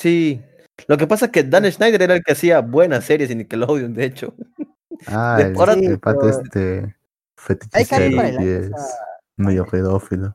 [0.00, 0.42] Sí.
[0.88, 3.92] Lo que pasa es que Dan Schneider era el que hacía buenas series en Nickelodeon,
[3.92, 4.34] de hecho.
[5.06, 6.94] Ah, De- el, ahora- el pato este que
[7.36, 8.14] fetichista Sí,
[8.46, 8.70] es
[9.36, 10.34] medio pedófilo.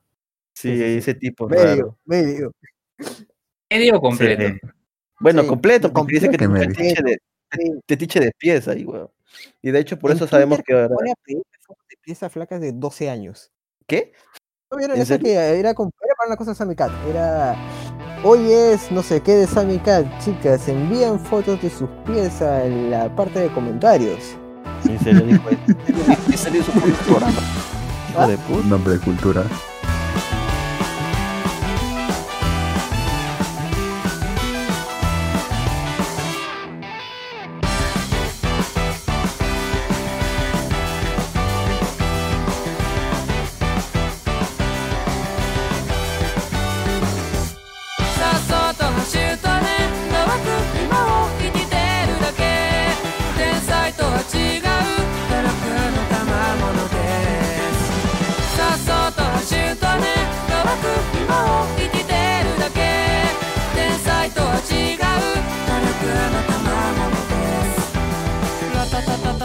[0.53, 1.47] Sí, ese tipo.
[1.49, 1.97] medio, raro.
[2.05, 2.51] medio.
[3.69, 4.43] Medio completo.
[4.43, 4.59] Sí.
[5.19, 6.73] Bueno, Sí, completo, porque dice que completo.
[6.73, 7.17] tiene
[7.87, 9.09] fetiche de, de pies ahí, weón.
[9.61, 10.89] Y de hecho, por eso sabemos que ahora.
[10.89, 13.51] pone a pedir fotos de piezas flacas de 12 años.
[13.87, 14.13] ¿Qué?
[14.71, 15.89] ¿No vieron ¿En eso que era para
[16.27, 16.91] una cosa de Sammy Cat?
[17.09, 17.55] Era.
[18.27, 20.67] Hoy es no sé qué de Sammy Cat, chicas.
[20.67, 24.17] Envían fotos de sus pies a la parte de comentarios.
[24.85, 25.77] En serio, dijo eso.
[26.31, 27.37] En serio, su propio programa.
[28.09, 28.59] Hijo de puta.
[28.61, 29.74] Un nombre de cultura.「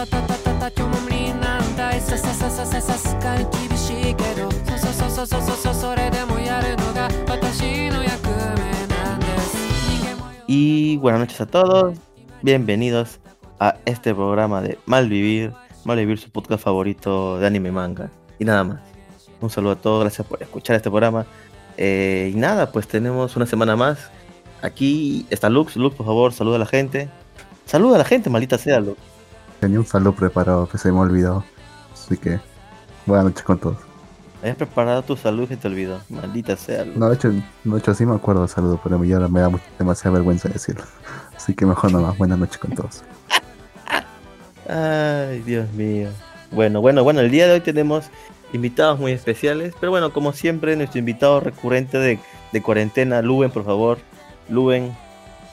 [0.00, 9.56] タタタタタタタタ今日も無理なんだいささささささすがに厳しいけどそそそそそそそそれでもやるのが私の役目なんです
[9.90, 11.98] 人間も Y buenas noches a todos.
[12.42, 13.20] Bienvenidos
[13.58, 15.52] a este programa de Malvivir.
[15.84, 18.10] Malvivir, su podcast favorito de anime y manga.
[18.38, 18.80] Y nada más.
[19.40, 20.00] Un saludo a todos.
[20.02, 21.26] Gracias por escuchar este programa.
[21.76, 24.10] Eh, y nada, pues tenemos una semana más.
[24.62, 25.76] Aquí está Lux.
[25.76, 27.08] Lux, por favor, saluda a la gente.
[27.66, 28.98] Saluda a la gente, maldita sea, Lux.
[29.61, 31.45] Tenía un saludo preparado que se me olvidó.
[31.93, 32.39] Así que
[33.05, 33.77] buenas noches con todos.
[34.41, 36.01] Habías preparado tu salud y te olvidó.
[36.09, 36.83] Maldita sea.
[36.83, 37.31] No, de hecho,
[37.63, 40.49] no, de hecho sí me acuerdo del saludo, pero ya me da mucha- demasiada vergüenza
[40.49, 40.83] decirlo.
[41.37, 43.03] Así que mejor nomás, buenas noches con todos.
[44.67, 46.09] Ay, Dios mío.
[46.51, 48.05] Bueno, bueno, bueno, el día de hoy tenemos
[48.53, 52.19] invitados muy especiales, pero bueno, como siempre, nuestro invitado recurrente de,
[52.51, 53.99] de cuarentena, Luben, por favor.
[54.49, 54.91] Luben,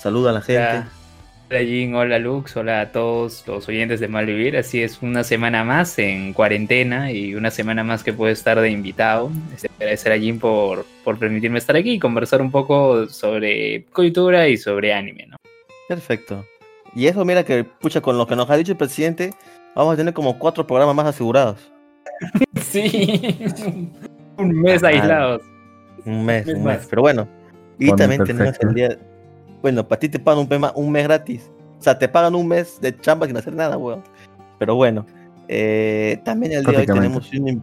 [0.01, 0.89] saluda a la gente.
[1.51, 4.57] Hola Jin, hola Lux, hola a todos los oyentes de Malvivir.
[4.57, 8.71] Así es, una semana más en cuarentena y una semana más que puedo estar de
[8.71, 9.31] invitado.
[9.55, 14.49] Este, agradecer a Jin por, por permitirme estar aquí y conversar un poco sobre cultura
[14.49, 15.37] y sobre anime, ¿no?
[15.89, 16.45] Perfecto.
[16.95, 19.33] Y eso, mira que, pucha, con lo que nos ha dicho el presidente,
[19.75, 21.71] vamos a tener como cuatro programas más asegurados.
[22.61, 23.91] Sí,
[24.37, 25.41] un mes aislados.
[26.05, 26.87] Un mes, mes un mes.
[26.91, 27.27] Pero bueno,
[27.79, 28.99] y Bueno, también tenemos el día.
[29.63, 31.51] Bueno, para ti te pagan un, mes- un mes gratis.
[31.79, 34.03] O sea, te pagan un mes de chamba sin hacer nada, weón.
[34.59, 35.07] Pero bueno,
[35.49, 37.63] eh, también el día de hoy tenemos un,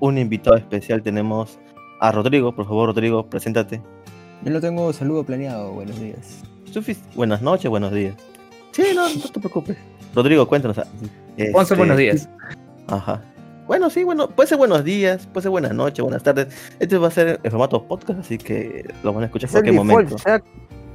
[0.00, 1.02] un invitado especial.
[1.02, 1.58] Tenemos
[2.00, 2.54] a Rodrigo.
[2.54, 3.80] Por favor, Rodrigo, preséntate.
[4.44, 5.72] Yo lo tengo saludo planeado.
[5.72, 6.40] Buenos días.
[6.72, 8.14] Sufis- Buenas noches, buenos días.
[8.72, 9.76] Sí, no, no te preocupes.
[10.14, 10.78] Rodrigo, cuéntanos.
[10.78, 10.86] ah,
[11.54, 12.28] Once este, buenos días.
[12.88, 13.22] Ajá.
[13.66, 16.48] Bueno, sí, bueno, puede ser buenos días, puede ser buenas noches, buenas tardes.
[16.80, 19.66] Este va a ser en formato podcast, así que lo van a escuchar Es en
[19.68, 20.10] el cualquier default.
[20.10, 20.14] momento.
[20.16, 20.42] o sea,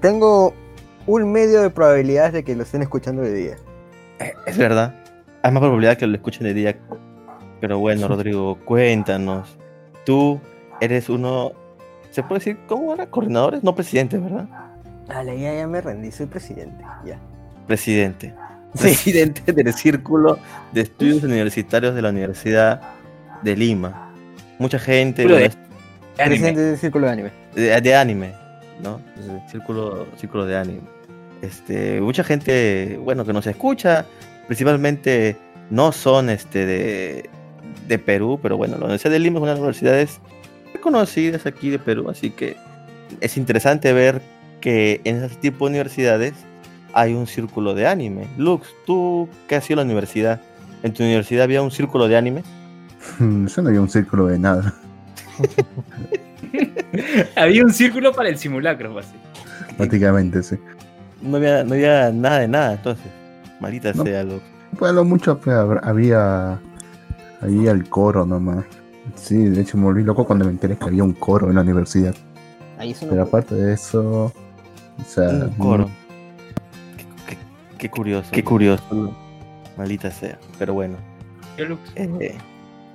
[0.02, 0.54] tengo
[1.06, 3.56] un medio de probabilidades de que lo estén escuchando de día.
[4.20, 4.94] Eh, Es verdad.
[5.44, 6.78] Hay más probabilidad que lo escuchen de día.
[7.62, 9.58] Pero bueno, Rodrigo, cuéntanos.
[10.06, 10.40] Tú
[10.82, 11.52] eres uno,
[12.12, 13.08] ¿se puede decir cómo era?
[13.08, 14.48] Coordinadores, no presidente, ¿verdad?
[15.08, 16.84] Dale, ya, ya me rendí, soy presidente.
[17.06, 17.18] Ya.
[17.66, 18.34] Presidente.
[18.80, 20.38] Presidente del Círculo
[20.74, 22.82] de Estudios Universitarios de la Universidad
[23.42, 24.14] de Lima.
[24.60, 25.26] Mucha gente.
[26.16, 27.32] Presidente del círculo de anime.
[27.56, 28.34] de, de anime,
[28.84, 29.02] ¿no?
[29.18, 30.82] El círculo, círculo de anime.
[31.42, 34.06] Este, mucha gente, bueno, que nos escucha,
[34.48, 35.36] principalmente
[35.70, 37.30] no son este de,
[37.88, 40.20] de Perú, pero bueno, la Universidad de Lima es una de las universidades
[40.74, 42.58] reconocidas aquí de Perú, así que
[43.22, 44.22] es interesante ver
[44.62, 46.34] que en ese tipo de universidades
[46.94, 48.28] hay un círculo de anime.
[48.38, 50.42] Lux, ¿tú qué has sido en la universidad?
[50.84, 52.44] ¿En tu universidad había un círculo de anime?
[53.20, 54.74] Yo no había un círculo de nada.
[57.36, 59.16] Había un círculo para el simulacro, así.
[59.78, 60.56] Prácticamente, sí.
[61.22, 63.08] No había, no había nada de nada, entonces.
[63.60, 64.04] Maldita No.
[64.04, 64.42] sea, Lux.
[64.78, 66.60] Pues a lo mucho pues, hab- había.
[67.42, 68.66] Había el coro nomás.
[69.16, 71.62] Sí, de hecho me volví loco cuando me enteré que había un coro en la
[71.62, 72.14] universidad.
[72.78, 74.26] Ahí es Pero aparte de eso.
[75.00, 75.90] O sea, Un coro.
[76.98, 77.38] Qué, qué-
[77.78, 78.30] qué curioso.
[78.32, 79.16] Qué curioso.
[79.78, 80.38] Maldita sea.
[80.60, 80.96] Pero bueno.
[81.58, 82.36] Yo, Lux, Eh,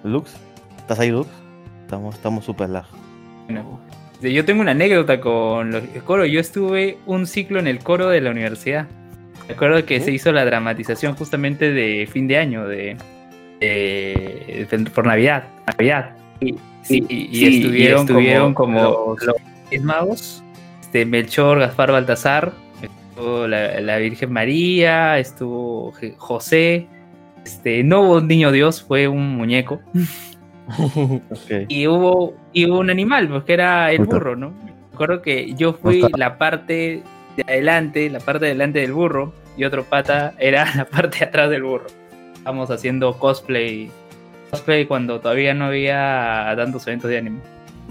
[0.04, 0.32] Lux,
[0.78, 1.28] ¿estás ahí, Lux?
[1.84, 2.84] Estamos estamos súper lag.
[4.22, 6.24] Bueno, yo tengo una anécdota con los- el coro.
[6.24, 8.86] Yo estuve un ciclo en el coro de la universidad.
[9.48, 10.00] Recuerdo que ¿Oh?
[10.04, 12.96] se hizo la dramatización justamente de fin de año, de,
[13.60, 15.44] de- de- por Navidad.
[15.66, 16.16] Navidad.
[16.40, 19.36] Y, sí, y, y sí, y estuvieron, como, como los,
[19.72, 20.42] los magos
[20.80, 22.52] este, Melchor, Gaspar, Baltasar,
[22.82, 26.86] estuvo la, la Virgen María, estuvo José,
[27.44, 29.80] este, no hubo un niño Dios, fue un muñeco.
[31.68, 34.16] Y hubo, y hubo un animal, pues que era el Puta.
[34.16, 34.50] burro, ¿no?
[34.50, 37.02] Me acuerdo que yo fui la parte
[37.36, 41.24] de adelante, la parte de adelante del burro, y otro pata era la parte de
[41.26, 41.86] atrás del burro.
[42.34, 43.90] Estábamos haciendo cosplay,
[44.50, 47.40] cosplay cuando todavía no había tantos eventos de anime.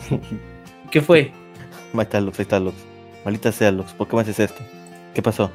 [0.92, 1.32] ¿Qué fue?
[1.94, 2.76] Ahí está Lux, ahí está Lux.
[3.26, 4.62] Maldita sea Lux, ¿por qué me haces esto?
[5.14, 5.52] ¿Qué pasó?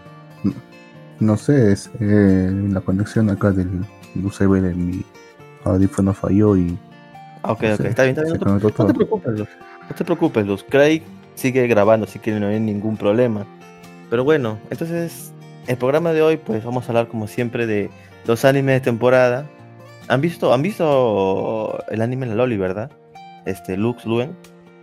[1.19, 3.85] No sé, es eh, la conexión acá del
[4.23, 5.03] USB de mi
[5.65, 6.79] audífono falló y
[7.53, 8.35] ok, no ok, sé, está bien, está bien.
[8.35, 9.51] No te, no te preocupes, Lux.
[9.89, 10.65] No te preocupes, Lux.
[10.69, 11.03] Craig
[11.35, 13.47] sigue grabando, así que no hay ningún problema.
[14.11, 15.33] Pero bueno, entonces,
[15.67, 17.91] el programa de hoy, pues vamos a hablar como siempre de
[18.27, 19.47] los animes de temporada.
[20.09, 22.91] ¿Han visto, han visto el anime La Loli, verdad?
[23.45, 24.37] Este, Lux, Luen.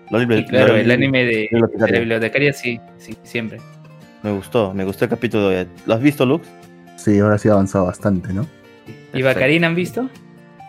[0.10, 3.60] Loli, Y claro, Loli- el anime de, de la bibliotecaria sí, sí, siempre.
[4.22, 5.68] Me gustó, me gustó el capítulo de hoy.
[5.86, 6.48] ¿Lo has visto, Lux?
[6.98, 8.46] sí, ahora sí ha avanzado bastante, ¿no?
[9.14, 10.10] ¿Y Bacarina han visto?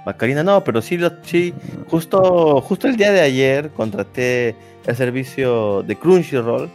[0.04, 1.54] Bacarina no, pero sí, lo, sí
[1.88, 4.54] justo, justo el día de ayer contraté
[4.86, 6.68] el servicio de Crunchyroll,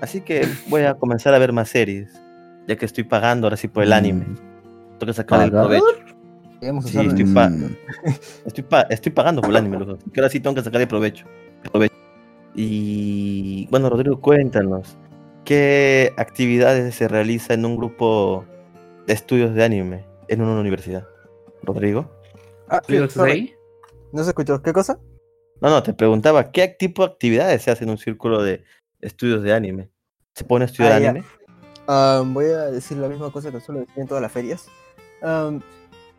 [0.00, 2.20] así que voy a comenzar a ver más series,
[2.66, 3.92] ya que estoy pagando ahora sí por el Mm.
[3.92, 4.24] anime.
[4.98, 5.84] Tengo que sacar el provecho.
[6.84, 7.50] Sí, estoy pa-
[8.46, 10.88] Estoy, pa- estoy pagando por el anime, loco, que ahora sí tengo que sacar el
[10.88, 11.26] provecho.
[11.70, 11.92] provecho.
[12.54, 14.96] Y bueno, Rodrigo, cuéntanos,
[15.44, 18.44] ¿qué actividades se realiza en un grupo
[19.06, 21.06] de estudios de anime en una universidad?
[21.62, 22.10] Rodrigo.
[22.72, 23.32] Ah, sí, ¿Rodrigo, estás sorry.
[23.32, 23.54] ahí?
[24.12, 24.62] No se escuchó.
[24.62, 24.98] ¿Qué cosa?
[25.60, 28.64] No, no, te preguntaba, ¿qué tipo de actividades se hace en un círculo de
[29.00, 29.90] estudios de anime?
[30.34, 31.24] ¿Se pone a estudiar Ah, anime?
[31.86, 34.66] Um, voy a decir la misma cosa que suelo decir en todas las ferias.
[35.22, 35.60] Um,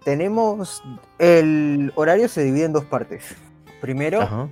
[0.06, 0.82] tenemos.
[1.20, 3.36] El horario se divide en dos partes.
[3.82, 4.50] Primero, Ajá.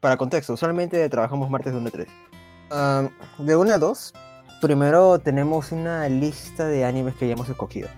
[0.00, 2.08] para contexto, usualmente trabajamos martes de 1 a 3.
[3.40, 4.14] Um, de 1 a 2,
[4.62, 7.88] primero tenemos una lista de animes que ya hemos escogido.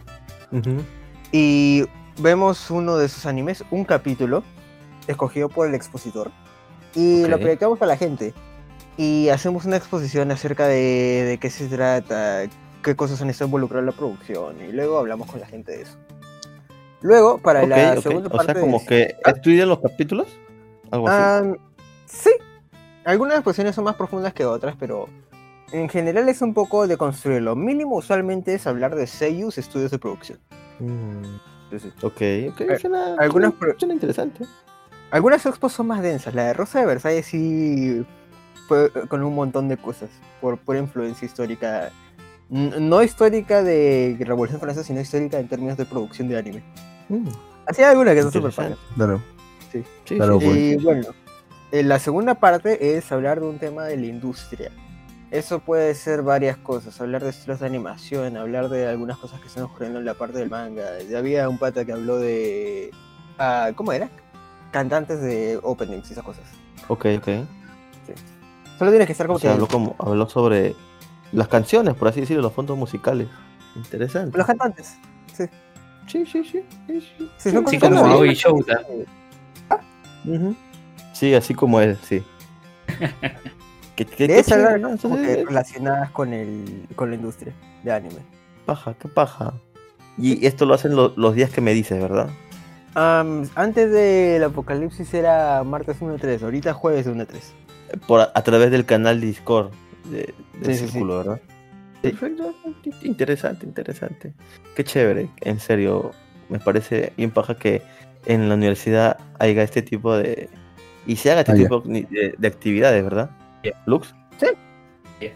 [1.32, 1.84] Y
[2.18, 4.42] vemos uno de esos animes, un capítulo,
[5.06, 6.30] escogido por el expositor.
[6.94, 8.32] Y lo proyectamos a la gente.
[8.96, 12.42] Y hacemos una exposición acerca de, de qué se trata,
[12.82, 14.60] qué cosas han estado involucradas en la producción.
[14.60, 15.98] Y luego hablamos con la gente de eso.
[17.00, 18.52] Luego, para la segunda O parte.
[18.52, 20.28] sea, como de- que estudian los capítulos.
[20.90, 21.50] Algo así.
[22.06, 22.30] Sí.
[23.04, 25.08] Algunas exposiciones son más profundas que otras, pero
[25.72, 27.42] en general es un poco de construir.
[27.42, 30.38] Lo mínimo usualmente es hablar de seiyus, estudios de producción.
[30.78, 31.24] Mm,
[31.74, 32.60] Entonces, ok, ok.
[32.70, 34.44] Eh, Suena, algunas suena- interesante.
[35.10, 36.34] Algunas expos son más densas.
[36.34, 38.04] La de Rosa de Versalles sí
[38.68, 40.10] fue con un montón de cosas
[40.40, 41.90] por pura influencia histórica.
[42.50, 46.62] No histórica de Revolución Francesa, sino histórica en términos de producción de anime.
[47.08, 47.28] Mm,
[47.66, 48.78] Así hay algunas que son súper pagas.
[48.94, 49.22] claro.
[49.72, 50.56] sí, Claro, sí, pues.
[50.58, 50.76] Y sí.
[50.84, 51.08] bueno,
[51.72, 54.70] eh, la segunda parte es hablar de un tema de la industria.
[55.34, 59.48] Eso puede ser varias cosas, hablar de estilos de animación, hablar de algunas cosas que
[59.48, 60.84] están ocurriendo en la parte del manga.
[61.10, 62.92] Ya había un pata que habló de...
[63.40, 64.08] ah, ¿Cómo era?
[64.70, 66.44] Cantantes de openings y esas cosas.
[66.86, 67.28] Ok, ok.
[68.78, 69.54] Solo tienes que estar O como sea, que...
[69.54, 70.76] habló, como, habló sobre
[71.32, 73.26] las canciones, por así decirlo, los fondos musicales.
[73.74, 74.38] Interesante.
[74.38, 74.98] Los cantantes.
[75.36, 75.46] Sí.
[76.06, 76.64] Sí, sí, sí.
[76.86, 77.30] sí, sí.
[77.38, 78.06] Sí, Sí, como.
[78.06, 78.82] Aoi Shouta.
[80.26, 80.54] Ujú.
[81.12, 82.22] Sí, así como él, sí.
[83.96, 84.88] ¿Qué, qué, De qué esas chévere, ¿no?
[84.98, 87.52] como Entonces, que eh, relacionadas con, el, con la industria
[87.82, 88.20] de anime.
[88.66, 89.54] paja, qué paja.
[90.18, 92.28] Y esto lo hacen lo- los días que me dices, ¿verdad?
[92.94, 97.52] Antes del apocalipsis era martes 1 3, ahorita jueves 1 3.
[98.06, 99.70] Por, a, a través del canal Discord
[100.10, 100.90] de, del Sí, sí, sí.
[100.92, 101.40] círculo, ¿verdad?
[102.02, 102.54] Perfecto.
[103.02, 104.32] Interesante, interesante.
[104.76, 106.12] Qué chévere, en serio.
[106.48, 107.82] Me parece bien paja que
[108.26, 110.48] en la universidad haya este tipo de...
[111.06, 113.30] Y se haga este Ah, tipo de, de actividades, ¿verdad?
[113.64, 113.82] Yeah.
[113.86, 114.14] Lux.
[114.38, 114.46] Sí.
[115.20, 115.32] Yeah.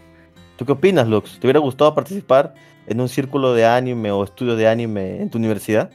[0.55, 1.39] ¿Tú qué opinas, Lux?
[1.39, 2.53] ¿Te hubiera gustado participar
[2.87, 5.89] en un círculo de anime o estudio de anime en tu universidad?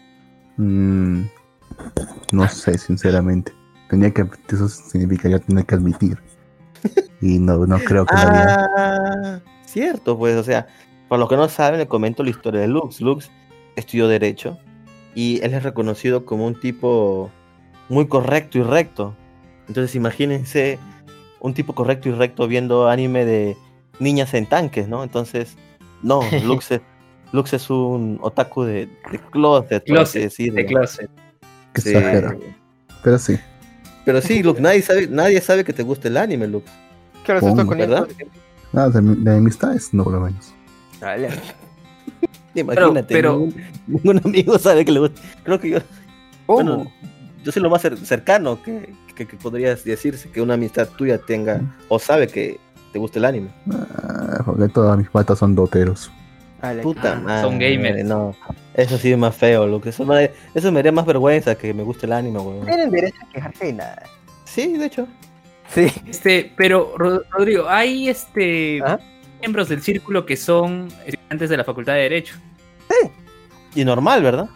[0.57, 1.23] Mm,
[2.33, 3.53] no sé, sinceramente.
[3.89, 6.19] Tenía que, eso significaría tener que admitir.
[7.21, 8.67] Y no, no creo que lo haría.
[8.77, 10.67] Ah, cierto, pues, o sea,
[11.09, 13.01] para los que no saben, le comento la historia de Lux.
[13.01, 13.31] Lux
[13.77, 14.59] estudió Derecho
[15.15, 17.31] y él es reconocido como un tipo
[17.89, 19.17] muy correcto y recto.
[19.69, 20.79] Entonces, imagínense
[21.45, 23.55] un tipo correcto y recto viendo anime de
[23.99, 25.03] niñas en tanques, ¿no?
[25.05, 25.57] Entonces,
[26.03, 26.81] no, Lux es,
[27.33, 30.55] Lux es un otaku de, de closet, por así Closet, decirlo.
[30.55, 31.11] De closet.
[31.75, 31.93] Que Sí.
[33.03, 33.39] Pero sí.
[34.07, 36.65] Pero sí, Lux, nadie sabe, nadie sabe que te gusta el anime, Lux.
[37.25, 38.09] Claro, eso está con ¿verdad?
[38.73, 40.55] Nada, de, de amistades, no por lo menos.
[42.55, 43.55] Imagínate, pero- ningún,
[43.87, 45.21] ningún amigo sabe que le gusta.
[45.43, 45.79] Creo que yo,
[46.47, 46.91] bueno,
[47.43, 51.19] yo soy lo más cer- cercano que, que, que podría decirse que una amistad tuya
[51.19, 52.59] tenga o sabe que
[52.93, 53.51] te gusta el anime.
[53.73, 56.11] Ah, porque todas mis patas son doteros.
[56.61, 57.43] Ale- Puta Ah, madre.
[57.43, 58.05] son gamers.
[58.05, 58.35] No,
[58.75, 59.87] eso sí es más feo, Lux.
[59.89, 62.65] Eso me, eso me haría más vergüenza que me guste el anime, weón.
[62.67, 64.03] Tienen derecho a quejarse de nada.
[64.45, 65.07] Sí, de hecho.
[65.69, 65.89] Sí.
[66.07, 68.99] Este, pero Ro- Rodrigo, hay este ¿Ah?
[69.41, 72.37] miembros del círculo que son estudiantes de la Facultad de Derecho.
[73.75, 74.49] Y normal, ¿verdad?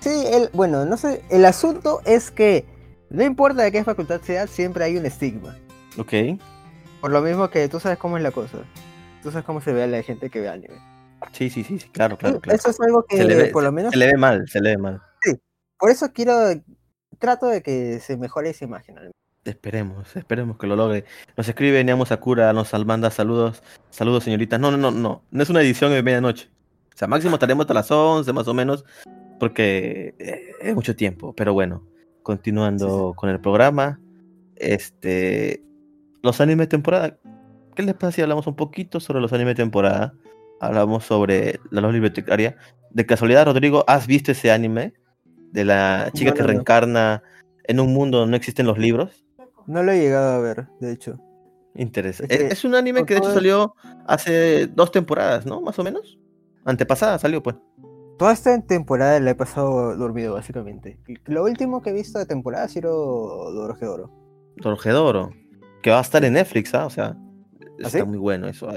[0.00, 2.64] Sí, el, bueno, no sé, el asunto es que
[3.10, 5.56] no importa de qué facultad sea, siempre hay un estigma.
[5.98, 6.12] Ok.
[7.00, 8.58] Por lo mismo que tú sabes cómo es la cosa.
[9.22, 10.74] Tú sabes cómo se ve a la gente que ve anime.
[11.32, 12.56] Sí, sí, sí, sí, claro, claro, claro.
[12.56, 13.92] Eso es algo que Se le ve- por lo menos...
[13.92, 15.02] Se le ve mal, se le ve mal.
[15.78, 16.34] Por eso quiero...
[17.18, 18.96] Trato de que se mejore esa imagen.
[19.44, 21.04] Esperemos, esperemos que lo logre.
[21.36, 23.62] Nos escribe Niamo Sakura, nos manda saludos.
[23.90, 24.60] Saludos, señoritas.
[24.60, 25.22] No, no, no, no.
[25.30, 26.50] No es una edición de medianoche.
[26.94, 28.84] O sea, máximo estaremos hasta las 11 más o menos.
[29.38, 31.32] Porque eh, es mucho tiempo.
[31.34, 31.86] Pero bueno,
[32.26, 34.00] continuando con el programa.
[34.56, 35.62] Este.
[36.22, 37.16] Los animes de temporada.
[37.76, 40.12] ¿Qué les pasa si hablamos un poquito sobre los animes de temporada?
[40.60, 42.56] Hablamos sobre la luz bibliotecaria.
[42.90, 44.94] De casualidad, Rodrigo, ¿has visto ese anime?
[45.52, 46.52] De la chica No, que no, no.
[46.52, 47.22] reencarna
[47.62, 49.24] en un mundo donde no existen los libros.
[49.68, 51.20] No lo he llegado a ver, de hecho.
[51.76, 52.34] Interesante.
[52.34, 53.76] Es Es, que es un anime que de hecho salió
[54.08, 55.60] hace dos temporadas, ¿no?
[55.60, 56.18] Más o menos.
[56.64, 57.54] Antepasada salió, pues.
[58.18, 60.98] Toda esta temporada la he pasado dormido, básicamente.
[61.26, 64.10] Lo último que he visto de temporada ha sido Dorojedoro.
[64.60, 65.32] Torjedoro.
[65.82, 66.86] Que va a estar en Netflix, ¿ah?
[66.86, 67.16] O sea,
[67.78, 68.04] está sí?
[68.04, 68.68] muy bueno eso.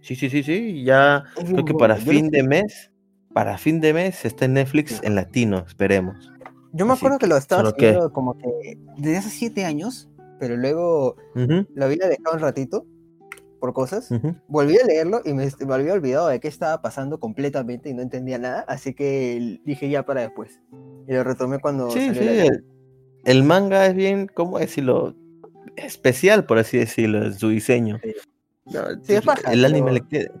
[0.00, 0.84] Sí, sí, sí, sí.
[0.84, 2.90] Ya Es creo que para fin de mes,
[3.32, 6.30] para fin de mes está en Netflix en latino, esperemos.
[6.72, 10.08] Yo me Así acuerdo que lo estaba siguiendo como que desde hace siete años,
[10.38, 12.86] pero luego Ujú, lo había dejado un ratito
[13.62, 14.08] por cosas.
[14.48, 18.02] Volví a leerlo y me, me había olvidado de qué estaba pasando completamente y no
[18.02, 20.60] entendía nada, así que dije ya para después.
[21.06, 22.26] Y lo retomé cuando Sí, salió sí.
[22.38, 22.64] la- El,
[23.24, 25.14] el manga es bien, ¿cómo decirlo?
[25.76, 28.00] Especial, por así decirlo, en su diseño.
[28.02, 28.14] Sí.
[28.66, 30.32] No, Sí, es paja, el anime pero- le.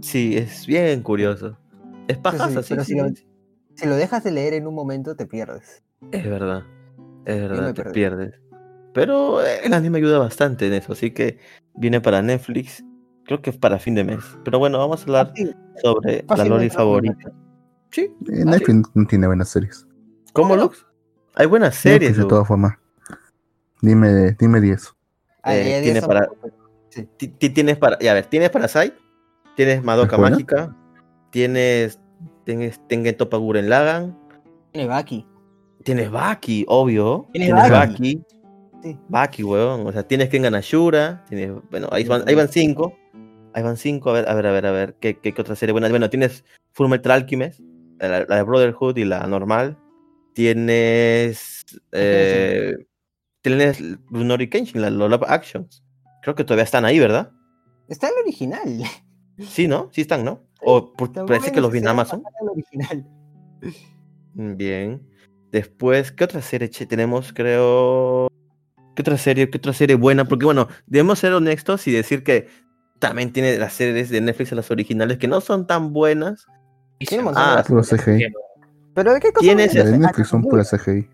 [0.00, 1.58] Sí, es bien curioso.
[2.06, 3.08] Es pajaza, sí, pero sí, si lo-.
[3.74, 5.82] Si lo dejas de leer en un momento te pierdes.
[6.12, 6.62] Es verdad.
[7.24, 7.94] Es verdad, te perdí.
[7.94, 8.34] pierdes.
[8.92, 11.38] Pero eh, el anime ayuda bastante en eso, así que
[11.74, 12.84] viene para Netflix.
[13.24, 14.24] Creo que es para fin de mes.
[14.44, 15.50] Pero bueno, vamos a hablar Sí,
[15.82, 17.32] sobre la Loli lo favorita.
[17.90, 18.02] Sí.
[18.02, 19.86] Eh, Ah, Netflix no tiene buenas series.
[20.32, 20.56] ¿Cómo?
[20.56, 20.84] Lux?
[21.36, 22.74] Hay buenas series, Netflix de todas formas.
[23.82, 24.92] Dime, dime 10.
[25.42, 26.28] ah, Eh, ya- ya tiene está para-
[27.16, 28.94] ti- Tienes para, ya a ver, tienes Parasite,
[29.56, 30.18] tienes Madoka.
[30.18, 30.76] Mágica,
[31.30, 31.98] tienes,
[32.44, 34.18] tienes Tengen Toppa Guren Lagan,
[34.72, 35.26] Tiene Baki.
[35.84, 38.24] tienes Baki, obvio, Tienes tienes Baki.
[38.80, 38.98] Baki, Sí.
[39.08, 42.96] Baki, weón, o sea, tienes Kengan Ashura, tienes, bueno, ahí van, ahí van cinco,
[43.52, 45.54] ahí van cinco, a ver, a ver, a ver, a ver, ¿qué, qué, qué otra
[45.56, 45.88] serie buena?
[45.88, 47.60] Bueno, tienes Fullmetal Alchemist,
[47.98, 49.76] la, la de Brotherhood y la normal,
[50.34, 52.74] tienes, eh,
[53.42, 55.82] tienes Runori Kenshin, la, los live actions,
[56.22, 57.30] creo que todavía están ahí, ¿verdad?
[57.88, 58.82] Está el original.
[59.38, 59.88] Sí, ¿no?
[59.92, 60.46] Sí están, ¿no?
[60.62, 62.22] O por- parece que los vi en Amazon.
[62.52, 63.06] original.
[64.34, 65.02] Mm, Bien.
[65.50, 67.32] Después, ¿qué otra serie che, tenemos?
[67.32, 68.28] Creo.
[68.94, 69.48] ¿Qué otra serie?
[69.50, 70.24] ¿Qué otra serie buena?
[70.26, 72.48] Porque bueno, debemos ser honestos y decir que
[72.98, 76.46] también tiene las series de Netflix, las originales, que no son tan buenas.
[77.12, 78.26] Un montón Ah, de Puro CGI.
[78.94, 79.40] ¿Pero de qué cosa?
[79.46, 81.08] ¿Tienes de ese- Netflix son puras CGI.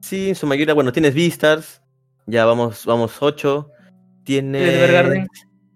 [0.00, 1.82] Sí, en su mayoría, bueno, tienes Beastars.
[2.26, 3.70] Ya vamos, vamos ocho.
[4.24, 4.62] Tienes.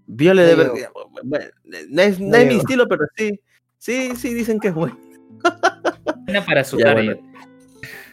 [0.07, 0.87] Violet No Evergarden.
[1.25, 1.45] Bueno,
[1.91, 3.39] no es, no es mi estilo, pero sí.
[3.79, 4.99] Sí, sí, dicen que es bueno.
[6.25, 7.17] Buena para su Ya, bueno.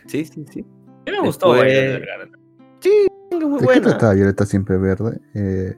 [0.08, 0.60] Sí, sí, sí.
[0.62, 2.32] A mí me gustó Después- Violet Evergarden.
[2.82, 2.92] Sí,
[3.32, 3.82] es muy ¿De qué buena.
[3.90, 5.20] trata Violeta Siempre Verde?
[5.36, 5.76] Eh,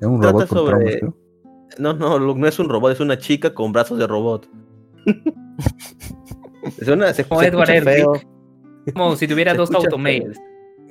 [0.00, 1.16] es un Trata robot con sobre- traumas.
[1.78, 4.48] No, no, Luke, no es un robot, es una chica con brazos de robot.
[6.80, 8.26] es una, se, Como se Edward.
[8.94, 10.36] Como si tuviera Se dos automates.
[10.36, 10.44] feo.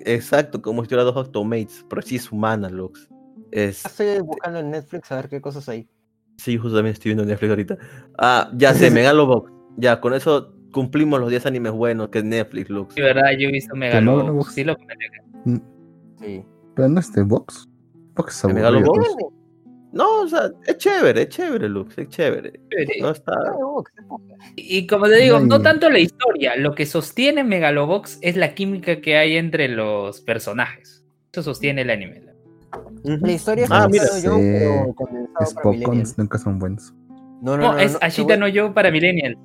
[0.05, 3.09] Exacto, como si tuviera dos automates, pero sí es humana, Lux.
[3.51, 5.87] Es, Estoy buscando en Netflix a ver qué cosas hay.
[6.37, 7.77] sí, justo también estoy viendo Netflix ahorita.
[8.17, 9.51] Ah, ya sé, Megalobox.
[9.77, 12.93] Ya, con eso cumplimos los 10 animes buenos que es Netflix, Lux.
[12.93, 14.33] Sí, verdad, yo he visto no, Megalobox.
[14.33, 14.43] no.
[14.53, 15.05] Sí, lo comenté.
[15.45, 16.43] Sí.
[16.75, 17.11] Pero no es
[18.29, 18.71] es ¿De aburrido.
[18.71, 19.15] Megalobox?
[19.19, 19.33] pues.
[19.91, 22.59] No, o sea, es chévere, es chévere, Lux, es chévere.
[23.01, 23.33] No está.
[24.55, 29.01] Y como te digo, no tanto la historia, lo que sostiene Megalobox es la química
[29.01, 31.03] que hay entre los personajes.
[31.31, 32.23] Eso sostiene el anime.
[33.03, 34.03] La historia es Ah, mira.
[34.21, 34.53] Yo, Sí.
[35.55, 36.17] pero millennials.
[36.19, 36.93] nunca son buenos.
[37.41, 39.37] No, No, es Ashita no Yo para Millennial.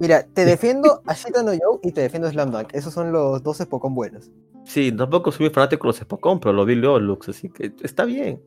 [0.00, 2.68] Mira, te defiendo Ashita no Yo y te defiendo Slam Dunk.
[2.74, 4.30] Esos son los dos Spokon buenos.
[4.68, 7.72] Sí, tampoco soy muy fanático de los Spokon, pero lo vi luego, Lux, así que
[7.82, 8.42] está bien.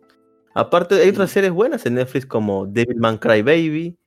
[0.54, 3.98] Aparte, hay otras series buenas en Netflix como Devilman Cry Baby.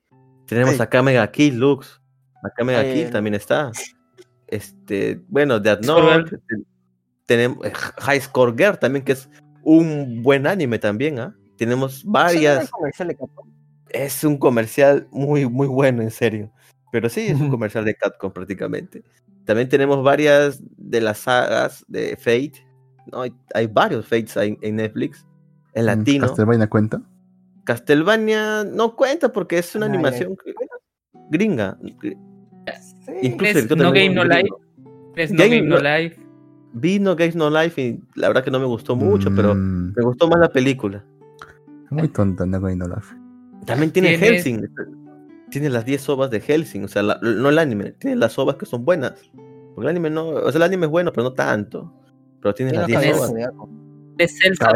[0.45, 0.81] Tenemos Sí.
[0.81, 2.01] acá Mega Kill, Lux.
[2.43, 3.71] Acá Mega Ay, Kill ay, también está.
[4.47, 6.37] Este, bueno, Death Note.
[6.47, 6.63] te-
[7.25, 9.27] Tenemos eh, High Score Girl también, que es
[9.63, 11.35] un buen anime también, ¿ah?
[11.57, 12.69] Tenemos ¿Suena varias.
[13.89, 16.51] Es un comercial muy, muy bueno, en serio.
[16.91, 19.03] Pero sí, es un comercial de Capcom prácticamente.
[19.45, 22.65] También tenemos varias de las sagas de Fate.
[23.11, 23.21] ¿no?
[23.21, 25.25] Hay, hay varios Fates en Netflix.
[25.73, 26.27] En Mm, latino.
[26.27, 27.01] ¿Castlevania cuenta?
[27.65, 30.35] Castlevania no cuenta porque es una Ah, animación
[31.29, 31.77] gringa.
[32.01, 33.11] Sí.
[33.21, 34.49] Incluso Es No Game No Life.
[35.15, 36.19] Es no Game Game No Life.
[36.73, 39.93] Vi No Games No Life y la verdad que no me gustó mucho, pero Mm,
[39.95, 41.03] me gustó más la película.
[41.89, 43.15] Muy tonta, no Going No Life.
[43.65, 44.67] También tiene Tienes- Helsing.
[45.51, 46.83] Tiene las 10 ovas de Helsing.
[46.85, 47.91] O sea, la- no el anime.
[47.91, 49.13] Tiene las ovas que son buenas.
[49.75, 50.27] Porque el anime no.
[50.29, 51.93] O sea, el anime es bueno, pero no tanto.
[52.41, 53.69] Pero tiene las los 10 caballeros ovas.
[54.17, 54.39] Es.
[54.39, 54.71] Celsa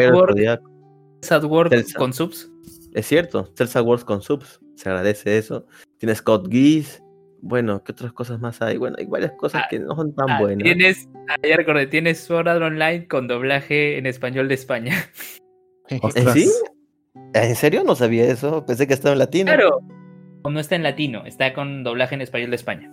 [1.46, 1.98] World Celsa.
[1.98, 2.52] con subs.
[2.94, 3.52] Es cierto.
[3.56, 4.60] Celsa Wars con subs.
[4.76, 5.66] Se agradece eso.
[5.98, 7.02] Tiene Scott Geese.
[7.42, 8.78] Bueno, ¿qué otras cosas más hay?
[8.78, 10.64] Bueno, hay varias cosas Ah, que no son tan Ah, buenas.
[10.64, 14.94] Tienes, ah, ya recordé, tienes Sword Art Online con doblaje en español de España.
[15.90, 16.34] ¿Eh, Ostras.
[16.34, 16.52] ¿Sí?
[17.34, 17.84] ¿En serio?
[17.86, 18.66] No sabía eso.
[18.66, 19.46] Pensé que estaba en latino.
[19.54, 19.80] Claro.
[20.44, 22.92] No está en latino, está con doblaje en español de España.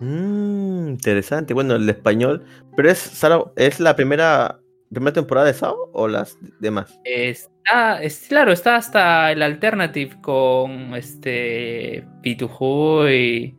[0.00, 1.54] Mm, interesante.
[1.54, 2.44] Bueno, el español.
[2.76, 4.60] Pero es, Sara- ¿es la primera,
[4.92, 6.98] primera temporada de Sao o las demás?
[7.04, 13.54] Está, es, claro, está hasta el Alternative con este Pitujú y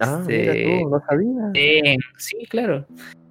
[0.00, 2.00] Ah, Este, mira tú, no sabía.
[2.18, 2.86] Sí, claro.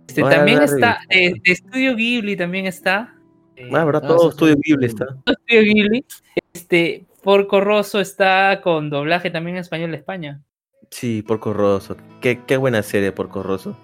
[0.08, 3.14] Este, también está, de, Estudio Ghibli también está.
[3.56, 4.02] Eh, Ah, ¿verdad?
[4.06, 4.56] Ah, Todo sí, Estudio.
[4.64, 5.06] Ghibli está.
[5.26, 6.06] Estudio Ghibli.
[6.54, 10.42] Este, Porco Rosso está con doblaje también en español de España.
[10.92, 11.96] Sí, Porco Rosso.
[12.22, 13.76] Qué, qué buena serie, Porco Rosso.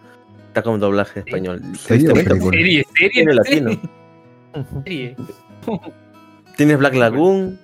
[0.48, 1.62] Está con doblaje español.
[1.78, 2.08] ¿Serie?
[2.14, 3.72] Serie, serie, Tiene latino.
[4.84, 5.16] serie.
[6.58, 7.60] Tienes Black Lagoon.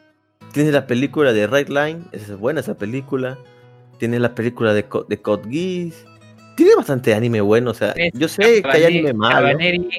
[0.54, 2.04] Tienes la película de Right Line.
[2.12, 3.38] Esa es buena esa película.
[4.00, 6.06] Tienes la película de, Co- de Code Geass.
[6.56, 7.72] Tiene bastante anime bueno.
[7.72, 9.90] O sea, Es yo sé que hay anime malo Cabaneri,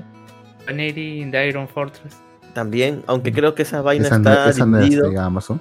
[0.64, 2.16] Cabaneri in the Iron Fortress.
[2.56, 3.04] También.
[3.06, 5.10] Aunque creo que esa vaina está es dividido.
[5.10, 5.60] de Amazon.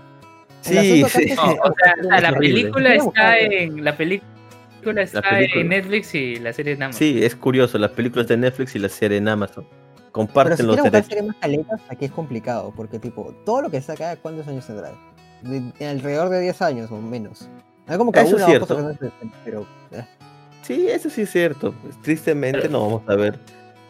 [0.61, 1.33] Sí, sí.
[1.35, 5.61] No, o sea, la película está en la película está película.
[5.61, 6.97] en Netflix y la serie en Amazon.
[6.99, 7.77] Sí, es curioso.
[7.77, 9.65] Las películas de Netflix y la serie en Amazon.
[9.65, 11.05] Pero Comparten si los derechos.
[11.07, 14.65] series más caletas, aquí es complicado, porque tipo, todo lo que está acá, ¿cuántos años
[14.65, 14.91] tendrá?
[15.41, 17.49] De- alrededor de 10 años o menos.
[17.85, 18.65] Hay como que Eso es cierto.
[18.75, 20.05] cosa que no se- pero eh,
[20.63, 21.73] Sí, eso sí es cierto.
[21.83, 23.37] Pues, tristemente no vamos a ver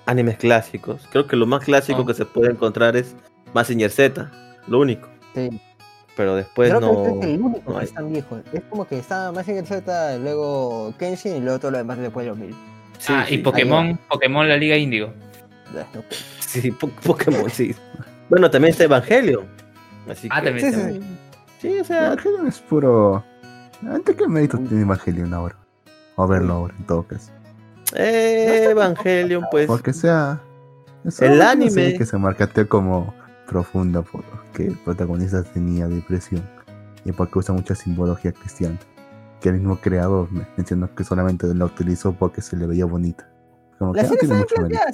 [0.05, 1.07] animes clásicos.
[1.11, 2.05] Creo que lo más clásico No.
[2.05, 3.15] que se puede encontrar es
[3.53, 4.31] Mazinger Z,
[4.67, 5.07] lo único.
[5.33, 5.61] sí.
[6.17, 6.91] Pero después Creo que no.
[6.93, 8.39] este es el único no que es tan viejo.
[8.53, 12.29] Es como que está el Z, luego Kenshin y luego todo lo demás después de
[12.29, 12.55] 2000.
[12.99, 15.11] Sí, ah, sí, y Pokémon, Pokémon la Liga Índigo.
[15.73, 16.01] Ya, no.
[16.39, 17.75] Sí, Po- Pokémon, sí.
[18.29, 19.45] Bueno, también está Evangelion.
[20.09, 20.93] Así Ah, que, también Sí, sí, está.
[20.93, 21.17] sí.
[21.73, 23.21] sí, o sea, Evangelion es puro.
[23.85, 25.57] ¿Ante qué mérito tiene Evangelion ahora?
[26.15, 27.33] O verlo ahora, en todo caso.
[27.97, 29.67] Eh, Evangelion, pues.
[29.67, 30.41] Porque sea.
[31.19, 33.13] El anime- que se marcateó como
[33.47, 36.41] profunda porque el protagonista tenía depresión
[37.03, 38.79] y porque usa mucha simbología cristiana.
[39.39, 43.29] Que el mismo creador me- mencionó que solamente la utilizó porque se le veía bonita.
[43.77, 44.91] Como que no planteada.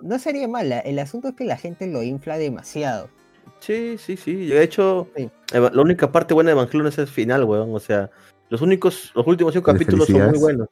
[0.00, 0.78] No- sería mala.
[0.80, 3.10] El asunto es que la gente lo infla demasiado.
[3.58, 4.46] Sí, sí, sí.
[4.46, 5.30] De hecho, Sí.
[5.52, 7.74] La única parte buena de Evangelion es el final, weón.
[7.74, 8.10] O sea,
[8.48, 10.68] los únicos, los últimos cinco capítulos son muy buenos.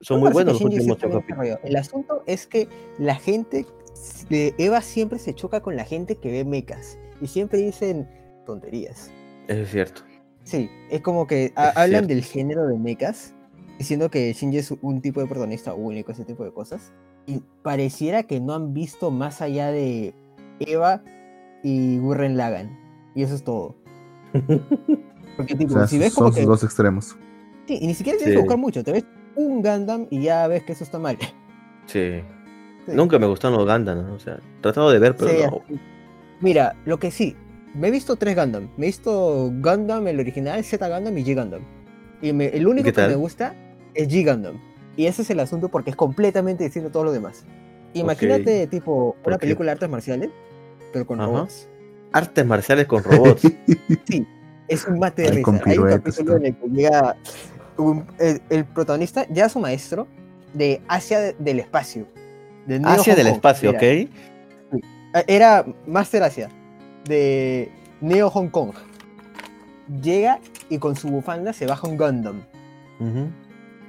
[0.00, 0.98] Son muy buenos los últimos.
[1.62, 3.66] El asunto es que la gente
[4.30, 8.08] de Eva siempre se choca con la gente que ve mechas y siempre dicen
[8.46, 9.10] tonterías.
[9.48, 10.02] Eso es cierto.
[10.44, 12.08] Sí, es como que ha- Es hablan cierto.
[12.08, 13.34] del género de mechas,
[13.78, 16.92] diciendo que Shinji es un tipo de protagonista único, ese tipo de cosas.
[17.26, 20.14] Y pareciera que no han visto más allá de
[20.60, 21.02] Eva
[21.62, 22.74] y Gurren Lagan.
[23.14, 23.76] Y eso es todo.
[25.36, 26.46] Porque O tipo, sea, si ves son como sus que...
[26.46, 27.16] dos extremos.
[27.66, 28.36] Sí, y ni siquiera tienes Sí.
[28.38, 29.04] que buscar mucho, te ves
[29.46, 31.16] un Gundam y ya ves que eso está mal.
[31.86, 32.20] Sí.
[32.86, 32.92] Sí.
[32.94, 34.14] Nunca me gustaron los Gundam, ¿no?
[34.14, 35.62] O sea, he tratado de ver, pero Sí, no.
[35.66, 35.80] así.
[36.40, 37.36] Mira, lo que sí,
[37.74, 38.68] me he visto tres Gundam.
[38.76, 41.62] Me he visto Gundam, el original, Z Gundam y G Gundam.
[42.22, 43.54] Y me- el único que me gusta
[43.94, 44.58] es G Gundam.
[44.96, 47.44] Y ese es el asunto porque es completamente distinto a todo lo demás.
[47.94, 49.46] Imagínate, tipo, ¿Por una qué?
[49.46, 50.30] película de artes marciales,
[50.92, 51.28] pero con Ajá.
[51.30, 51.68] robots.
[52.12, 53.42] Artes marciales con robots.
[54.68, 55.50] Es un mate de Ay, risa.
[55.66, 57.16] Hay un capítulo en el que llega
[57.82, 60.06] un- el, el protagonista, ya su maestro,
[60.54, 62.06] de Asia de- del espacio.
[62.66, 63.78] de Hong del espacio, era.
[63.78, 64.10] ¿ok?
[65.26, 66.48] Era Master Asia,
[67.04, 68.72] de Neo Hong Kong.
[70.02, 70.38] Llega
[70.68, 72.42] y con su bufanda se baja un Gundam.
[73.00, 73.28] Ujú.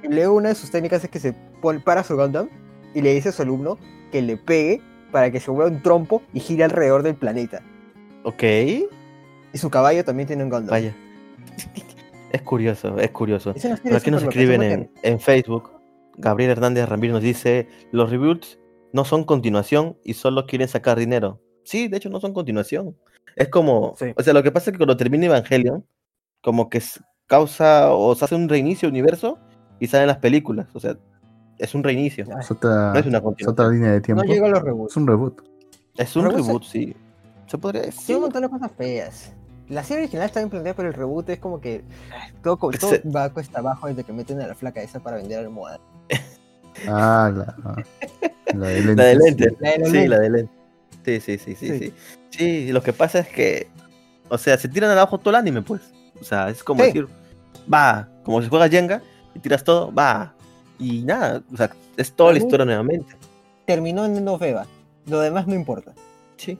[0.02, 2.48] Y luego una de sus técnicas es que se pone para su Gundam
[2.92, 3.78] y le dice a su alumno
[4.10, 4.80] que le pegue
[5.12, 7.62] para que se vuelva un trompo y gire alrededor del planeta.
[8.24, 8.42] Ok.
[8.42, 10.70] Y su caballo también tiene un Gundam.
[10.70, 10.94] Vaya.
[12.32, 13.52] Es curioso, es curioso.
[13.54, 15.70] Es Por aquí nos escriben en, en Facebook.
[16.16, 18.58] Gabriel Hernández Ramírez nos dice: Los reboots
[18.92, 21.40] no son continuación y solo quieren sacar dinero.
[21.64, 22.96] Sí, de hecho, no son continuación.
[23.36, 24.06] Es como, Sí.
[24.16, 25.86] o sea, lo que pasa es que cuando termina Evangelion,
[26.42, 26.82] como que
[27.26, 29.38] causa o se hace un reinicio del universo
[29.80, 30.68] y salen las películas.
[30.74, 30.96] O sea,
[31.58, 32.26] es un reinicio.
[32.38, 34.24] Es otra, No es una es otra línea de tiempo.
[34.24, 34.90] No llegó a los reboots.
[34.92, 35.42] Es un reboot.
[35.96, 36.96] Es un Reboot reboot, sí.
[37.46, 38.16] Se podría decir.
[38.16, 39.34] un montón de cosas feas.
[39.72, 41.82] La serie original está bien planteada, pero el reboot es como que
[42.12, 45.00] ay, todo, co- todo Se- va cuesta abajo desde que meten a la flaca esa
[45.00, 45.80] para vender almohadas.
[46.88, 47.56] Ah, la,
[48.54, 48.96] la de lentes.
[48.96, 49.52] La de lentes.
[49.60, 50.56] La de los Sí, la de lentes.
[51.04, 51.78] Sí, sí, sí, sí, Sí.
[51.78, 51.94] sí.
[52.30, 53.68] Sí, lo que pasa es que,
[54.28, 55.82] o sea, se tiran abajo todo el anime, pues.
[56.20, 56.86] O sea, es como Sí.
[56.88, 57.08] decir,
[57.72, 59.02] va, como si juegas Jenga
[59.34, 60.34] y tiras todo, va.
[60.78, 63.14] Y nada, o sea, es toda la historia nuevamente.
[63.66, 64.66] Terminó en Noveva.
[65.06, 65.92] Lo demás no importa.
[66.36, 66.58] Sí.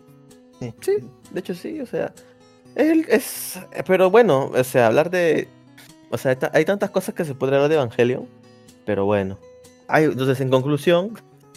[0.61, 0.75] Sí.
[0.81, 0.93] Sí,
[1.33, 2.13] de hecho sí, o sea,
[2.75, 5.49] el- es, pero bueno, o sea, hablar de,
[6.11, 8.27] o sea, hay ta- hay tantas cosas que se podría hablar de Evangelion,
[8.87, 9.39] pero bueno,
[9.89, 11.13] hay, entonces en conclusión,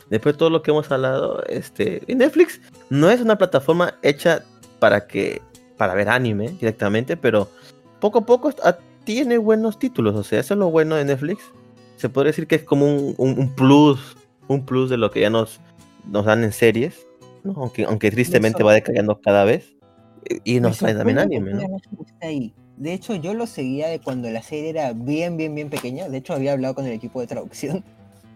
[0.10, 4.44] después de todo lo que hemos hablado, este, Netflix no es una plataforma hecha
[4.80, 5.42] para que,
[5.78, 7.50] para ver anime directamente, pero
[8.00, 8.52] poco a poco
[9.04, 11.44] tiene buenos títulos, o sea, eso es lo bueno de Netflix,
[11.98, 15.22] se podría decir que es como un, un- un plus, un plus de lo que
[15.22, 15.60] ya nos,
[16.12, 17.06] nos dan en series,
[17.44, 17.54] ¿no?
[17.58, 19.75] aunque, aunque tristemente va decayendo cada vez.
[20.44, 21.78] Y nos Me traen también anime, ¿no?
[22.22, 22.54] Ahí.
[22.78, 26.10] De hecho, yo lo seguía de cuando la serie era bien, bien, bien pequeña.
[26.10, 27.84] De hecho, había hablado con el equipo de traducción.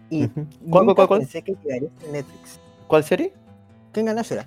[0.08, 0.26] Y.
[0.68, 1.20] ¿Cuál, nunca cuál, cuál?
[1.20, 2.58] pensé que llegaría a Netflix.
[2.86, 3.32] ¿Cuál serie?
[3.92, 4.46] Kengan Ashura.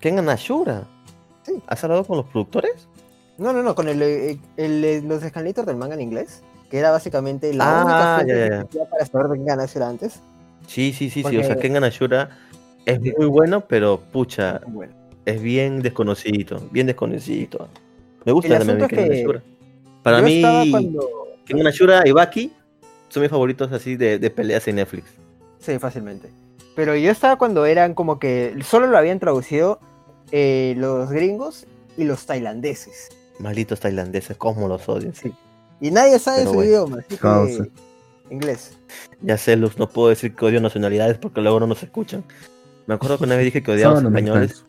[0.00, 0.84] Kengan Ashura.
[1.44, 1.54] Sí.
[1.66, 2.88] ¿Has hablado con los productores?
[3.38, 6.42] No, no, no, con el, eh, el, eh, los escalator del manga en inglés.
[6.70, 9.88] Que era básicamente la Ah, única fuente ya, ya, que para saber de Kengan Ashura
[9.88, 10.20] antes.
[10.66, 11.36] Sí, sí, sí, sí.
[11.36, 12.30] O sea, Kengan Ashura
[12.86, 15.01] es muy bueno, pero pucha, Bueno.
[15.24, 16.60] Es bien desconocido.
[16.70, 17.68] Bien desconocido.
[18.24, 19.42] Me gusta El también asunto es Kengan que Ashura.
[20.02, 21.08] Para mí, cuando...
[21.44, 22.52] Kengan Ashura y Baki
[23.08, 25.06] son mis favoritos así de, de peleas en Netflix.
[25.58, 26.28] Sí, fácilmente.
[26.74, 29.78] Pero yo estaba cuando eran como que solo lo habían traducido
[30.30, 33.10] eh, los gringos y los tailandeses.
[33.38, 35.12] Malditos tailandeses, cómo los odio.
[35.14, 35.32] Sí.
[35.80, 36.70] Y nadie sabe Pero su bueno.
[36.70, 37.70] idioma, así que
[38.34, 38.78] inglés.
[39.20, 42.24] Ya sé, Luz, no puedo decir que odio nacionalidades porque luego no nos escuchan.
[42.86, 44.64] Me acuerdo que una vez dije que odiaba a los españoles.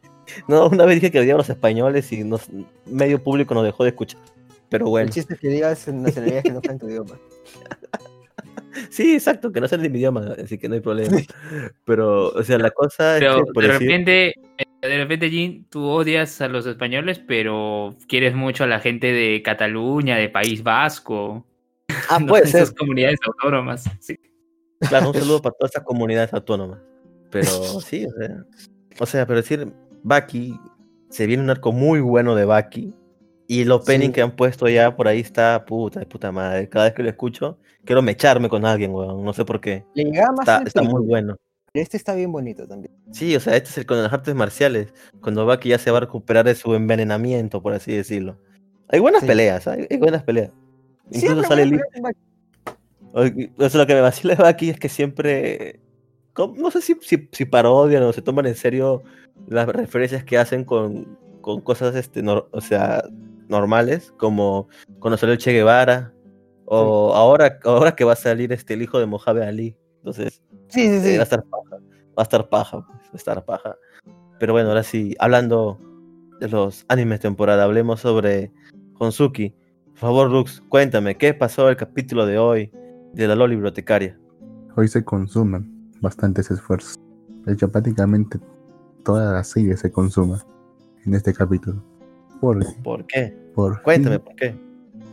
[0.48, 2.50] No, una vez dije que odiaba a los españoles y nos,
[2.86, 4.20] medio público nos dejó de escuchar.
[4.70, 7.20] Pero bueno, El chiste es que digas nacionalidades que no están en tu idioma.
[8.90, 11.18] sí, exacto, que no sé de mi idioma, así que no hay problema.
[11.86, 14.34] Pero, o sea, la cosa Pero es que, por de decir, repente,
[14.82, 19.42] de repente, Jin, tú odias a los españoles, pero quieres mucho a la gente de
[19.44, 21.46] Cataluña, de País Vasco.
[22.10, 22.28] ah, ¿no?
[22.28, 23.84] puede ser, Esas comunidades autónomas.
[24.00, 24.18] Sí.
[24.90, 26.80] claro, un saludo para todas estas comunidades autónomas.
[27.30, 27.48] Pero
[27.80, 28.44] sí, o sea,
[29.00, 29.72] o sea, pero decir,
[30.04, 30.60] Baki,
[31.10, 32.94] se viene un arco muy bueno de Baki.
[33.48, 34.14] Y el opening Sí.
[34.14, 36.70] que han puesto ya por ahí está puta, de puta madre.
[36.70, 39.24] Cada vez que lo escucho, quiero mecharme con alguien, weón.
[39.24, 39.84] No sé por qué.
[39.94, 40.10] Le
[40.66, 41.36] Está, muy bueno.
[41.74, 42.94] Este está bien bonito también.
[43.12, 45.98] Sí, o sea, este es el con las artes marciales, cuando Baki ya se va
[45.98, 48.38] a recuperar de su envenenamiento, por así decirlo.
[48.90, 49.28] Hay buenas Sí.
[49.28, 50.52] peleas, hay, hay buenas peleas.
[51.12, 51.78] Incluso sale voy a Lee.
[51.78, 52.02] pelear con
[53.14, 53.52] Baki.
[53.58, 55.80] O sea, lo que me vacila de Baki es que siempre,
[56.58, 59.04] no sé si, si, si parodian o se toman en serio
[59.48, 63.04] las referencias que hacen con, con cosas, este, o sea,
[63.48, 64.68] normales, como
[65.00, 66.14] cuando salió el Che Guevara,
[66.66, 69.76] o ahora, ahora que va a salir este, el hijo de Mojave Ali.
[69.98, 71.16] Entonces, Sí, sí, eh, sí.
[71.18, 71.76] va a estar paja.
[72.18, 73.76] Va a estar paja, pues, va a estar paja.
[74.40, 75.78] Pero bueno, ahora sí, hablando
[76.40, 78.52] de los animes temporada, hablemos sobre
[79.00, 79.54] Honsuki.
[79.92, 82.72] Por favor, Lux, cuéntame, ¿qué pasó el capítulo de hoy
[83.14, 84.18] de la LOL bibliotecaria?
[84.76, 85.73] Hoy se consumen
[86.04, 87.00] bastantes esfuerzos.
[87.46, 88.40] De hecho, prácticamente
[89.04, 90.46] toda la serie se consuma
[91.06, 91.82] en este capítulo.
[92.40, 92.60] ¿Por
[93.08, 93.36] qué?
[93.56, 94.56] por Cuéntame, fin, ¿por qué?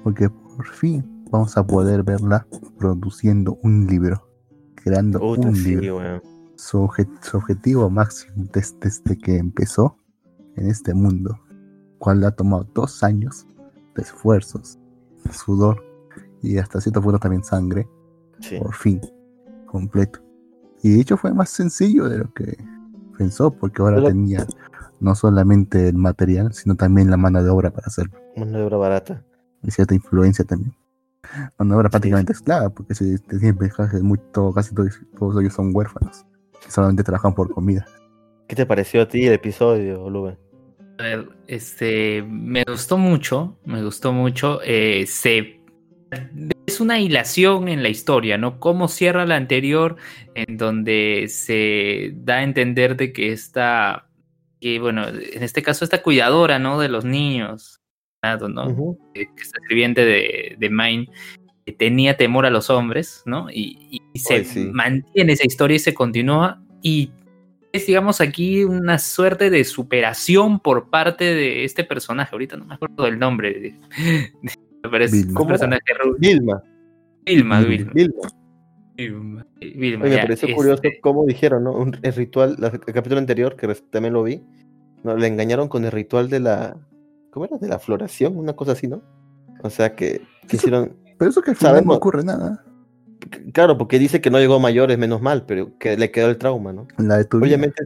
[0.03, 2.47] porque por fin vamos a poder verla
[2.79, 4.27] produciendo un libro,
[4.75, 6.21] creando un sí, libro.
[6.57, 9.97] Su, obje- su objetivo máximo des- desde que empezó
[10.57, 11.39] en este mundo,
[11.99, 13.47] cual ha tomado dos años
[13.95, 14.79] de esfuerzos,
[15.31, 15.83] sudor
[16.43, 17.87] y hasta cierto punto también sangre,
[18.41, 18.59] Sí.
[18.59, 19.01] por fin,
[19.67, 20.21] completo.
[20.83, 22.57] Y de hecho fue más sencillo de lo que
[23.19, 24.47] pensó, porque ahora Pero- tenía
[25.01, 28.77] no solamente el material, sino también la mano de obra para hacerlo, Mano de obra
[28.77, 29.25] barata.
[29.63, 30.75] y cierta influencia también.
[31.59, 35.41] Mano de obra prácticamente esclava, porque si te siempre casi, muy, todo, casi todos, todos
[35.41, 36.25] ellos son huérfanos,
[36.65, 37.87] que solamente trabajan por comida.
[38.49, 40.39] ¿Qué te pareció a ti el episodio, Lube?
[40.99, 44.61] A ver, este, me gustó mucho, me gustó mucho.
[44.65, 45.61] eh, se
[46.81, 48.59] es una hilación en la historia, ¿no?
[48.59, 49.97] Cómo cierra la anterior,
[50.35, 54.07] en donde se da a entender de que esta,
[54.61, 56.81] que bueno, en este caso esta cuidadora, ¿no?
[56.81, 57.81] De los niños,
[58.23, 58.67] ¿no?
[58.69, 58.99] Ujú.
[59.15, 61.09] que que es escribiente de, de Mine,
[61.67, 63.51] que tenía temor a los hombres, ¿no?
[63.51, 64.71] Y, y se sí.
[64.73, 66.63] mantiene esa historia y se continúa.
[66.83, 67.11] Y
[67.73, 72.31] es, digamos, aquí una suerte de superación por parte de este personaje.
[72.33, 73.53] Ahorita no me acuerdo del nombre.
[73.53, 73.61] de-
[74.43, 75.41] de- me parece Vilma.
[75.43, 76.17] un personaje rubio.
[76.19, 76.63] Vilma.
[77.27, 77.93] Vilma, Vilma.
[77.95, 78.29] Vilma.
[78.97, 79.47] Vilma.
[79.61, 81.73] Oye, me pareció este, curioso cómo dijeron, ¿no?
[81.73, 84.43] Un- el ritual, la- el capítulo anterior, que también lo vi,
[85.05, 85.17] ¿no?
[85.17, 86.77] le engañaron con el ritual de la.
[87.31, 87.57] ¿Cómo era?
[87.59, 89.03] De la floración, una cosa así, ¿no?
[89.63, 90.97] O sea que, hicieron.
[91.19, 92.65] Pero eso que al final no ocurre nada.
[93.53, 96.39] Claro, porque dice que no llegó a mayores, menos mal, pero que le quedó el
[96.39, 96.87] trauma, ¿no?
[96.99, 97.47] La de tu vida.
[97.47, 97.85] Obviamente,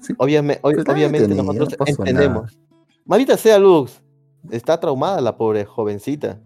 [0.00, 0.14] Sí.
[0.16, 2.58] obviame- ob- Pues obviamente tenía, nosotros no entendemos.
[3.04, 4.02] Maldita sea Luz,
[4.50, 6.40] está traumada la pobre jovencita.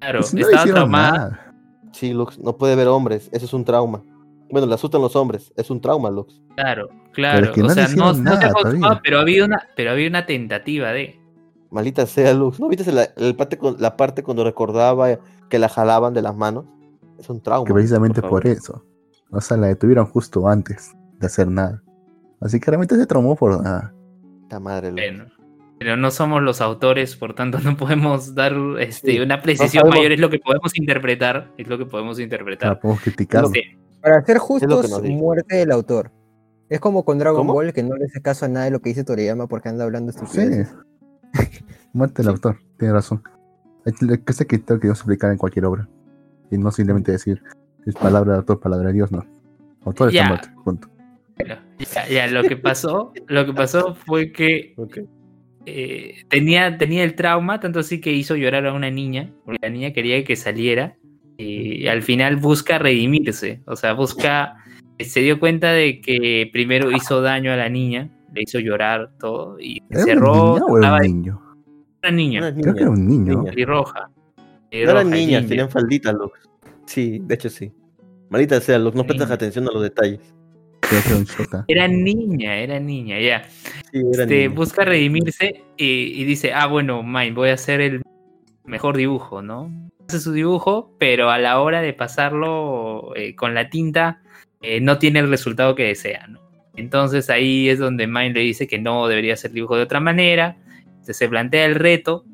[0.00, 1.12] Claro, Si no le estaba hicieron traumada.
[1.12, 1.51] nada.
[1.92, 4.02] Sí, Lux, no puede ver hombres, eso es un trauma.
[4.50, 6.40] Bueno, le asustan los hombres, es un trauma, Lux.
[6.56, 7.52] Claro, claro.
[7.52, 9.00] que no o sea, no, se todavía.
[9.02, 11.18] pero había una, pero había una tentativa de.
[11.70, 12.60] Maldita sea Lux.
[12.60, 16.36] ¿No viste la, el parte, con- la parte cuando recordaba que la jalaban de las
[16.36, 16.66] manos?
[17.18, 17.66] Es un trauma.
[17.66, 18.84] Que precisamente por eso.
[19.30, 21.82] O sea, la detuvieron justo antes de hacer nada.
[22.42, 23.94] Así que realmente se traumó por nada.
[24.42, 25.00] Puta madre, Lux.
[25.00, 25.24] Bueno,
[25.82, 30.12] pero no somos los autores, por tanto no podemos dar este, Sí, una precisión mayor,
[30.12, 32.74] es lo que podemos interpretar, es lo que podemos interpretar.
[32.74, 33.48] sea, podemos criticarlo.
[33.48, 33.62] Sí,
[34.00, 36.12] Para ser justos, muerte del autor.
[36.68, 37.52] Es como con Dragon ¿Cómo?
[37.54, 39.84] Ball, que no le hace caso a nada de lo que dice Toriyama porque anda
[39.84, 40.20] hablando Sí.
[40.22, 40.74] estupideces.
[41.92, 43.22] Muerte del autor, tiene razón.
[43.84, 45.88] Hay que ese criterio que debemos aplicar en cualquier obra.
[46.50, 47.42] Y no simplemente decir,
[47.84, 49.24] es palabra de autor, palabra de Dios, no.
[49.84, 50.28] Autor está Ya.
[50.28, 50.88] muerto, punto.
[51.36, 54.74] bueno, ya, ya, lo que pasó, lo que pasó fue que.
[55.66, 59.70] Eh, tenía, tenía el trauma, tanto así que hizo llorar a una niña, porque la
[59.70, 60.96] niña quería que saliera,
[61.38, 64.56] y al final busca redimirse, o sea, busca,
[65.00, 69.58] se dio cuenta de que primero hizo daño a la niña, le hizo llorar todo,
[69.60, 71.42] y ¿Era cerró, una niña o era trataba un niño?
[72.02, 72.90] una niña, Una Creo que era niña.
[72.90, 73.38] un niño.
[73.38, 73.50] niña.
[73.50, 74.10] pelirroja.
[74.72, 76.38] No eran niñas, tenían falditas, Lux.
[76.86, 77.72] Sí, de hecho sí.
[78.30, 79.34] Maldita sea, Lux, no prestas Niña.
[79.34, 80.34] atención a los detalles.
[81.68, 83.44] Era niña, era niña, ya.
[83.90, 84.54] Sí, era Este, niña.
[84.54, 88.02] busca redimirse y, y dice, ah, bueno, Mine, voy a hacer el
[88.64, 89.70] mejor dibujo, ¿no?
[90.08, 94.20] Hace su dibujo, pero a la hora de pasarlo eh, con la tinta,
[94.60, 96.40] eh, no tiene el resultado que desea, ¿no?
[96.76, 100.56] Entonces ahí es donde Mine le dice que no debería hacer dibujo de otra manera,
[101.02, 102.24] se plantea el reto,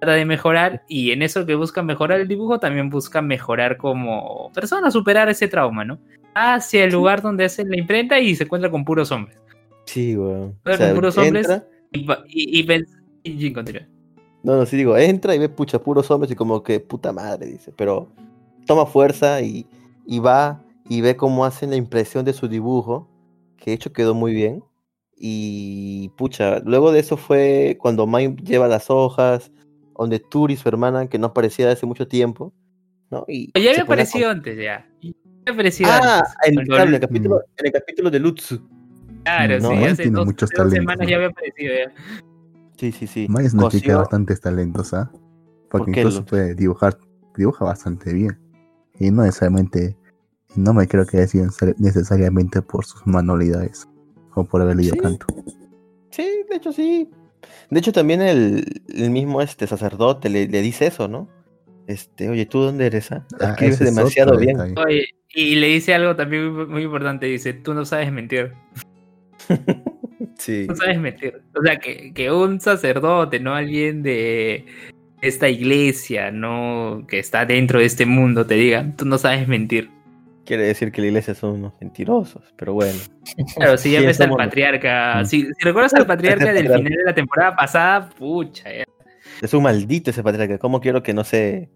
[0.00, 4.50] trata de mejorar, y en eso que busca mejorar el dibujo, también busca mejorar como
[4.54, 5.98] persona, superar ese trauma, ¿no?
[6.34, 9.36] Hacia el lugar donde hace la imprenta y se encuentra con puros hombres.
[9.86, 10.54] Sí, weón.
[10.62, 11.48] Pero con puros hombres.
[11.48, 12.84] entra- Y, pa- y, y
[13.24, 13.82] y Jin continúa.
[14.42, 17.46] No, no, sí digo, entra y ve pucha puros hombres y como que puta madre,
[17.46, 17.72] dice.
[17.76, 18.08] Pero
[18.66, 19.66] toma fuerza y,
[20.06, 23.08] y va y ve cómo hacen la impresión de su dibujo,
[23.56, 24.62] que de hecho quedó muy bien.
[25.16, 29.50] Y pucha, luego de eso fue cuando Mai lleva las hojas,
[29.98, 32.52] donde Turi, su hermana, que no aparecía hace mucho tiempo,
[33.10, 33.24] ¿no?
[33.28, 34.86] Y Ya había aparecido antes, ya.
[35.02, 35.12] Ya
[35.46, 36.58] había aparecido Ah, antes.
[36.58, 38.60] en, claro, en el capítulo, en el capítulo de Lutsu.
[39.24, 41.08] Claro, no, sí, hace tiene dos, muchos dos talentos, semanas ¿no?
[41.10, 41.92] ya había aparecido ya.
[42.78, 43.26] Sí, sí, sí.
[43.28, 45.10] Mai es una chica de Cosió- bastantes talentos, ¿ah?
[45.70, 46.96] Porque ¿Por qué, incluso puede dibujar,
[47.36, 48.38] dibuja bastante bien.
[49.00, 49.96] Y no necesariamente,
[50.56, 51.46] no me creo que sea
[51.78, 53.86] necesariamente por sus manualidades
[54.34, 55.00] o por haber leído Sí.
[55.00, 55.26] tanto.
[56.10, 57.10] Sí, de hecho sí.
[57.70, 61.28] De hecho también el, el mismo este sacerdote le, le dice eso, ¿no?
[61.86, 63.12] Este, oye, ¿tú dónde eres?
[63.12, 63.26] ah?
[63.40, 64.58] Ah, Escribes demasiado bien.
[64.78, 68.52] Oye, y le dice algo también muy, muy importante, dice, tú no sabes mentir,
[70.38, 70.66] Sí.
[70.68, 71.42] no sabes mentir.
[71.58, 74.64] O sea, que, que un sacerdote, no alguien de
[75.20, 79.90] esta iglesia, no que está dentro de este mundo, te diga, tú no sabes mentir.
[80.48, 82.98] Quiere decir que la iglesia son unos mentirosos, pero bueno.
[83.56, 85.26] Claro, si ya Sí, ves al patriarca, Mm.
[85.26, 88.84] si, si recuerdas al patriarca del final de la temporada pasada, pucha, ya.
[89.42, 90.56] Es un maldito ese patriarca.
[90.58, 91.68] ¿Cómo quiero que no sé?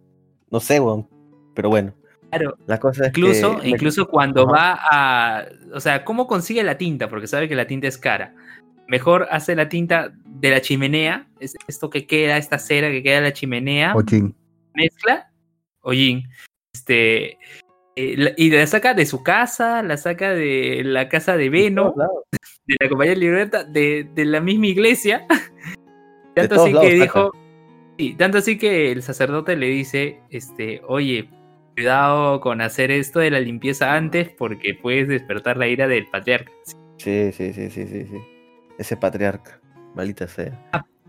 [0.51, 1.07] No sé, weón.
[1.55, 1.93] Pero bueno.
[2.31, 3.69] Claro, La cosa es Incluso, que...
[3.69, 4.53] incluso cuando Ajá.
[4.53, 5.45] va a.
[5.75, 7.11] O sea, ¿cómo consigue la tinta?
[7.11, 8.35] Porque sabe que la tinta es cara.
[8.89, 11.29] Mejor hace la tinta de la chimenea.
[11.41, 13.93] es esto que queda, esta cera que queda de la chimenea.
[13.95, 14.35] Ojin,
[14.75, 15.31] Mezcla.
[15.83, 16.25] Ollín.
[16.73, 17.37] Este.
[17.97, 21.95] Eh, la- y la saca de su casa, la saca de la casa de Veno,
[22.67, 25.27] de la compañía de libertad, de, de la misma iglesia.
[26.35, 27.33] tanto así lados que dijo.
[27.99, 31.29] Sí, tanto así que el sacerdote le dice, este, oye,
[31.75, 36.51] cuidado con hacer esto de la limpieza antes porque puedes despertar la ira del patriarca.
[36.97, 38.19] Sí, sí, sí, sí, sí, sí.
[38.79, 39.61] Ese patriarca.
[39.95, 40.59] Maldita sea.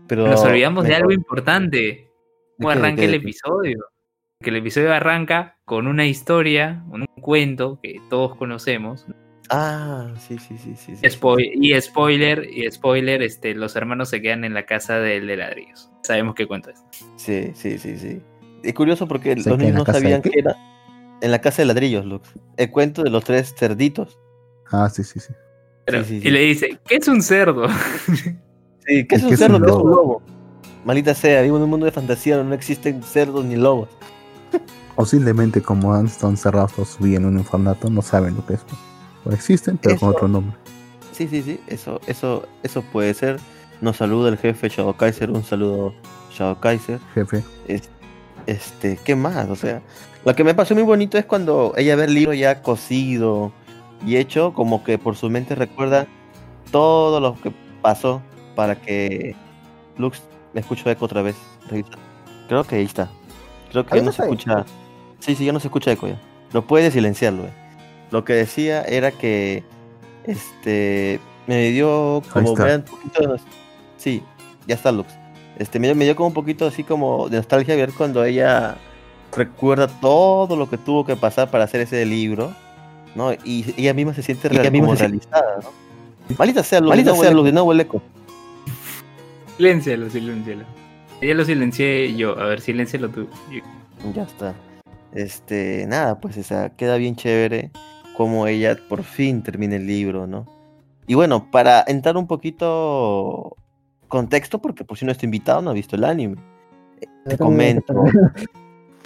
[0.06, 2.10] Pero Ah, Nos olvidamos de algo importante.
[2.58, 3.86] ¿Cómo arranca el episodio?
[4.40, 9.06] Que el episodio arranca con una historia, con un cuento que todos conocemos.
[9.50, 10.96] Ah, sí, sí, sí, sí.
[10.96, 11.06] sí.
[11.06, 15.36] Spoil- y spoiler, y spoiler, este, los hermanos se quedan en la casa del de
[15.36, 15.90] ladrillos.
[16.02, 16.84] Sabemos qué cuento es.
[17.16, 18.20] Sí, sí, sí, sí.
[18.62, 20.30] Es curioso porque ¿Se los niños la no casa de sabían qué?
[20.30, 20.56] que era
[21.20, 22.32] en la casa de ladrillos, Lux.
[22.56, 24.18] El cuento de los tres cerditos.
[24.72, 25.32] Ah, sí, sí, sí.
[25.86, 26.28] Pero- Sí, sí, sí.
[26.28, 27.66] Y le dice, ¿qué es un cerdo?
[28.86, 29.56] Sí, ¿qué es ¿Y un qué es cerdo?
[29.56, 29.88] un ¿Qué es un lobo?
[29.90, 30.22] lobo?
[30.84, 33.88] Maldita sea, vivo en un mundo de fantasía donde no existen cerdos ni lobos.
[34.96, 38.46] O simplemente como han estado encerrados toda su vida en un orfanato, no saben lo
[38.46, 38.64] que es.
[39.24, 40.56] O existen, pero con otro nombre.
[41.12, 43.40] Sí, sí, sí, eso, eso, eso puede ser.
[43.80, 45.94] Nos saluda el jefe Shadow Kaiser, un saludo
[46.32, 47.00] Shadow Kaiser.
[47.14, 47.90] Jefe, Es-
[48.46, 49.48] Este, ¿qué más?
[49.48, 49.80] O sea,
[50.24, 53.52] lo que me pasó muy bonito es cuando ella ve el libro ya cosido
[54.06, 56.06] y hecho, como que por su mente recuerda
[56.70, 58.20] todo lo que pasó
[58.54, 59.34] para que
[59.96, 61.36] Lux me escucho eco otra vez.
[62.48, 63.08] Creo que ahí está.
[63.70, 64.28] Creo que Ahí no se ahí.
[65.20, 66.20] Sí, sí, ya no se escucha eco ya.
[66.52, 67.52] No puedes silenciarlo, eh.
[68.10, 69.62] Lo que decía era que
[70.26, 73.40] este me dio como un poquito de
[73.96, 74.22] Sí,
[74.66, 75.08] ya está Lux.
[75.58, 78.76] Este me dio, me dio como un poquito así como de nostalgia ver cuando ella
[79.36, 82.52] recuerda todo lo que tuvo que pasar para hacer ese libro,
[83.14, 83.32] ¿no?
[83.44, 86.36] Y ella misma se siente real- misma como se- realizada, ¿no?
[86.38, 87.44] Maldita sea Lux, Maldita de nuevo sea Lux.
[87.46, 88.02] de nuevo el eco.
[89.56, 90.64] Siléncialo, siléncialo.
[91.22, 92.38] Ya lo silencié yo.
[92.38, 93.28] A ver, siléncialo tú.
[94.14, 94.54] Ya está.
[95.14, 97.70] Este, nada, pues esa queda bien chévere
[98.16, 100.46] como ella por fin termina el libro, ¿no?
[101.06, 103.56] Y bueno, para entrar un poquito
[104.08, 106.36] contexto, porque por si no estoy invitado, no ha visto el anime.
[107.00, 107.94] Eh, Te comento.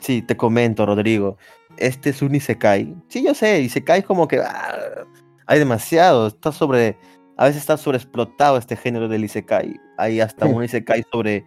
[0.00, 1.38] Sí, te comento, Rodrigo.
[1.76, 2.94] Este es un Isekai.
[3.08, 5.04] Sí, yo sé, Isekai es como que ah,
[5.46, 6.28] hay demasiado.
[6.28, 6.96] Está sobre.
[7.36, 9.74] A veces está sobreexplotado este género del Isekai.
[9.96, 10.52] Hay hasta Sí.
[10.52, 11.44] un Isekai sobre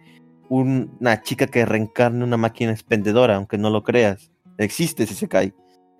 [0.50, 4.30] un- una chica que reencarna en una máquina expendedora, aunque no lo creas.
[4.64, 5.52] Existe ese Isekai.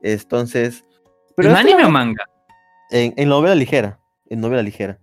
[0.02, 0.84] Entonces.
[1.36, 2.24] ¿Pero este anime o manga?
[2.90, 3.98] en, en novela ligera.
[4.28, 4.98] En novela ligera.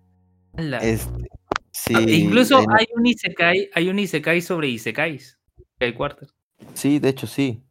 [0.82, 1.30] Este,
[1.72, 5.40] sí, Ah, Incluso en- hay un Isekai, hay un Isekai sobre Isekais.
[5.58, 6.28] Isekai Quarter.
[6.74, 7.64] Sí, de hecho sí.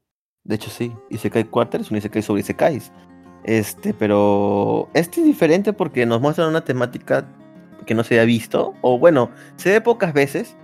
[0.44, 0.92] De hecho sí.
[1.11, 2.90] Isekai Quarter es un Isekai sobre Isekais.
[3.44, 7.29] Este, pero este es diferente porque nos muestran una temática
[7.87, 8.74] que no se había visto.
[8.83, 10.57] O bueno, se ve pocas veces.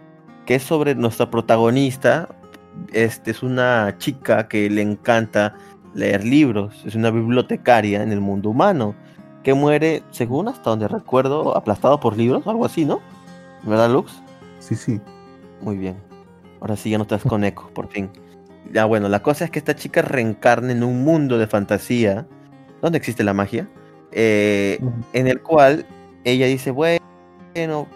[0.47, 2.29] Que es sobre nuestra protagonista.
[2.93, 5.55] Este es una chica que le encanta
[5.95, 6.83] leer libros.
[6.85, 8.95] Es una bibliotecaria en el mundo humano.
[9.43, 13.01] Que muere, según hasta donde recuerdo, aplastado por libros, algo así, ¿no?
[13.63, 14.23] ¿Verdad, Lux?
[14.59, 15.01] sí, sí.
[15.61, 15.97] Muy bien.
[16.61, 18.11] Ahora sí ya no estás con eco, por fin.
[18.73, 22.27] Ya bueno, la cosa es que esta chica reencarna en un mundo de fantasía
[22.81, 23.69] donde existe la magia,
[24.13, 24.79] eh,
[25.13, 25.87] en el cual
[26.25, 27.05] ella dice, bueno,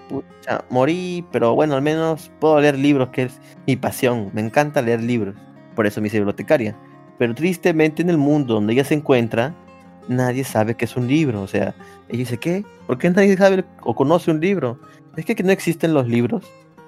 [0.08, 4.30] pucha, morí, pero bueno, al menos puedo leer libros, que es mi pasión.
[4.32, 5.34] Me encanta leer libros,
[5.74, 6.76] por eso me hice bibliotecaria.
[7.18, 9.54] Pero tristemente en el mundo donde ella se encuentra,
[10.08, 11.42] nadie sabe que es un libro.
[11.42, 11.74] O sea,
[12.08, 12.64] ella dice, ¿qué?
[12.86, 14.78] ¿Por qué nadie sabe o conoce un libro?
[15.16, 16.44] Es que no existen los libros.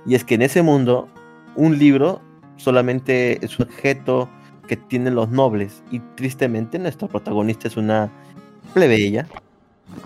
[0.06, 1.08] Y es que en ese mundo,
[1.56, 2.20] un libro
[2.56, 4.28] solamente es un objeto
[4.68, 5.82] que tienen los nobles.
[5.90, 8.10] Y tristemente nuestra protagonista es una
[8.72, 9.26] plebeya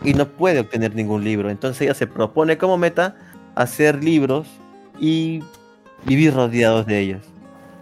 [0.03, 1.51] y no puede obtener ningún libro.
[1.51, 3.17] Entonces ella se propone como meta
[3.55, 4.49] hacer libros
[4.99, 5.43] y
[6.05, 7.23] vivir rodeados de ellos.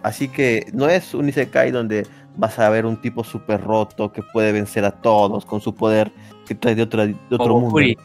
[0.01, 4.21] Así que no es un Isekai donde vas a ver un tipo súper roto que
[4.21, 6.11] puede vencer a todos con su poder
[6.45, 7.71] que trae de, otra, de otro Como mundo.
[7.71, 7.97] Furi.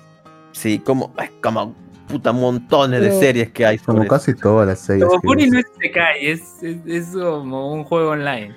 [0.53, 1.75] Sí, como, como
[2.07, 5.05] puta montones de series que hay Como sobre casi todas las series.
[5.05, 8.55] Como Furi no es Isekai, es, es, es como un juego online.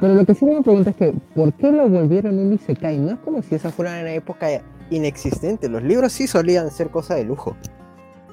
[0.00, 2.98] Pero lo que sí me pregunta es que, ¿por qué lo volvieron un Isekai?
[2.98, 4.48] No es como si esa fuera una época
[4.90, 5.68] inexistente.
[5.68, 7.56] Los libros sí solían ser cosa de lujo.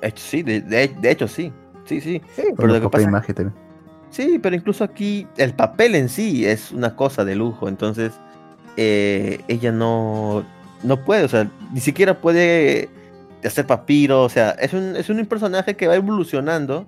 [0.02, 1.52] De hecho, sí, de, de- de hecho sí.
[1.86, 2.22] Sí, sí.
[2.36, 3.56] Sí, pero la lo que propia pasa- imagen también.
[4.12, 8.12] Sí, pero incluso aquí el papel en sí es una cosa de lujo, entonces
[8.76, 10.44] eh, ella no,
[10.84, 12.90] no puede, o sea, ni siquiera puede
[13.44, 16.86] hacer papiro, o sea, es un, es un personaje que va evolucionando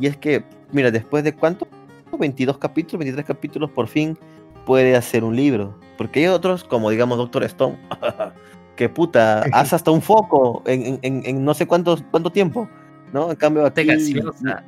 [0.00, 0.42] y es que,
[0.72, 1.68] mira, después de cuánto,
[2.18, 4.16] 22 capítulos, 23 capítulos, por fin
[4.64, 7.78] puede hacer un libro, porque hay otros como digamos Doctor Stone,
[8.76, 12.68] que puta, hace hasta un foco en, en- en- no sé cuánto, cuánto tiempo,
[13.12, 13.30] ¿no?
[13.30, 14.12] En cambio Te aquí...
[14.14, 14.64] gaseosa.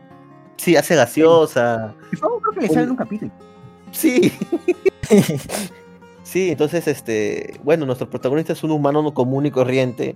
[0.56, 1.94] Sí, hace gaseosa.
[2.10, 3.30] creo que le sale en un capítulo.
[3.92, 4.32] Sí.
[6.22, 10.14] sí, entonces, este, bueno, nuestro protagonista es un humano no común y corriente.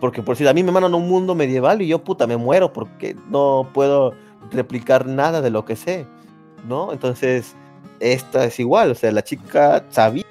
[0.00, 2.36] Porque por si a mí me mandan a un mundo medieval y yo puta me
[2.38, 4.14] muero porque no puedo
[4.50, 6.06] replicar nada de lo que sé,
[6.66, 6.92] ¿no?
[6.92, 7.54] Entonces,
[8.00, 10.24] esta es igual, o sea, la chica sabía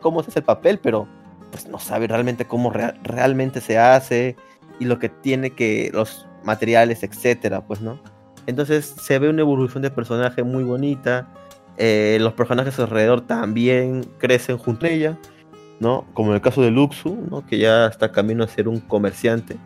[0.00, 1.06] cómo se hace el papel, pero
[1.50, 4.36] pues no sabe realmente cómo rea- realmente se hace
[4.80, 7.98] y lo que tiene que, los materiales, etcétera, pues, ¿no?
[8.46, 11.28] Entonces se ve una evolución de personaje muy bonita.
[11.80, 15.16] eh, los personajes alrededor también crecen junto a ella,
[15.78, 16.04] ¿no?
[16.12, 17.46] Como en el caso de Luxu, ¿no?
[17.46, 19.56] Que ya está camino a ser un comerciante.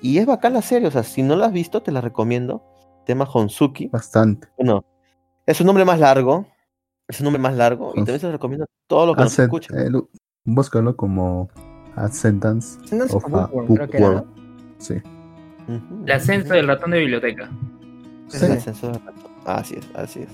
[0.00, 2.62] Y es bacán la serie, o sea, si no la has visto, te la recomiendo.
[3.06, 3.88] Llama Honsuki.
[3.88, 4.48] Bastante.
[4.56, 4.82] Bueno,
[5.50, 6.46] es un nombre más largo.
[7.08, 7.92] Es un nombre más largo.
[7.94, 9.78] Y también se lo recomiendo a todos los que nos escuchan.
[9.78, 10.00] eh,
[10.44, 11.50] búscalo como
[11.96, 14.24] Ascendance Ascendance of a Bookworm, creo que era.
[14.78, 14.94] Sí.
[16.06, 17.50] El ascenso del ratón de biblioteca.
[18.32, 19.30] Es el ascenso de rato.
[19.44, 20.28] Así es, así es.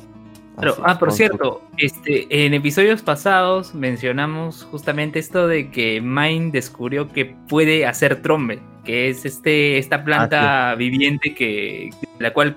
[0.59, 6.01] Pero, Así ah, es, por cierto, este, en episodios pasados mencionamos justamente esto de que
[6.01, 12.57] Mine descubrió que puede hacer trombe, que es este, esta planta viviente que, la cual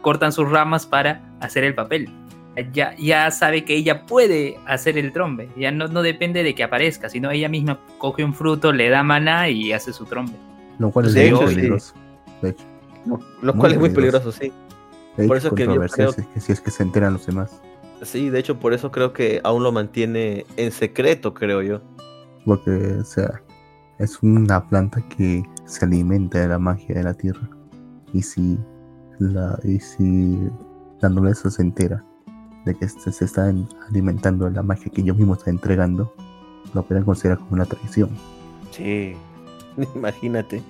[0.00, 2.08] cortan sus ramas para hacer el papel.
[2.72, 6.62] Ya, ya sabe que ella puede hacer el trombe, ya no, no depende de que
[6.64, 10.32] aparezca, sino ella misma coge un fruto, le da maná y hace su trombe.
[10.78, 11.54] Lo cual es De muy hecho, sí.
[11.54, 11.94] peligroso.
[12.42, 12.64] De hecho,
[13.06, 14.32] Lo, lo Muy cual es muy peligroso.
[14.32, 14.52] sí.
[15.16, 16.82] de Por hecho, eso que yo controversial, creo- si es que si es que se
[16.82, 17.62] enteran los demás.
[18.02, 21.80] Sí, de hecho, por eso creo que aún lo mantiene en secreto, creo yo.
[22.44, 23.40] Porque, o sea,
[23.98, 27.48] es una planta que se alimenta de la magia de la tierra.
[28.12, 28.58] Y si
[29.20, 30.38] la, y si
[31.00, 32.04] la nobleza se entera
[32.64, 36.12] de que se, se están alimentando de la magia que ellos mismos están entregando,
[36.74, 38.10] lo pueden considerar como una traición.
[38.70, 39.14] Sí,
[39.94, 40.62] imagínate.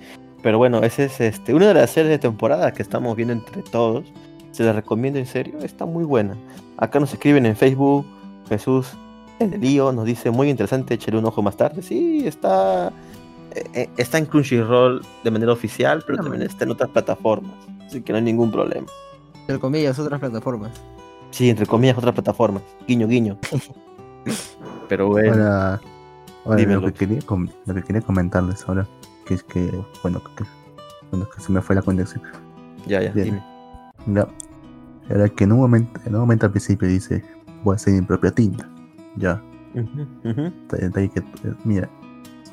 [0.43, 3.63] Pero bueno, esa es este, una de las series de temporada que estamos viendo entre
[3.63, 4.11] todos.
[4.51, 6.35] Se les recomiendo en serio, está muy buena.
[6.77, 8.05] Acá nos escriben en Facebook,
[8.49, 8.95] Jesús
[9.41, 11.81] el lío nos dice muy interesante, échale un ojo más tarde.
[11.81, 12.91] Sí, está,
[13.55, 17.53] eh, eh, está en Crunchyroll de manera oficial, pero Ah, también está en otras plataformas.
[17.91, 18.87] Así que no hay ningún problema.
[19.41, 20.71] Entre comillas, otras plataformas.
[21.31, 22.63] Sí, entre comillas, otras plataformas.
[22.87, 23.37] Guiño, guiño.
[24.87, 25.33] Pero bueno.
[25.33, 25.81] Ahora,
[26.45, 27.19] lo, que quería,
[27.65, 28.87] lo que quería comentarles ahora,
[29.25, 29.69] que es que,
[30.03, 30.45] bueno, que,
[31.11, 32.23] bueno, que se me fue la conexión.
[32.87, 33.25] Ya, ya, Bien.
[33.25, 33.43] dime.
[34.07, 34.25] Ya.
[35.09, 37.25] Era que en un momento, en un momento al principio dice,
[37.65, 38.69] voy a hacer mi propia tinta.
[39.17, 39.43] Ya.
[39.75, 41.11] Eh,
[41.65, 41.89] mira,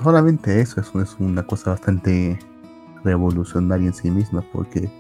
[0.03, 2.37] solamente eso es, es una cosa bastante
[3.05, 4.91] revolucionaria en sí misma, porque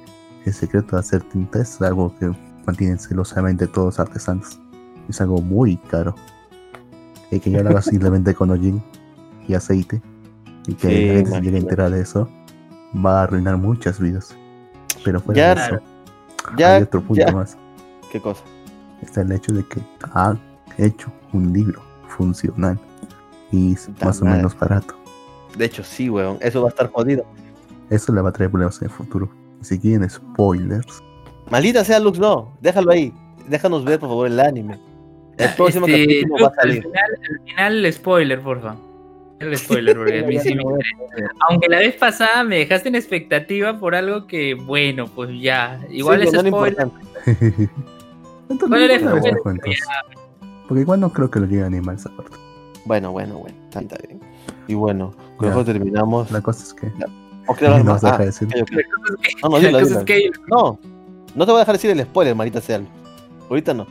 [0.49, 2.31] el secreto de hacer tinta es algo que
[2.67, 4.59] mantienen celosamente todos los artesanos.
[5.09, 6.15] Es algo muy caro.
[7.31, 8.83] Y que ya lo hagas simplemente con hollín
[9.47, 10.03] y aceite,
[10.67, 12.29] y que Sí, la gente se llegue a enterar de eso,
[13.05, 14.37] va a arruinar muchas vidas.
[15.05, 15.85] Pero fuera Ya, de eso,
[16.59, 17.33] Ya, hay otro punto ya.
[17.33, 17.57] más.
[18.13, 18.43] ¿Qué cosa?
[19.01, 19.81] Está el hecho de que
[20.13, 20.37] ha
[20.77, 22.79] hecho un libro funcional
[23.51, 24.95] y es más o menos barato.
[25.57, 26.37] De hecho, sí, weón.
[26.41, 27.25] Eso va a estar jodido.
[27.91, 29.31] Eso le va a traer problemas en el futuro.
[29.61, 31.03] Si quieren spoilers,
[31.51, 32.57] Maldita sea Lux, no.
[32.61, 33.13] Déjalo ahí.
[33.49, 34.79] Déjanos ver, por favor, el anime.
[35.39, 36.83] El próximo Este, capítulo va a Luke, al salir.
[36.83, 38.77] final, al final, el spoiler, porfa.
[39.41, 41.33] El spoiler, porque a mí sí me interesa.
[41.49, 45.81] Aunque la vez pasada me dejaste en expectativa por algo que, bueno, pues ya.
[45.91, 46.89] Igual Sí, es spoiler.
[48.49, 49.37] entonces ¿Cuál era el no spoiler?
[50.67, 52.37] Porque igual no creo que lo lleguen a animar esa parte.
[52.85, 53.57] Bueno, bueno, bueno.
[53.65, 54.21] Está bien.
[54.67, 56.31] Y bueno, con eso terminamos.
[56.31, 56.93] La cosa es que
[57.49, 58.05] ¿O quieres hablar no más?
[58.05, 58.49] Ah, decir.
[59.43, 59.99] No, no, la dilo, cosa dilo.
[60.01, 60.79] es que No,
[61.35, 62.81] no te voy a dejar decir el spoiler, maldita sea.
[63.49, 63.87] Ahorita no.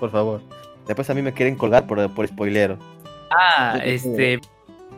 [0.00, 0.40] Por favor.
[0.86, 2.78] Después a mí me quieren colgar por, por spoilero.
[3.30, 4.40] Ah, este,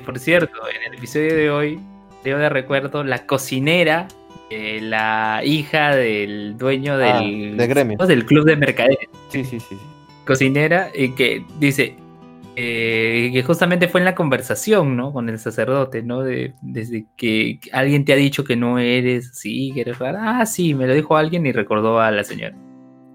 [0.05, 1.80] por cierto, en el episodio de hoy,
[2.24, 4.09] yo de recuerdo, la cocinera,
[4.50, 7.98] eh, la hija del dueño Ah, del, del gremio.
[7.98, 9.66] del club de mercaderes, Sí, sí, sí.
[9.70, 9.78] sí.
[10.26, 11.96] cocinera, y que dice
[12.57, 15.12] eh, que justamente fue en la conversación, ¿no?
[15.12, 16.22] Con el sacerdote, ¿no?
[16.22, 20.40] De, desde que alguien te ha dicho que no eres así, que eres rara.
[20.40, 22.57] Ah, sí, me lo dijo alguien y recordó a la señora.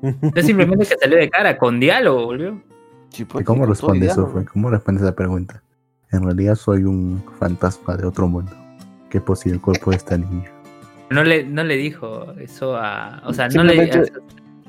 [0.01, 2.61] Entonces simplemente que salió de cara, con diálogo, volvió.
[3.09, 4.27] Sí, pues, ¿Y ¿Cómo responde eso?
[4.27, 4.45] Fue?
[4.45, 5.61] ¿Cómo responde esa pregunta?
[6.11, 8.51] En realidad soy un fantasma de otro mundo
[9.09, 10.51] que posee el cuerpo de esta niña.
[11.09, 13.21] No le, no le dijo eso a.
[13.25, 13.73] O sea, no le.
[13.73, 14.13] Simplemente-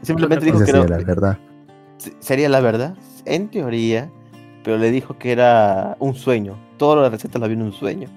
[0.02, 1.38] Simplemente dijo que sería no- la verdad.
[1.98, 2.96] se- sería la verdad,
[3.26, 4.10] en teoría,
[4.70, 6.56] pero le dijo que era un sueño.
[6.76, 8.08] Todas las recetas la vi en un sueño.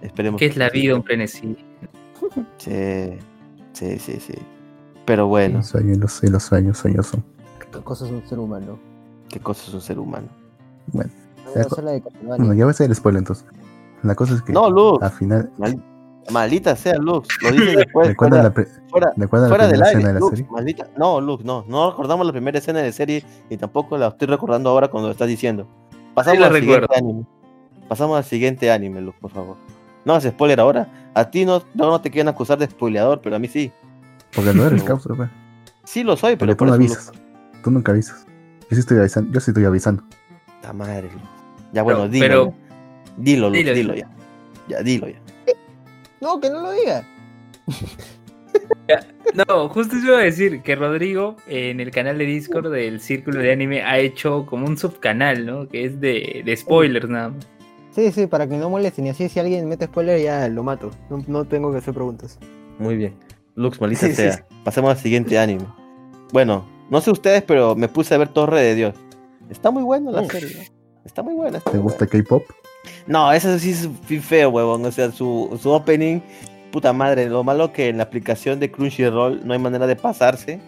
[0.00, 0.40] Esperemos.
[0.40, 1.56] ¿Qué es la vida, un frenesí?
[2.58, 3.18] Sí,
[3.72, 4.34] sí, sí, sí.
[5.04, 7.22] Pero bueno, Los sueños, los, y los sueños, sueños son.
[7.70, 8.78] ¿Qué cosa es un ser humano?
[9.28, 10.26] qué cosa es un ser humano.
[10.88, 11.10] Bueno,
[11.54, 13.46] la de bueno, ya voy a hacer el spoiler entonces.
[14.02, 15.00] La cosa es que No, Luz.
[15.02, 15.80] al final, Mal-
[16.30, 17.28] maldita sea, Lux.
[17.42, 18.08] Lo dice después.
[18.08, 19.98] ¿recuerdan fuera, la, pre- fuera, recuerdan la fuera del primera aire.
[20.00, 20.46] escena de la Lux, serie?
[20.50, 20.88] maldita.
[20.98, 21.64] No, Lux, no.
[21.68, 25.12] No recordamos la primera escena de serie y tampoco la estoy recordando ahora cuando lo
[25.12, 25.66] estás diciendo.
[26.14, 27.26] Pasamos la al siguiente anime.
[27.88, 29.56] Pasamos al siguiente anime, Lux, por favor.
[30.04, 31.10] No hagas spoiler ahora.
[31.14, 33.70] A ti no, no, no te quieren acusar de spoileador, pero a mí sí.
[34.34, 35.28] Porque no eres causa, pues.
[35.84, 37.12] Sí lo soy, Porque pero tú no eso, avisas.
[37.62, 38.26] Tú nunca avisas.
[38.70, 39.32] Yo sí estoy avisando.
[39.32, 40.02] Yo sí estoy avisando.
[40.56, 41.24] Puta madre, Lux.
[41.72, 42.24] Ya bueno, dilo.
[42.26, 42.54] pero-.
[43.18, 43.94] Dilo, Lux, Dilo, dilo, dilo.
[43.94, 44.08] ya.
[44.68, 45.20] Ya, dilo ya.
[46.20, 47.04] No, que no lo diga.
[49.48, 53.40] No, justo eso iba a decir que Rodrigo en el canal de Discord del Círculo
[53.40, 55.68] de Anime ha hecho como un subcanal, ¿no?
[55.68, 57.46] Que es de, de spoilers nada más.
[57.92, 59.06] Sí, sí, para que no molesten.
[59.06, 60.90] Y así, si alguien mete spoiler, ya lo mato.
[61.10, 62.38] No, no tengo que hacer preguntas.
[62.78, 63.14] Muy bien.
[63.54, 64.32] Lux, maldita Sí, sea.
[64.32, 64.42] sí.
[64.64, 65.64] Pasemos al siguiente anime.
[66.32, 68.94] Bueno, no sé ustedes, pero me puse a ver Torre de Dios.
[69.50, 70.26] Está muy buena la Mm.
[70.28, 70.56] serie.
[70.56, 70.62] ¿no?
[71.04, 71.58] Está muy buena.
[71.58, 72.44] está ¿Te gusta K-pop?
[73.06, 73.88] No, eso sí es
[74.24, 74.84] feo, huevón.
[74.86, 76.20] O sea, su, su opening,
[76.72, 77.28] puta madre.
[77.28, 80.60] Lo malo que en la aplicación de Crunchyroll no hay manera de pasarse.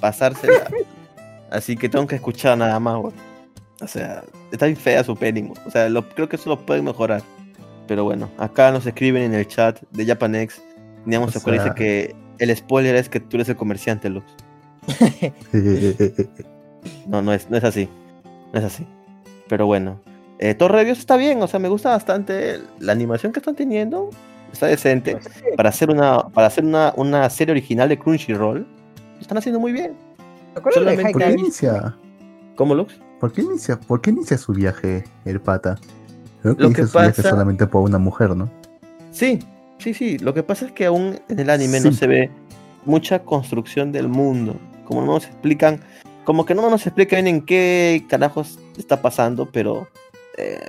[0.00, 0.68] Pasársela.
[1.50, 2.96] Así que tengo que escuchar nada más.
[3.80, 5.52] O sea, está bien fea su huevón.
[5.64, 7.22] O sea, lo, creo que eso lo pueden mejorar.
[7.86, 10.60] Pero bueno, acá nos escriben en el chat de Japanex.
[11.04, 14.26] Digamos, se sea- que el spoiler es que tú eres el comerciante, Lux.
[17.06, 17.88] No, no es, no es así.
[18.52, 18.84] No es así.
[19.48, 20.00] Pero bueno.
[20.40, 23.54] Eh, Torre de Dios está bien, o sea, me gusta bastante la animación que están
[23.54, 24.10] teniendo.
[24.52, 25.16] Está decente.
[25.16, 28.58] Pues, Para hacer una, para hacer una, una serie original de Crunchyroll,
[29.14, 29.94] lo están haciendo muy bien.
[30.54, 31.96] ¿Te acuerdas de solamente- ¿Por qué inicia?
[32.56, 32.94] ¿Cómo, Lux?
[33.20, 35.78] ¿Por qué inicia, ¿Por qué inicia su viaje el pata?
[36.42, 38.50] Creo que Lo inicia que su viaje pasa- solamente por una mujer, ¿no?
[39.12, 39.38] Sí,
[39.78, 40.18] sí, sí.
[40.18, 42.30] Lo que pasa es que aún en el anime no se ve
[42.84, 44.56] mucha construcción del mundo.
[44.84, 45.80] Como no nos explican,
[46.24, 49.86] como que no nos explican en qué carajos está pasando, pero
[50.36, 50.60] eh,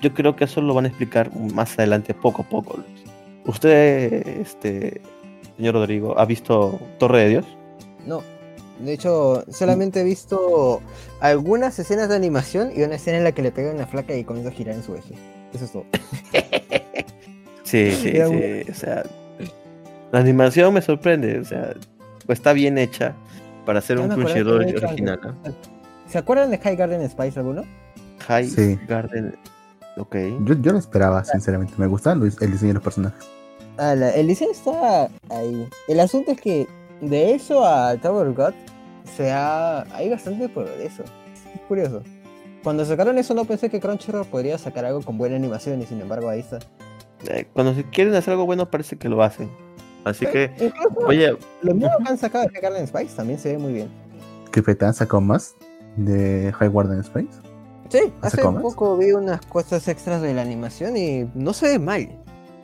[0.00, 2.76] yo creo que eso lo van a explicar más adelante, poco a poco.
[2.78, 3.01] Lux.
[3.46, 5.00] ¿Usted, este,
[5.56, 7.46] señor Rodrigo, ha visto Torre de Dios?
[8.06, 8.22] No.
[8.78, 10.80] De hecho, solamente he visto
[11.20, 14.24] algunas escenas de animación y una escena en la que le pegan una flaca y
[14.24, 15.14] comienza a girar en su eje.
[15.52, 15.84] Eso es todo.
[17.64, 18.70] Sí, sí, Era sí.
[18.70, 19.02] O sea,
[20.10, 21.38] la animación me sorprende.
[21.38, 21.72] O sea,
[22.28, 23.14] está bien hecha
[23.64, 25.18] para hacer un Crunchyroll original.
[26.06, 27.64] ¿Se acuerdan de High Garden Spice alguno?
[28.28, 28.78] High Sí.
[28.86, 29.34] Garden.
[29.96, 30.16] Ok.
[30.44, 31.74] Yo, yo lo esperaba, sinceramente.
[31.76, 33.24] Me gustaba el diseño de los personajes.
[33.78, 35.68] Ah, la- el diseño está ahí.
[35.88, 36.66] El asunto es que
[37.00, 38.52] de eso a Tower of God
[39.16, 41.02] se ha, hay bastante progreso.
[41.54, 42.02] Es curioso.
[42.62, 46.00] Cuando sacaron eso no pensé que Crunchyroll podría sacar algo con buena animación y sin
[46.00, 46.60] embargo ahí está.
[47.28, 49.50] Eh, cuando se quieren hacer algo bueno parece que lo hacen.
[50.04, 53.52] Así que, Incluso oye, lo mismo que han sacado de High Garden Spice también se
[53.52, 53.88] ve muy bien.
[54.52, 55.54] ¿Qué fetan sacó más
[55.96, 57.28] de High Warden Space?
[57.92, 61.78] Sí, ¿Hace hace poco vi unas cosas extras de la animación y no se ve
[61.78, 62.08] mal.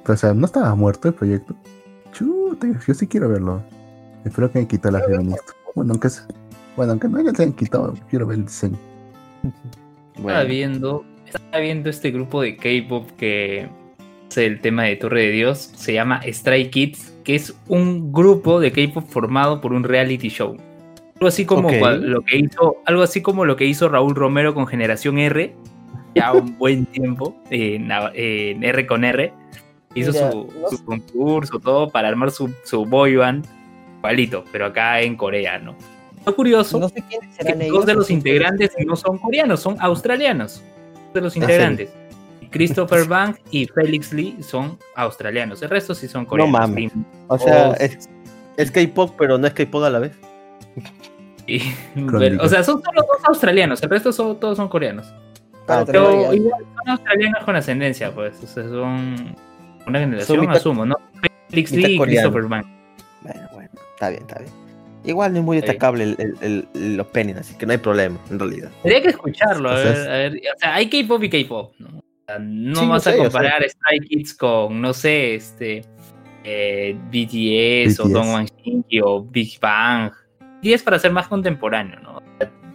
[0.07, 1.55] O sea, ¿no estaba muerto el proyecto?
[2.13, 3.63] Chuta, yo sí quiero verlo.
[4.25, 5.55] Espero que hayan quitado las feministas.
[5.75, 6.23] Bueno, aunque, se-
[6.77, 8.79] bueno, aunque no se hayan quitado, quiero ver el diseño.
[10.17, 13.69] Estaba viendo, estaba viendo este grupo de K-pop que
[14.31, 18.61] es el tema de Torre de Dios, se llama Stray Kids, que es un grupo
[18.61, 20.57] de K-pop formado por un reality show.
[21.21, 24.67] Algo así como lo que hizo, algo así como lo que hizo Raúl Romero con
[24.67, 25.55] Generación R,
[26.15, 29.33] ya un buen tiempo, en, en R con R.
[29.95, 33.47] Hizo Mira, su, no concurso, todo para armar su, su boy band,
[33.99, 35.75] igualito, pero acá en Corea, ¿no?
[36.27, 37.75] Lo curioso No sé quiénes que serán ellos.
[37.75, 40.63] dos de los integrantes no son coreanos, son australianos.
[41.07, 41.41] Dos de los sí.
[41.41, 41.91] integrantes.
[42.51, 45.63] Christopher Bank y Felix Lee son australianos.
[45.63, 46.53] El resto sí son coreanos.
[46.61, 46.93] mames.
[46.95, 46.99] Y-
[47.29, 48.09] o sea, Oh, es,
[48.57, 50.13] es K-pop, pero no es K-pop a la vez.
[51.47, 51.63] Y-
[52.41, 53.83] o sea, son solo dos australianos.
[53.83, 55.13] El resto son, todos son coreanos.
[55.67, 58.43] Ah, Pero igual son australianos con ascendencia, pues.
[58.43, 59.35] O sea, son
[59.87, 60.97] una generación, mitad- asumo, ¿no?
[61.51, 61.99] Felix Lee y.
[61.99, 62.67] Christopher Bank.
[63.23, 64.53] Bueno, bueno, está bien, está bien.
[65.05, 65.61] Igual no es muy Sí.
[65.63, 68.71] destacable el, el, el- el opening, así que no hay problema, en realidad.
[68.83, 70.33] Tendría que escucharlo, a O sea, ver, a ver.
[70.55, 71.89] O sea, hay K-pop y K-pop, ¿no?
[71.99, 75.83] O sea, no Sí, vas sé, a comparar Stray Kids con, no sé, este.
[76.45, 78.09] eh, BTS, o.
[78.09, 80.13] Dongwan Shinki o Big Bang.
[80.63, 82.19] BTS para ser más contemporáneo, ¿no?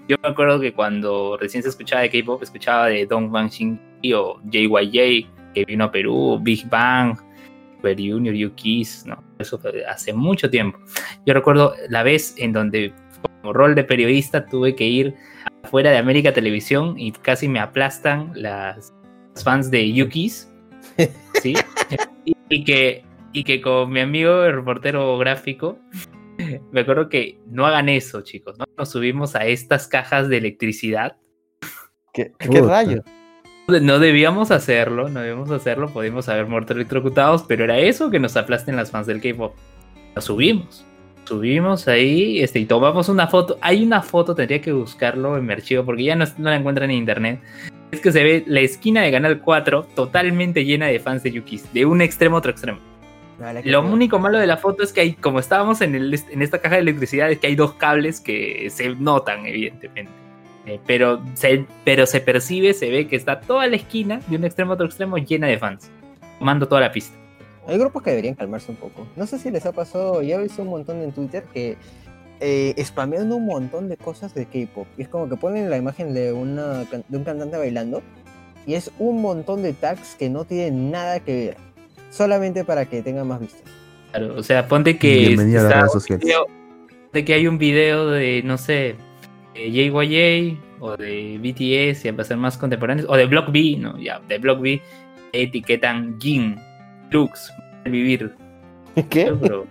[0.08, 4.42] Yo me acuerdo que cuando recién se escuchaba de K-pop, escuchaba de Dongwan Shinki o
[4.44, 7.18] JYJ, que vino a Perú, Big Bang,
[7.76, 9.24] Super Junior, U-Kiss, ¿no?
[9.40, 10.78] Eso fue hace mucho tiempo.
[11.26, 12.94] Yo recuerdo la vez en donde,
[13.42, 15.16] como rol de periodista, tuve que ir
[15.64, 18.94] afuera de América Televisión y casi me aplastan las,
[19.42, 20.52] fans de Yukis,
[21.42, 21.56] ¿sí?
[22.26, 25.80] y, y que, y que con mi amigo, el reportero gráfico,
[26.72, 28.66] me acuerdo que no hagan eso, chicos, ¿no?
[28.78, 31.18] Nos subimos a estas cajas de electricidad.
[32.14, 33.04] ¿Qué, qué rayos?
[33.68, 38.36] No debíamos hacerlo, no debíamos hacerlo, podíamos haber muerto electrocutados, pero era eso que nos
[38.36, 39.56] aplasten las fans del K-pop.
[40.16, 40.86] Nos subimos,
[41.26, 43.58] subimos ahí este, y tomamos una foto.
[43.62, 46.92] Hay una foto, tendría que buscarlo en mi archivo porque ya no, no la encuentran
[46.92, 47.42] en internet.
[47.92, 51.72] Es que se ve la esquina de Canal 4 totalmente llena de fans de Yukis,
[51.74, 52.93] de un extremo a otro extremo.
[53.64, 56.60] Lo único malo de la foto es que hay, como estábamos en, el, en esta
[56.60, 60.12] caja de electricidad, es que hay dos cables que se notan, evidentemente.
[60.66, 64.46] Eh, pero, se, pero se percibe, se ve que está toda la esquina, de un
[64.46, 65.90] extremo a otro extremo, llena de fans,
[66.40, 67.18] tomando toda la pista.
[67.68, 69.08] Hay grupos que deberían calmarse un poco.
[69.16, 71.76] No sé si les ha pasado, ya he visto un montón en Twitter que
[72.40, 74.88] eh, spamean un montón de cosas de K-pop.
[74.98, 78.02] Y es como que ponen la imagen de, una, can- de un cantante bailando
[78.66, 81.58] y es un montón de tags que no tienen nada que ver.
[82.14, 83.64] Solamente para que tengan más vistas.
[84.12, 86.26] Claro, o sea, ponte que a está redes un sociales.
[86.26, 86.46] video-
[87.12, 88.96] de que hay un video de, no sé,
[89.54, 93.98] de JYJ o de BTS, ya para ser más contemporáneos, o de Block B, ¿no?
[94.00, 94.82] Ya, de Block B
[95.32, 96.56] etiquetan Jin,
[97.10, 97.52] Lux,
[97.86, 98.36] vivir.
[99.10, 99.34] ¿Qué?
[99.42, 99.66] Pero,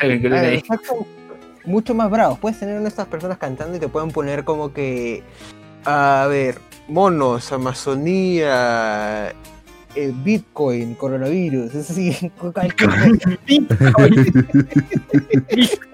[0.00, 0.60] lo Ah.
[1.64, 2.38] Mucho más bravos.
[2.40, 5.22] Puedes tener una de estas personas cantando y te pueden poner como que.
[5.84, 6.56] A ver,
[6.88, 9.32] monos, Amazonía,
[9.96, 11.74] eh, Bitcoin, coronavirus.
[11.74, 12.30] Es así.
[12.38, 13.06] cualquier cosa.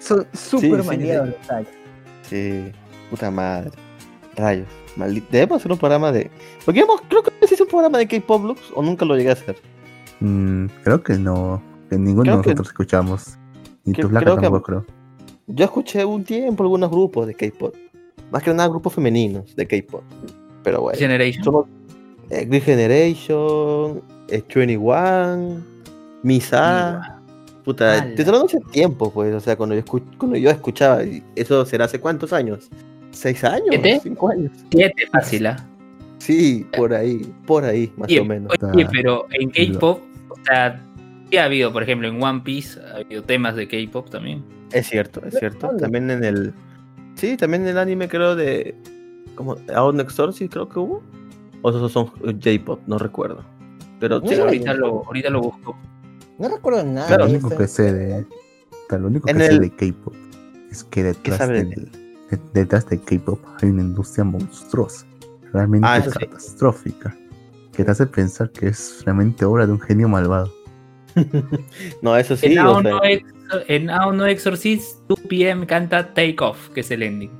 [0.00, 1.06] Son súper sí, sí.
[1.12, 1.68] los tags.
[2.22, 2.64] Sí,
[3.10, 3.70] puta madre.
[4.36, 4.66] Rayos.
[4.96, 5.26] Maldito.
[5.30, 6.30] Debemos hacer un programa de.
[6.64, 9.30] Porque hemos- creo que sí es un programa de K-Pop Lux o nunca lo llegué
[9.30, 9.56] a hacer.
[10.20, 11.62] Mm, creo que no.
[11.90, 13.38] Que ninguno Creo de que- nosotros escuchamos.
[13.84, 14.86] Y que- tu flaca creo que- tampoco creo.
[15.46, 17.74] Yo escuché un tiempo algunos grupos de K-Pop.
[18.30, 20.02] Más que nada grupos femeninos de K-Pop.
[20.62, 20.98] Pero bueno.
[20.98, 21.44] Generation.
[21.44, 21.66] Somos
[22.30, 25.62] eh, Green Generation, eh, 21,
[26.22, 27.20] Misa.
[27.64, 29.34] Puta, te estoy hablando hace tiempo, pues.
[29.34, 31.02] O sea, cuando yo, escu- cuando yo escuchaba,
[31.34, 32.68] eso será hace cuántos años?
[33.10, 33.68] ¿Seis años?
[33.70, 34.00] ¿Siete?
[34.02, 34.50] ¿Cinco años?
[34.70, 35.56] Siete fácil, ¿ah?
[36.18, 38.52] Sí, por ahí, por ahí, más o menos.
[38.74, 40.00] Oye, pero en K-pop,
[40.30, 40.80] o sea,
[41.30, 44.42] sí ha habido, por ejemplo, en One Piece ha habido temas de K-pop también.
[44.72, 45.70] Es cierto, es cierto.
[45.78, 46.52] También en el.
[47.14, 48.74] Sí, también en el anime creo de.
[49.36, 51.02] Como Out Next Door, sí creo que hubo.
[51.66, 53.42] O esos son J-pop, no recuerdo.
[53.98, 55.74] Pero No, sí, ahorita, lo, ahorita lo busco.
[56.38, 57.06] No recuerdo nada.
[57.06, 58.26] Claro, Lo de único que sé de.
[58.90, 60.14] Lo único que sé de K-pop
[60.70, 65.06] es que detrás, del- de- detrás de K-pop hay una industria monstruosa,
[65.54, 66.10] realmente Ah, sí.
[66.10, 67.16] catastrófica,
[67.74, 70.52] que te hace pensar que es realmente obra de un genio malvado.
[72.02, 72.46] no, eso sí.
[72.46, 73.24] en, o Ao sea, no Ex-
[73.68, 77.30] en Ao no Exorcist, 2PM canta Take Off, que es el ending.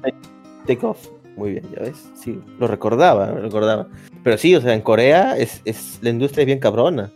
[0.66, 1.08] Take Off.
[1.36, 2.08] Muy bien, ya ves.
[2.14, 3.88] Sí, lo recordaba, lo recordaba.
[4.22, 7.12] Pero sí, o sea, en Corea es, es la industria es bien cabrona.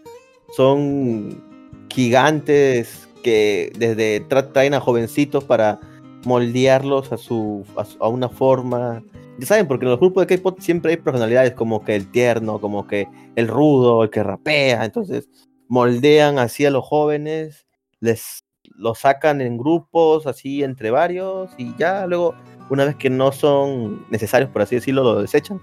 [0.56, 1.42] Son
[1.88, 5.78] gigantes que desde tra- traen a jovencitos para
[6.24, 7.64] moldearlos a su-
[8.00, 9.02] a una forma.
[9.38, 12.60] Ya saben, porque en los grupos de K-pop siempre hay personalidades como que el tierno,
[12.60, 13.06] como que
[13.36, 14.84] el rudo, el que rapea.
[14.84, 15.28] Entonces,
[15.68, 17.66] moldean así a los jóvenes,
[18.00, 18.40] les
[18.76, 22.34] los sacan en grupos, así entre varios, y ya luego
[22.70, 25.60] una vez que no son necesarios, por así decirlo, lo desechan.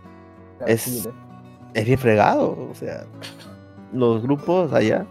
[0.68, 1.08] es-
[1.74, 3.06] Es bien fregado, o sea,
[3.94, 5.06] los grupos allá.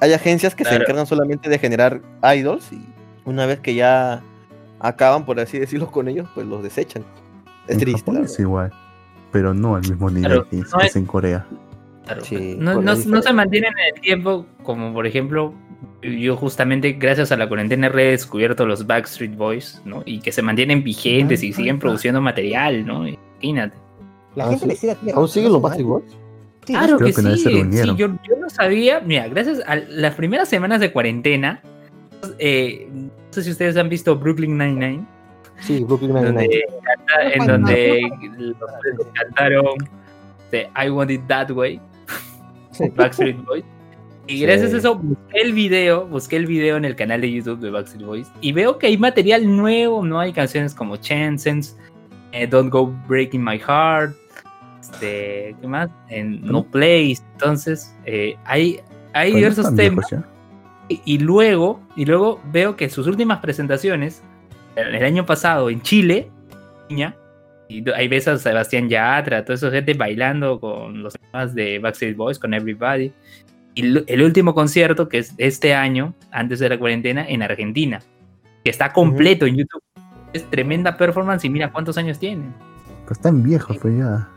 [0.00, 2.00] Hay agencias que se encargan solamente de generar
[2.34, 2.78] idols y
[3.24, 4.22] una vez que ya
[4.78, 7.02] acaban, por así decirlo, con ellos, pues los desechan.
[7.66, 8.00] Es en triste.
[8.12, 8.72] Japón es igual,
[9.32, 11.46] pero no al mismo nivel Claro, que, no es- es en Corea.
[12.04, 15.52] Claro, Sí, no, no- no se mantienen en el tiempo, como por ejemplo,
[16.12, 20.02] yo justamente gracias a la cuarentena he redescubierto los Backstreet Boys, ¿no?
[20.06, 23.06] Y que se mantienen vigentes y siguen produciendo material, ¿no?
[23.06, 23.76] Imagínate.
[24.34, 24.68] La Ah, gente sí.
[24.68, 26.04] le sigue haciendo- ¿Aún siguen los Backstreet Boys?
[26.66, 27.44] Sí, Claro que, que sí,
[27.96, 28.08] yo, yo
[28.40, 31.60] no sabía, mira, gracias a las primeras semanas de cuarentena,
[32.40, 35.06] eh, no sé si ustedes han visto Brooklyn Nine-Nine,
[35.60, 36.60] Sí, Brooklyn Nine-Nine.
[37.34, 38.02] en donde
[38.98, 39.74] los cantaron
[40.50, 41.80] de I Want It That Way,
[42.72, 42.84] Sí.
[42.94, 43.64] Backstreet Boys.
[44.28, 44.40] Y Sí.
[44.42, 47.70] gracias a eso busqué el video, busqué el video en el canal de YouTube de
[47.70, 51.78] Backstreet Boys y veo que hay material nuevo, no hay canciones como Chances,
[52.32, 54.16] eh, Don't Go Breaking My Heart,
[54.80, 55.90] este, ¿qué más?
[56.08, 57.18] En No Place.
[57.34, 58.80] Entonces, eh, hay,
[59.12, 60.26] hay diversos temas viejos
[60.88, 64.22] y, y luego, y luego veo que sus últimas presentaciones,
[64.74, 66.30] el, el año pasado en Chile,
[66.90, 67.16] niña,
[67.68, 72.16] y ahí ves a Sebastián Yatra, toda esa gente bailando con los temas de Backstreet
[72.16, 73.12] Boys, con Everybody.
[73.76, 78.00] Y el último concierto, que es este año, antes de la cuarentena, en Argentina,
[78.64, 79.82] que está completo en YouTube.
[80.32, 82.54] Es tremenda performance y mira cuántos años tienen.
[83.02, 84.28] Pero están viejos, pues ya.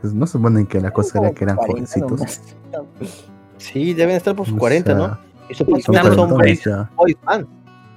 [0.00, 2.10] Pues no suponen que la cosa era que eran 40 jovencitos.
[2.10, 3.36] nomás.
[3.58, 5.18] Sí, deben estar por sus O 40, sea, ¿no?
[5.50, 6.90] Y Son son ya.
[6.96, 7.46] boys fans,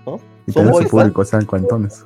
[0.06, 0.20] ¿no?
[0.46, 2.06] Y son boys su público sean cuarentones.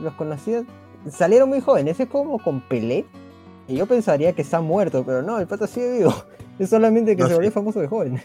[0.00, 0.64] Los conocidos
[1.10, 3.04] salieron muy jóvenes, es como con Pelé.
[3.68, 6.14] Y yo pensaría que está muerto, pero no, el pato sigue vivo.
[6.58, 7.36] Es solamente que No, se sí.
[7.36, 8.16] volvió famoso de joven.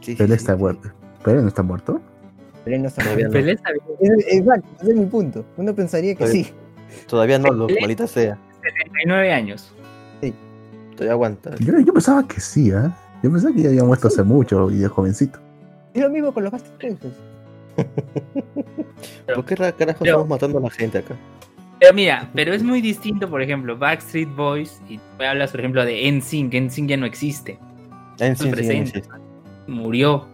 [0.00, 0.40] Sí, sí, Pelé sí.
[0.42, 0.90] está muerto.
[1.24, 2.00] Pelé no está muerto.
[2.64, 3.30] Pelé no está muerto.
[3.32, 3.70] Pelé está
[4.00, 5.44] bien, Exacto, ese es mi punto.
[5.56, 6.52] Uno pensaría que Todavía- sí.
[7.06, 7.80] Todavía no, lo, Pelé.
[7.80, 8.38] maldita sea.
[8.62, 9.72] 79 años.
[10.92, 11.54] Todavía aguanta.
[11.60, 12.90] Yo, yo pensaba que sí, ¿eh?
[13.22, 15.38] Yo pensaba que ya había muerto hace mucho y de jovencito.
[15.94, 17.12] Es lo mismo con los Boys.
[19.34, 21.14] ¿Por qué ra- carajo Pero- estamos matando a la gente acá?
[21.80, 25.84] Pero mira, pero es muy distinto, por ejemplo, Backstreet Boys, y tú hablas, por ejemplo,
[25.84, 27.56] de NSYNC, NSYNC ya no existe.
[28.20, 28.92] En su sí, en
[29.66, 30.26] murió.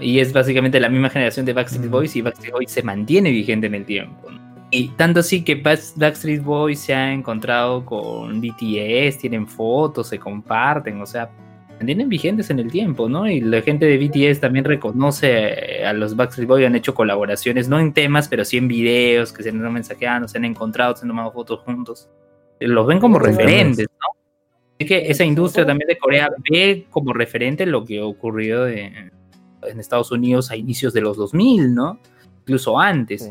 [0.00, 1.90] Y es básicamente la misma generación de Backstreet.
[1.90, 4.28] Boys y Backstreet Boys se mantiene vigente en el tiempo.
[4.70, 10.18] Y tanto así que Back- Backstreet Boys se ha encontrado con BTS, tienen fotos, se
[10.18, 11.30] comparten, o sea,
[11.76, 13.28] mantienen vigentes en el tiempo, ¿no?
[13.28, 17.78] Y la gente de BTS también reconoce a los Backstreet Boys, han hecho colaboraciones, no
[17.78, 21.08] en temas, pero sí en videos, que se han mensajeado, se han encontrado, se han
[21.08, 22.08] tomado fotos juntos.
[22.58, 24.21] Los ven como referentes, ¿no?
[24.82, 29.10] Así que esa industria también de Corea ve como referente lo que ocurrió de-
[29.62, 32.00] en Estados Unidos a inicios de los 2000, ¿no?
[32.40, 33.22] Incluso antes.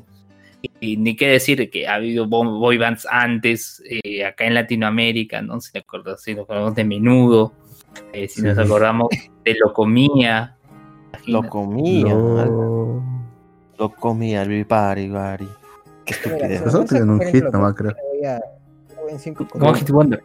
[0.62, 0.70] Sí.
[0.80, 5.42] Y ni qué decir que ha habido bo- boy bands antes, eh, acá en Latinoamérica,
[5.42, 5.60] ¿no?
[5.60, 7.52] Si, te acuerdas, si nos acordamos de Menudo,
[8.14, 8.62] eh, si nos Sí.
[8.64, 9.10] acordamos
[9.44, 10.56] de Locomía.
[11.26, 11.50] Lo imagínate.
[11.50, 12.14] comía.
[12.16, 13.26] No.
[13.78, 15.48] Lo comía, el bari, bari.
[16.06, 16.74] Qué estupidez.
[16.74, 17.94] me tienen un hit lo nomás, creo.
[19.10, 20.24] en cinco con ¿Cómo uno, Hit Wonder?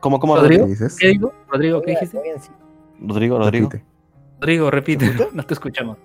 [0.00, 0.64] ¿Cómo, cómo, ¿Rodrigo?
[0.64, 0.96] ¿Qué dices?
[0.98, 1.32] ¿Qué digo?
[1.48, 2.18] Rodrigo, ¿qué dijiste?
[3.00, 3.68] Rodrigo, Rodrigo.
[3.70, 3.84] Repite.
[4.40, 5.10] Rodrigo, repite.
[5.32, 5.96] No te escuchamos.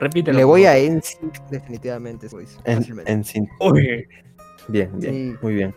[0.00, 0.38] Repítelo.
[0.38, 0.74] Le voy a.
[0.78, 2.78] NSYNC definitivamente, pues, En,
[3.60, 4.06] Uy,
[4.68, 5.12] Bien, bien.
[5.12, 5.34] Sí.
[5.42, 5.74] Muy bien.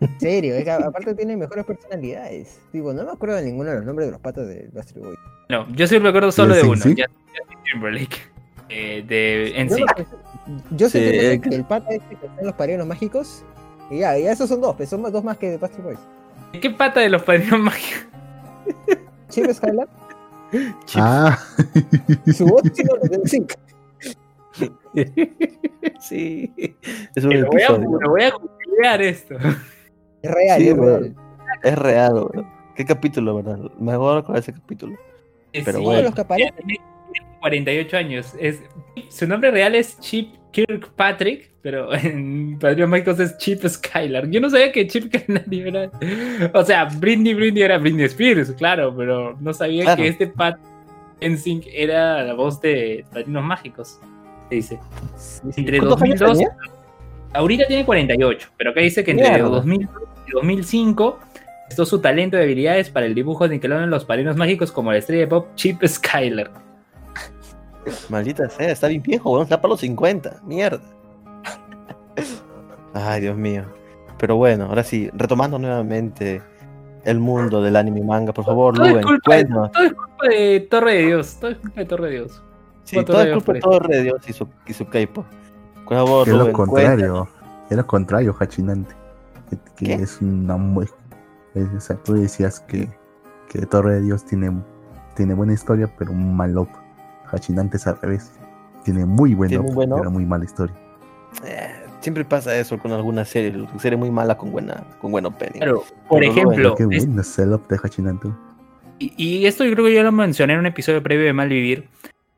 [0.00, 2.58] En serio, es que aparte tiene mejores personalidades.
[2.72, 5.14] Digo, no me acuerdo de ninguno de los nombres de los patas de Bastard Boy.
[5.50, 6.76] No, yo sí me acuerdo solo de ¿Sí, uno.
[6.76, 6.96] Justin
[7.70, 8.16] Timberlake.
[8.70, 10.06] eh, de Yo, NSYNC.
[10.70, 13.44] yo sé Sí, que, eh, que el pata este que está en los padrinos mágicos.
[13.90, 15.98] Y ya, ya esos son dos, pues son dos más que de Bastard Boys.
[16.52, 18.06] ¿Qué pata de los padrinos mágicos?
[19.28, 19.88] Chip Skylar,
[20.96, 21.38] Ah,
[22.36, 23.52] su voz sí no lo de NSYNC.
[26.00, 26.52] sí.
[27.14, 27.90] Es un Me voy, a, episodio.
[27.90, 29.36] me voy a googlear esto.
[30.22, 31.14] Es real, Sí, es real.
[31.62, 32.46] Es real, weón.
[32.74, 33.58] ¿Qué capítulo, verdad?
[33.78, 34.96] Me voy a acordar ese capítulo.
[35.52, 36.02] Pero Sí, bueno.
[36.02, 36.54] los que aparecen.
[36.66, 36.80] Tiene
[37.40, 38.34] 48 años.
[38.40, 38.60] Es,
[39.08, 44.28] su nombre real es Chip Kirkpatrick, pero en Padrinos Mágicos es Chip Skylar.
[44.30, 45.90] Yo no sabía que Chip Canary era.
[46.54, 50.02] O sea, Britney Britney era Britney Spears, claro, pero no sabía Claro.
[50.02, 50.58] que este Pat
[51.20, 54.00] NSYNC era la voz de Padrinos Mágicos.
[54.48, 54.78] Se dice.
[55.56, 56.38] Entre ¿Cuántos años 2002.
[56.38, 56.56] tenía?
[57.32, 59.48] Ahorita tiene 48, pero acá dice que entre Mierda.
[59.48, 59.82] 2000
[60.26, 61.20] y 2005
[61.66, 64.90] prestó su talento y habilidades para el dibujo de Nickelodeon en los padrinos mágicos como
[64.90, 66.50] la estrella de pop Chip Skylar.
[68.08, 69.44] Maldita sea, está bien viejo, weón.
[69.44, 70.40] Está para los 50.
[70.44, 70.80] Mierda.
[72.94, 73.64] Ay, Dios mío.
[74.18, 76.42] Pero bueno, ahora sí, retomando nuevamente
[77.04, 79.72] el mundo del anime y manga, por favor, Todo es, culpa cuéntanos.
[79.72, 81.36] todo es culpa de Torre de Dios.
[81.40, 82.42] Todo es culpa de Torre de Dios.
[82.84, 83.60] Sí, todo es culpa de.
[83.60, 85.24] Torre de Dios y su, y su K-pop.
[85.86, 86.68] Por favor, es lo cuéntanos.
[86.68, 87.28] contrario.
[87.70, 88.94] Es lo contrario, Hachinante.
[89.76, 90.86] Que, es una muy.
[91.54, 92.88] es- o sea, tú decías que,
[93.48, 94.52] que Torre de Dios tiene,
[95.16, 96.36] tiene buena historia, pero un
[97.30, 97.40] mal op.
[97.40, 98.32] Hachinante es al revés.
[98.84, 100.74] Tiene muy buen Tiene pero muy mala historia.
[101.44, 101.68] Eh,
[102.00, 105.60] siempre pasa eso con alguna serie, serie muy mala con buena, con buen opening.
[105.60, 108.28] Claro, por Pero ejemplo, Qué es- bueno es el op de Hachinante.
[108.98, 111.88] y, y esto yo creo que ya lo mencioné en un episodio previo de Malvivir.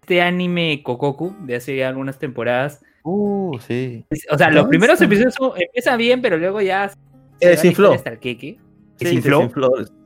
[0.02, 2.80] Este anime Kokoku de hace ya algunas temporadas.
[3.04, 4.04] Uh, sí.
[4.30, 5.04] O sea, los primeros sí.
[5.06, 6.96] episodios son- empiezan bien, pero luego ya se
[7.40, 7.92] Eh, desinfló.
[7.92, 8.58] hasta el queque.
[8.96, 9.48] Se desinfló,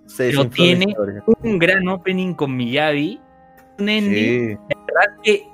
[0.07, 0.95] se desinfló la tiene-
[1.43, 3.20] un gran opening con Miyabi,
[3.78, 4.75] un ending, Sí.
[4.97, 5.49] Verdad que,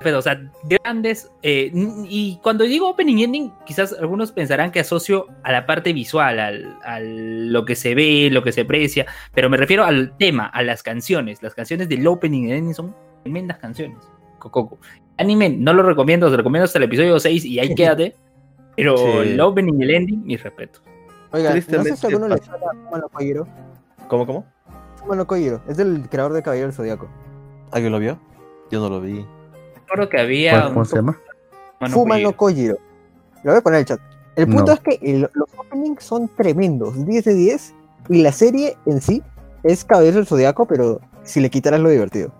[0.00, 1.70] pero, o sea, grandes, eh,
[2.08, 6.38] y cuando digo opening y ending, quizás algunos pensarán que asocio a la parte visual,
[6.38, 10.46] al, a lo que se ve, lo que se aprecia, pero me refiero al tema,
[10.46, 13.98] a las canciones, las canciones del opening y el ending son tremendas canciones,
[14.38, 14.78] Cococo.
[15.16, 18.14] Anime, no lo recomiendo, te recomiendo hasta el episodio 6 y ahí quédate,
[18.76, 19.04] pero Sí.
[19.30, 20.82] el opening y el ending, mis respetos.
[21.32, 23.48] Oiga, no sé si Tristemente a alguno le suena Fumano Kojiro.
[24.08, 24.44] ¿Cómo, cómo?
[24.96, 27.08] Fumano Kojiro, es del creador de Caballero del Zodiaco.
[27.72, 28.18] ¿Alguien lo vio?
[28.74, 29.24] Yo no lo vi.
[29.82, 31.16] Recuerdo que había ¿Cómo, un se llama?
[31.80, 32.74] Mano Fumano Kojiro.
[32.74, 32.78] Kojiro.
[33.44, 34.00] Lo voy a poner en el chat.
[34.34, 34.72] El punto No.
[34.72, 37.72] es que el- los openings son tremendos, 10 de 10,
[38.08, 39.22] y la serie en sí
[39.62, 42.32] es Caballero del Zodiaco, pero si le quitaras lo divertido.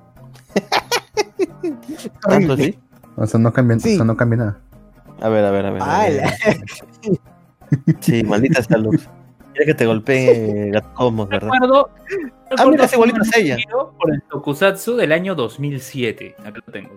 [2.28, 2.76] ¿Tanto sí?
[3.14, 3.92] O sea, no cambia, Sí.
[3.94, 4.58] o sea, no cambia nada.
[5.20, 5.82] A ver, a ver, a ver.
[5.82, 6.14] a ver.
[6.16, 9.08] la- Sí, maldita sea Lux.
[9.54, 11.50] Quiere que te golpee Gato Cosmos, ¿verdad?
[11.52, 11.90] recuerdo,
[12.58, 13.56] Ah, mira, es igualito a ella.
[13.98, 16.36] Por el Tokusatsu del año 2007.
[16.40, 16.90] Acá lo tengo.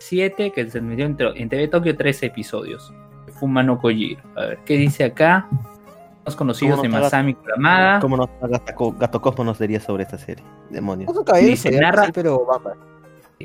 [0.00, 2.92] 2007, que se emitió en, en TV Tokio 13 episodios.
[3.38, 4.22] Fumano Kojiro.
[4.36, 5.46] A ver, ¿qué dice acá?
[6.24, 8.00] Los conocidos ¿Cómo de no Masami Kuramada.
[8.00, 10.42] ¿Cómo nos Gato, Gato Cosmos nos diría sobre esta serie?
[10.70, 11.12] Demonios.
[11.34, 12.72] Es Dice, Zodiaco, narra- pero vamos.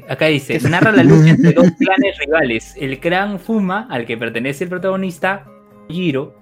[0.08, 4.64] Acá dice, narra la lucha entre dos clanes rivales, el clan Fuma, al que pertenece
[4.64, 5.46] el protagonista,
[5.88, 6.36] Kojiro,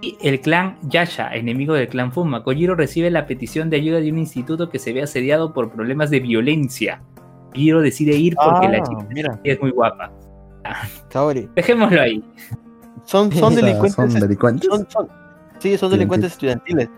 [0.00, 2.42] y el clan Yasha, enemigo del clan Fuma.
[2.44, 6.10] Kojiro recibe la petición de ayuda de un instituto que se ve asediado por problemas
[6.10, 7.02] de violencia.
[7.52, 9.40] Kojiro decide ir porque Ah, la chica mira.
[9.44, 10.12] es muy guapa.
[11.10, 11.48] Saori.
[11.56, 12.22] Dejémoslo ahí.
[13.04, 13.94] Son, son delincuentes.
[13.94, 14.68] Son delincuentes.
[14.70, 15.08] son- son-
[15.58, 16.88] sí, son delincuentes estudiantiles.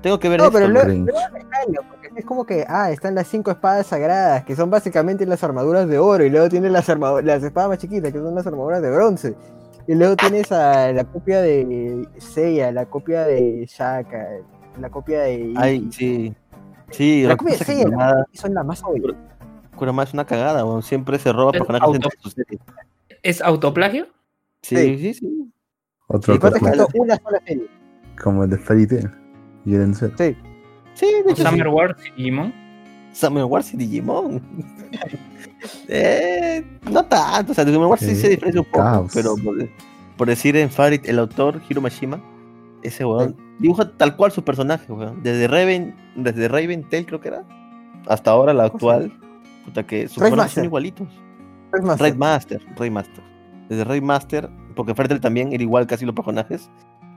[0.00, 0.54] Tengo que ver No, esto.
[0.58, 0.74] pero ¿no?
[0.74, 4.54] luego, luego es extraño, porque es como que, ah, están las cinco espadas sagradas, que
[4.54, 6.86] son básicamente las armaduras de oro, y luego tienes las,
[7.24, 9.34] las espadas más chiquitas, que son las armaduras de bronce.
[9.88, 14.28] Y luego tienes a la copia de Seiya, la copia de Shaka,
[14.78, 15.54] la copia de...
[15.56, 16.34] Ay, sí.
[16.90, 19.14] Sí, La copia es que Kurumada, son la más obvia.
[19.76, 20.82] Kurumada es una cagada, weón.
[20.82, 22.60] Siempre se roba Es personajes auto- entre sus series.
[23.22, 24.06] ¿Es autoplagio?
[24.62, 24.98] Sí, Sí.
[24.98, 25.52] sí, sí.
[26.06, 26.38] Otro Y
[26.98, 27.66] una sola serie.
[28.22, 29.10] como el de Fairy Tail.
[29.64, 29.94] Y el.
[29.94, 30.06] Sí.
[30.94, 31.72] Sí, de hecho, Summer sí.
[31.72, 32.54] Wars y Digimon.
[33.12, 34.42] Summer Wars y Digimon.
[35.88, 39.10] eh, no tanto, o sea, Summer Wars sí, se diferencia un poco, caos.
[39.14, 39.56] pero por,
[40.16, 42.22] por decir en Farit, el autor, Hiro Mashima,
[42.82, 45.22] ese weón, dibuja tal cual su personaje, weón.
[45.22, 47.44] Desde Raven, desde Raven Tail creo que era,
[48.06, 49.12] hasta ahora la actual,
[49.64, 51.08] puta que sus personajes son igualitos.
[51.72, 53.24] Raid Master, Raid Master.
[53.68, 56.70] Desde Raid Master, porque Fertel también era igual casi los personajes.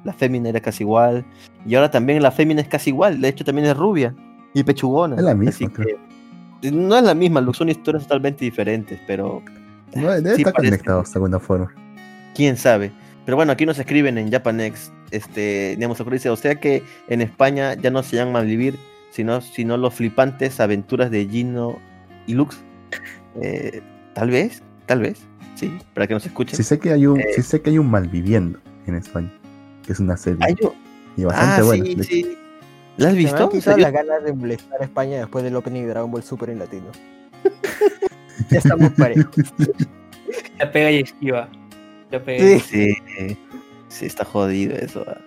[0.03, 1.25] La fémina era casi igual.
[1.65, 3.21] Y ahora también la fémina es casi igual.
[3.21, 4.15] De hecho, también es rubia
[4.53, 5.15] y pechugona.
[5.15, 5.87] Es la misma, Así creo.
[5.87, 6.10] que,
[6.63, 9.41] no es la misma, Lux, son historias totalmente diferentes, pero
[9.95, 10.71] No, debe Sí, estar parece.
[10.71, 11.73] conectados de alguna forma.
[12.35, 12.91] quién sabe.
[13.25, 17.75] Pero bueno, aquí nos escriben en Japanex, este, digamos, dice, o sea que en España
[17.75, 18.77] ya no se llaman Malvivir,
[19.11, 21.77] sino, sino los flipantes aventuras de Gino
[22.27, 22.57] y Lux.
[23.41, 23.81] Eh,
[24.13, 25.19] tal vez, tal vez,
[25.55, 26.55] sí, para que nos escuchen.
[26.55, 27.27] Sí sé que hay un, Eh.
[27.35, 29.31] sí sé que hay un Malviviendo en España.
[29.85, 30.39] Que es una serie.
[31.17, 31.85] Y bastante ah, buena.
[31.85, 32.37] sí, sí.
[33.01, 33.35] ¿La has visto?
[33.37, 33.83] han ¿En quitado serio?
[33.83, 36.87] las ganas de molestar a España después del opening de Dragon Ball Super en latino.
[38.49, 39.35] ya estamos parejos.
[40.59, 41.49] La pega y esquiva.
[42.11, 42.93] La pega y- Sí.
[43.17, 43.37] Sí,
[43.89, 45.03] sí, está jodido eso.
[45.07, 45.17] ah.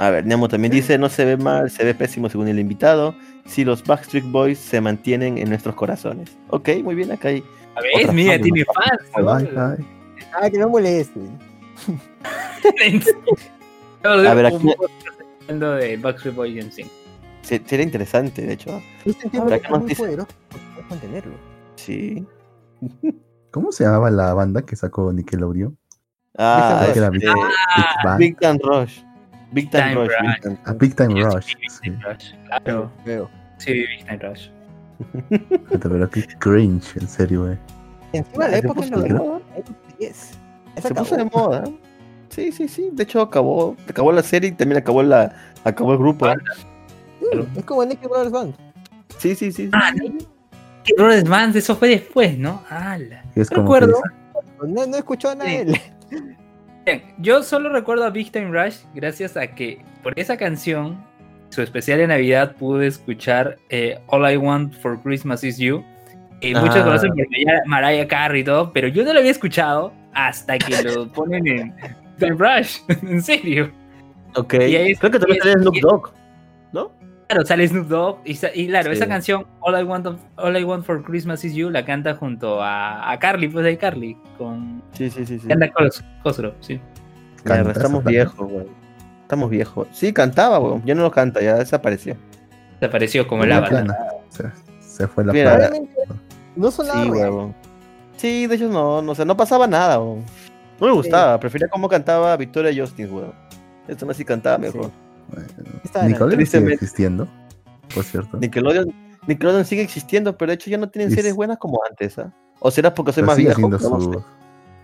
[0.00, 3.16] A ver, Nemo también dice, no se ve mal, se ve pésimo según el invitado.
[3.46, 6.30] Si los Backstreet Boys se mantienen en nuestros corazones.
[6.50, 7.42] Ok, muy bien, acá hay.
[7.74, 9.50] A ver, Otra mira, fan, tiene fans.
[10.32, 11.36] Ah, que no molesten.
[14.04, 14.68] A ver, aquí-
[15.48, 16.84] de Backstreet Boys en sí.
[17.48, 18.70] Se- Sería interesante, de hecho.
[18.72, 18.80] ah.
[19.04, 19.96] Este es muy noticia.
[20.04, 21.34] poderoso porque puedes mantenerlo.
[21.76, 22.26] Sí.
[23.50, 25.76] ¿Cómo se llamaba la banda que sacó Nickelodeon?
[26.36, 28.18] Ah, este, Big Rush.
[28.18, 29.00] Big Time, Rush.
[29.50, 30.76] Big Time Ah, Rush.
[30.78, 31.54] Big Time Rush.
[31.56, 31.98] Big Time.
[32.46, 33.30] Claro, Veo.
[33.56, 34.48] sí, Big Time Rush.
[35.82, 37.58] Pero qué cringe, en serio, güey.
[38.12, 39.40] Encima Ah, la época época
[39.98, 40.30] 10.
[40.76, 41.64] Esa Se puso de moda.
[42.28, 42.90] Sí, sí, sí.
[42.92, 45.34] De hecho, acabó, acabó la serie y también acabó la,
[45.64, 46.26] acabó el grupo.
[47.56, 48.54] Es como Nicky Brothers Band.
[49.18, 49.64] Sí, sí, sí.
[49.64, 49.70] sí.
[49.72, 49.92] Ah,
[50.84, 51.56] ¿Qué Brothers Bands?
[51.56, 52.62] Eso fue después, ¿no?
[52.70, 53.22] ¡Hala!
[53.34, 54.00] Es como Recuerdo.
[54.60, 55.56] que No, no escuchó nada Sí.
[55.56, 55.80] de él.
[56.86, 61.04] Bien, yo solo recuerdo a Big Time Rush gracias a que por esa canción,
[61.50, 65.84] su especial de Navidad, pude escuchar eh, All I Want for Christmas Is You.
[66.40, 66.84] Y muchos Ah.
[66.84, 70.82] conocen por Mariah- Mariah Carey y todo, pero yo no lo había escuchado hasta que
[70.84, 71.74] lo ponen en
[72.18, 72.78] Time Rush.
[73.02, 73.70] en serio.
[74.36, 74.54] Ok.
[74.54, 76.12] Y ahí es- Creo que también sale Snoop Dogg.
[76.72, 76.90] ¿No?
[77.28, 78.18] Claro, sale Snoop Dogg.
[78.24, 78.96] Y, claro, Sí.
[78.96, 82.14] esa canción, All I, Want of- All I Want for Christmas Is You, la canta
[82.14, 85.38] junto a, a Carly, pues de Carly, con Sí, sí, sí.
[85.38, 85.46] sí.
[85.46, 86.80] Canta Cos- Cosgrove, sí.
[87.44, 88.66] Canta estamos viejos, güey.
[89.22, 89.88] Estamos viejos.
[89.92, 90.80] Sí, cantaba, güey.
[90.86, 92.16] Ya no lo canta, ya desapareció.
[92.80, 93.86] Desapareció como el la avatar.
[94.30, 94.44] Se,
[94.80, 95.70] se fue la Mira,
[96.56, 97.30] no sonaba Sí, real.
[97.30, 97.54] güey.
[98.16, 100.22] Sí, de hecho no, no, o sea, no pasaba nada, güey.
[100.80, 103.26] No me gustaba, prefería cómo cantaba Victoria Justin, güey.
[103.86, 104.90] Esto no sí cantaba mejor.
[106.06, 107.28] Nickelodeon sigue existiendo,
[107.94, 108.38] por cierto.
[108.38, 108.92] Nickelodeon,
[109.26, 112.32] Nickelodeon sigue existiendo, pero de hecho ya no tienen series buenas como antes, ¿ah?
[112.60, 113.74] O será porque soy Pero más sigue viejo.
[113.76, 114.26] haciendo no lo su- sé.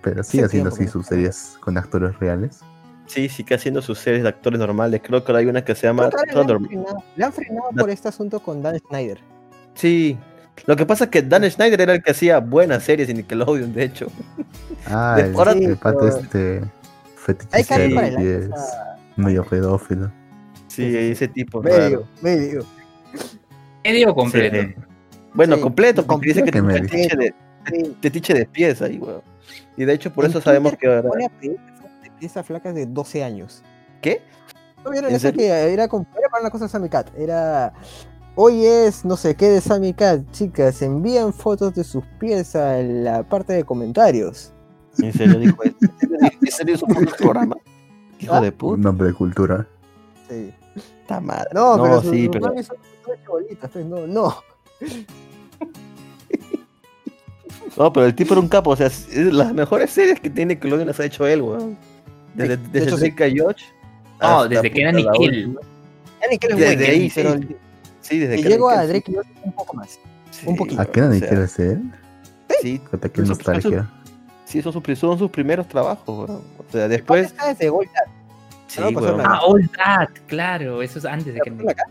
[0.02, 2.60] Pero sigue haciendo así sus series con actores reales.
[3.06, 5.00] Sí, sigue haciendo sus series de actores normales.
[5.02, 6.58] Creo que ahora hay una que se llama le han Thunder.
[6.58, 9.18] frenado- Le han frenado por este asunto con Dan Snyder.
[9.74, 10.18] Sí.
[10.66, 13.72] Lo que pasa es que Dan Schneider era el que hacía buenas series en Nickelodeon,
[13.74, 14.06] de hecho.
[14.86, 18.50] Ah, De- el, el pato pero- este el y es
[19.16, 20.12] medio pedófilo.
[20.76, 21.62] Sí, ese tipo.
[21.62, 22.08] medio, raro.
[22.22, 22.64] medio.
[23.84, 24.56] Medio completo.
[24.56, 24.74] Sí.
[25.34, 27.34] Bueno, Sí, completo, porque dice que tiene un fetiche de,
[28.02, 28.32] Sí.
[28.34, 29.22] de pies ahí, weón.
[29.76, 31.10] Y de hecho, por eso sabemos que ahora.
[32.18, 33.62] Piezas flacas de 12 años.
[34.00, 34.22] ¿Qué?
[34.84, 37.10] ¿No vieron ¿En eso que era, era para una cosa de Sammy Cat?
[37.18, 37.72] Era.
[38.36, 40.80] Hoy es no sé qué de Sammy Cat, chicas.
[40.82, 44.52] Envían fotos de sus pies a la parte de comentarios.
[44.98, 45.76] En serio dijo eso.
[46.40, 47.56] ¿En serio hizo un programa?
[48.20, 48.40] Hijo ¿Ah?
[48.40, 49.66] de Un puta nombre de cultura.
[50.28, 50.52] Sí.
[51.20, 51.48] Madre.
[51.54, 52.46] No, pero sus, sí, sus pero.
[52.62, 52.76] son
[53.22, 54.34] chibolitas, pues, no, no.
[57.76, 58.70] No, pero el tipo era un capo.
[58.70, 61.76] O sea, las mejores series que tiene Nickelodeon las ha hecho él, weón.
[62.34, 62.96] Desde, de desde hecho.
[62.98, 63.62] Drake y Josh.
[64.20, 65.46] No, hasta, desde que era Nickel.
[65.48, 65.60] última.
[66.20, 67.36] Ya ni que es Desde ahí, pero sí.
[67.38, 67.56] el-
[68.00, 69.98] Sí, desde que llego era a Nickel, Drake y Josh un poco más.
[70.30, 70.80] sí, un poquito.
[70.80, 71.78] ¿A qué nadie o sea?
[72.60, 73.90] Sí, son sus- nostalgia.
[74.44, 76.42] sí son, sus, son sus primeros trabajos, weón.
[76.58, 77.70] O sea, Después está desde.
[78.74, 79.20] Sí, no, pues, weón.
[79.22, 81.50] son Ah, All That, claro, eso es antes de que.
[81.50, 81.90] La cara.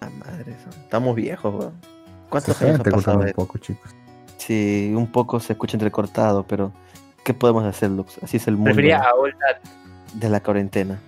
[0.00, 1.72] Ah, madre, estamos viejos, weón.
[2.28, 3.18] ¿Cuántos años han pasado?
[3.20, 3.94] un de- poco, chicos.
[4.36, 6.72] Sí, un poco se escucha entrecortado, pero
[7.24, 8.18] ¿qué podemos hacer, Lux?
[8.22, 9.70] Así es el mundo Prefería a All That.
[10.14, 10.98] de la cuarentena.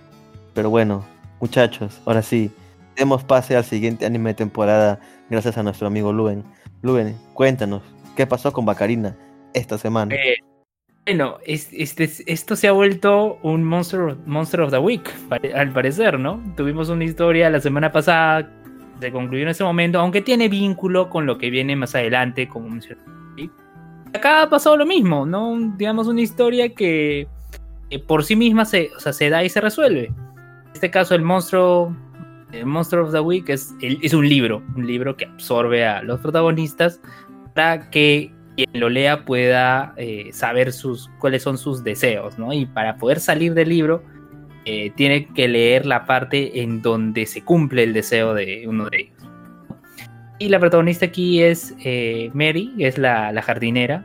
[0.53, 1.03] Pero bueno,
[1.41, 2.49] muchachos, ahora sí,
[2.95, 4.99] demos pase al siguiente anime de temporada
[5.29, 6.45] gracias a nuestro amigo Luen.
[6.81, 7.81] Luen, cuéntanos,
[8.15, 9.17] ¿qué pasó con Bacarina
[9.53, 10.15] esta semana?
[10.15, 10.37] Eh,
[11.05, 15.07] bueno, es- este, esto se ha vuelto un Monster, of- Monster of the Week,
[15.55, 16.41] al parecer, ¿no?
[16.57, 18.49] Tuvimos una historia la semana pasada,
[18.99, 22.69] se concluyó en ese momento, aunque tiene vínculo con lo que viene más adelante, como
[22.69, 23.01] mencioné.
[24.13, 25.73] Acá ha pasado lo mismo, ¿no?
[25.77, 27.27] Digamos una historia que
[27.89, 30.05] eh, por sí misma se, o sea, se da y se resuelve.
[30.05, 31.95] En este caso, el monstruo,
[32.51, 36.19] el Monster of the Week es, es un libro, un libro que absorbe a los
[36.21, 37.01] protagonistas
[37.53, 42.53] para que quien lo lea pueda eh, saber sus, cuáles son sus deseos, ¿no?
[42.53, 44.03] Y para poder salir del libro,
[44.65, 48.97] eh, tiene que leer la parte en donde se cumple el deseo de uno de
[49.01, 49.11] ellos.
[50.39, 54.03] Y la protagonista aquí es eh, Mary, que es la, la jardinera,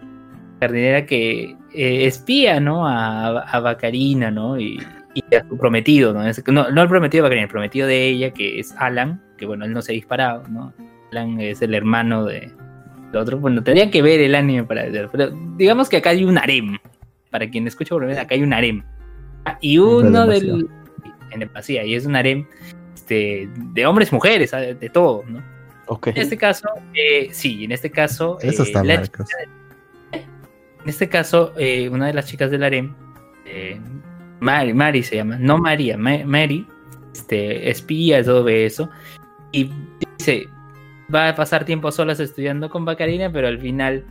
[0.61, 2.87] jardinera que eh, espía, ¿no?
[2.87, 4.59] A, a Bacarina, ¿no?
[4.61, 4.81] Y,
[5.15, 6.25] y a su prometido, ¿no?
[6.27, 9.47] Es- no, no el prometido de Bacarina, el prometido de ella, que es Alan, que
[9.47, 10.73] bueno, él no se ha disparado, ¿no?
[11.11, 12.53] Alan es el hermano de,
[13.11, 16.25] el otro, bueno, tendría que ver el anime para ver, pero digamos que acá hay
[16.25, 16.79] un harem.
[17.31, 18.83] Para quien escucha por acá hay un harem.
[19.45, 20.57] Ah, Y uno Demasiado.
[20.59, 20.69] del.
[21.31, 22.45] En demasía, y es un harem
[22.95, 24.75] este, de hombres, mujeres, ¿sabe?
[24.75, 25.41] de todo, ¿no?
[25.87, 26.09] Ok.
[26.09, 28.39] En este caso, eh, sí, en este caso.
[28.43, 29.05] Eso eh, está la mal.
[29.05, 29.25] chica-
[30.13, 32.95] en este caso, eh, una de las chicas del harem,
[33.47, 33.79] eh,
[34.41, 36.67] Mari, Mari se llama, no María, Ma- Mary,
[37.15, 38.89] este, espía, todo eso,
[39.53, 39.71] y
[40.19, 40.49] dice,
[41.13, 44.05] va a pasar tiempo solas estudiando con Bacarina, pero al final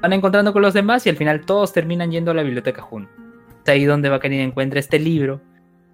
[0.00, 3.14] van encontrando con los demás y al final todos terminan yendo a la biblioteca juntos.
[3.64, 5.40] Es ahí donde Bacarina encuentra este libro,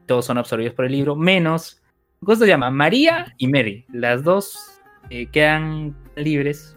[0.06, 1.82] todos son absorbidos por el libro, menos,
[2.20, 2.70] ¿cómo se llama?
[2.70, 4.80] María y Mary, las dos
[5.10, 6.76] eh, quedan libres,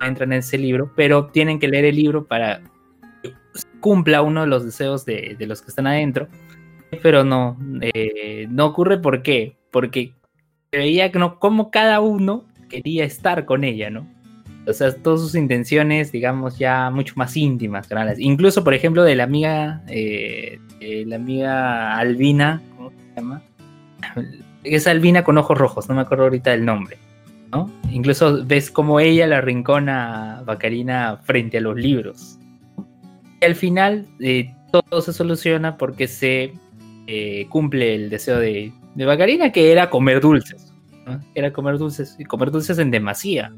[0.00, 2.62] entran en ese libro, pero tienen que leer el libro para
[3.22, 3.34] que
[3.80, 6.28] cumpla uno de los deseos de, de los que están adentro.
[7.02, 9.56] Pero no, eh, no ocurre ¿por qué?
[9.70, 10.12] Porque
[10.72, 14.06] veía que no, como cada uno quería estar con ella, ¿no?
[14.66, 18.18] O sea, todas sus intenciones, digamos, ya mucho más íntimas, canales.
[18.18, 20.58] Incluso, por ejemplo, de la amiga, eh,
[21.06, 23.42] la amiga Albina, ¿cómo se llama?
[24.64, 26.98] Es Albina con ojos rojos, no me acuerdo ahorita del nombre.
[27.52, 27.70] ¿no?
[27.90, 32.38] Incluso ves como ella la rincona a Bacarina frente a los libros.
[33.40, 36.52] Y al final eh, todo se soluciona porque se
[37.06, 40.69] eh, cumple el deseo de, de Bacarina, que era comer dulces.
[41.10, 41.20] ¿No?
[41.34, 43.52] Era comer dulces y comer dulces en demasía.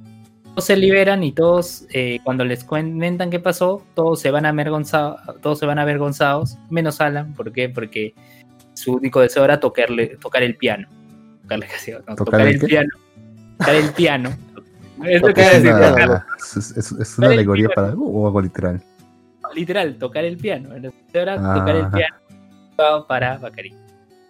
[0.54, 5.20] Todos se liberan y todos, eh, cuando les comentan qué pasó, todos se van avergonzados,
[5.40, 7.32] todos se van avergonzados, menos Alan.
[7.34, 7.68] ¿Por qué?
[7.70, 8.14] Porque
[8.74, 10.88] su único deseo era tocarle, tocar el piano.
[11.42, 12.88] Tocarle, casi, no, ¿Tocar tocar el el piano.
[13.58, 14.30] Tocar el piano.
[15.04, 17.88] Es lo que Tocar iba a el decir, Es, es- es- es una alegoría para
[17.88, 18.80] algo o algo literal.
[19.54, 20.74] literal, tocar el piano.
[20.74, 22.16] El deseo era tocar el piano
[23.08, 23.74] para Bacari.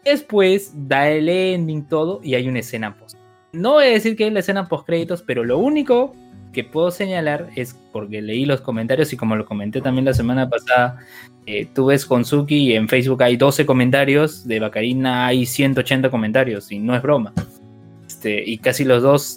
[0.04, 3.16] Después da el ending todo y hay una escena post.
[3.52, 6.14] No voy a decir que es la escena post créditos, pero lo único
[6.52, 10.48] que puedo señalar es porque leí los comentarios y como lo comenté también la semana
[10.50, 10.98] pasada,
[11.46, 16.10] eh, tú ves con Suki y en Facebook hay 12 comentarios, de Bacarina hay 180
[16.10, 17.32] comentarios y no es broma.
[18.06, 19.36] Este, y casi los dos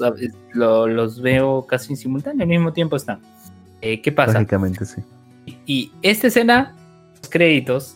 [0.54, 3.20] lo- los veo casi en simultáneo, al mismo tiempo están.
[3.82, 4.34] Eh, ¿Qué pasa?
[4.34, 5.02] Básicamente sí.
[5.66, 6.76] Y esta escena,
[7.22, 7.96] los créditos,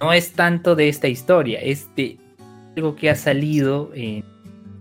[0.00, 2.18] no es tanto de esta historia, es de
[2.76, 4.24] algo que ha salido en.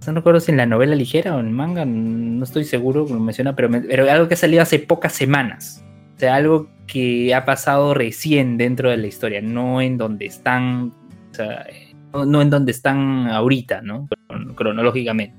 [0.05, 3.55] No recuerdo si en la novela ligera o en manga, no estoy seguro, lo menciona,
[3.55, 5.83] pero, me- pero algo que ha salido hace pocas semanas.
[6.15, 10.93] O sea, algo que ha pasado recién dentro de la historia, no en donde están.
[11.31, 11.65] o sea,
[12.13, 14.07] no, en donde están ahorita, ¿no?
[14.29, 15.35] Cron- Cronológicamente.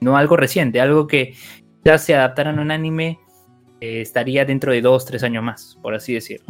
[0.00, 1.34] No algo reciente, algo que
[1.84, 3.18] ya se adaptaron a un anime
[3.82, 6.46] eh, estaría dentro de dos, tres años más, por así decirlo.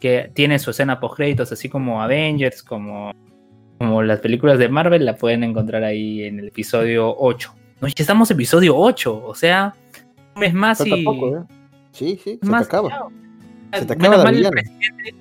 [0.00, 3.12] Que tiene su escena post créditos, así como Avengers, como,
[3.78, 7.54] como las películas de Marvel, la pueden encontrar ahí en el episodio 8.
[7.80, 9.74] No, ya estamos en episodio 8, o sea,
[10.34, 11.04] un mes más Falta y.
[11.04, 11.40] poco, ¿eh?
[11.92, 13.08] Sí, sí, se más te acaba.
[13.72, 15.14] Se te acaba mal el presidente,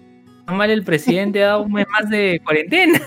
[0.47, 2.99] mal el presidente ha dado un mes más de cuarentena.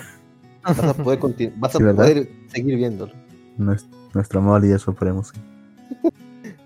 [0.63, 1.19] Vas a poder,
[1.57, 3.13] vas a poder seguir viéndolo.
[3.59, 5.29] Nues- Nuestro amor y eso esperemos.
[5.29, 5.41] sí.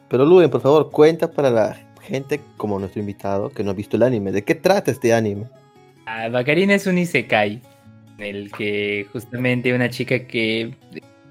[0.08, 3.96] Pero Luen, por favor, cuenta para la gente como nuestro invitado que no ha visto
[3.96, 4.32] el anime.
[4.32, 5.44] ¿De qué trata este anime?
[6.06, 7.62] Ah, Bacarina es un Isekai,
[8.18, 10.74] en el que justamente una chica que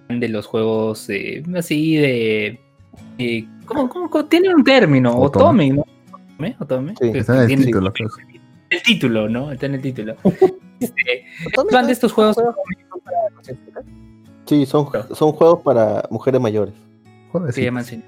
[0.09, 2.59] de los juegos eh, así de...
[3.17, 4.25] eh, ¿cómo, cómo- cómo?
[4.25, 5.69] Tiene un término, Otome.
[5.71, 5.81] ¿no?
[5.81, 6.55] ¿Otome?
[6.59, 6.93] ¿Otome?
[6.99, 7.93] Sí, Está en el tiene- título.
[8.69, 9.51] El título, ¿no?
[9.51, 10.15] Está en el título.
[10.81, 11.25] Este,
[11.69, 12.35] fan de estos juegos
[14.47, 16.73] Sí, son, son juegos para mujeres mayores.
[17.31, 17.65] Joder, se sí.
[17.65, 18.03] llaman así.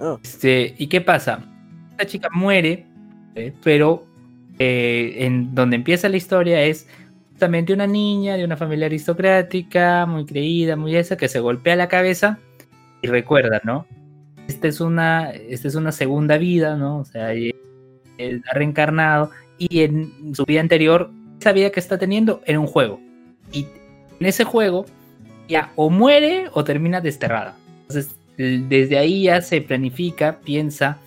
[0.00, 0.18] Ah.
[0.22, 1.44] Este, ¿Y qué pasa?
[1.98, 2.86] Esta chica muere,
[3.64, 4.06] pero
[4.60, 6.86] eh, en donde empieza la historia es
[7.32, 11.88] justamente una niña de una familia aristocrática, muy creída, muy esa, que se golpea la
[11.88, 12.38] cabeza
[13.02, 13.84] y recuerda, ¿no?
[14.46, 16.98] Esta es una, esta es una segunda vida, ¿no?
[16.98, 22.60] O sea, ha reencarnado y en su vida anterior, esa vida que está teniendo era
[22.60, 23.00] un juego.
[23.52, 23.66] Y
[24.20, 24.86] en ese juego
[25.48, 27.56] ya o muere o termina desterrada.
[27.88, 30.98] Entonces, desde ahí ya se planifica, piensa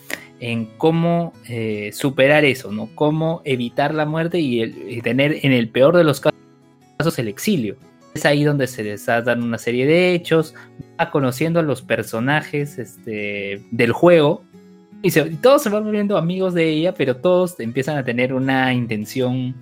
[0.42, 2.90] en cómo eh, superar eso, ¿no?
[2.96, 7.28] Cómo evitar la muerte y, el- y tener en el peor de los casos el
[7.28, 7.78] exilio.
[8.16, 10.54] Es ahí donde se desatan una serie de hechos,
[11.00, 14.44] va conociendo a los personajes este, del juego
[15.04, 18.34] y, se- y todos se van volviendo amigos de ella, pero todos empiezan a tener
[18.34, 19.56] una intención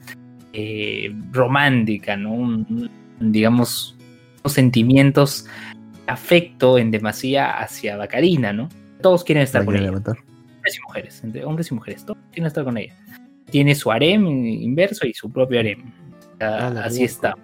[0.53, 2.33] eh, romántica, ¿no?
[2.33, 3.97] Un- digamos,
[4.43, 5.45] unos sentimientos,
[6.07, 8.69] afecto en demasía hacia Bacarina, ¿no?
[9.01, 10.17] Todos quieren estar con ella matar.
[10.59, 12.93] Hombres y mujeres, entre hombres y mujeres, todos quieren estar con ella.
[13.49, 15.91] Tiene su harem inverso y su propio harem.
[16.41, 17.35] Ah, Ah, así está.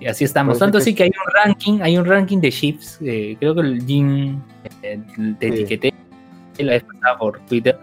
[0.00, 0.58] Y así estamos.
[0.58, 2.98] Tanto que así que hay un ranking, hay un ranking de ships.
[3.02, 4.42] eh, creo que el Jin
[4.82, 5.00] eh,
[5.38, 5.54] te Sí.
[5.54, 5.92] etiqueté
[6.58, 7.78] la vez pasada por Twitter.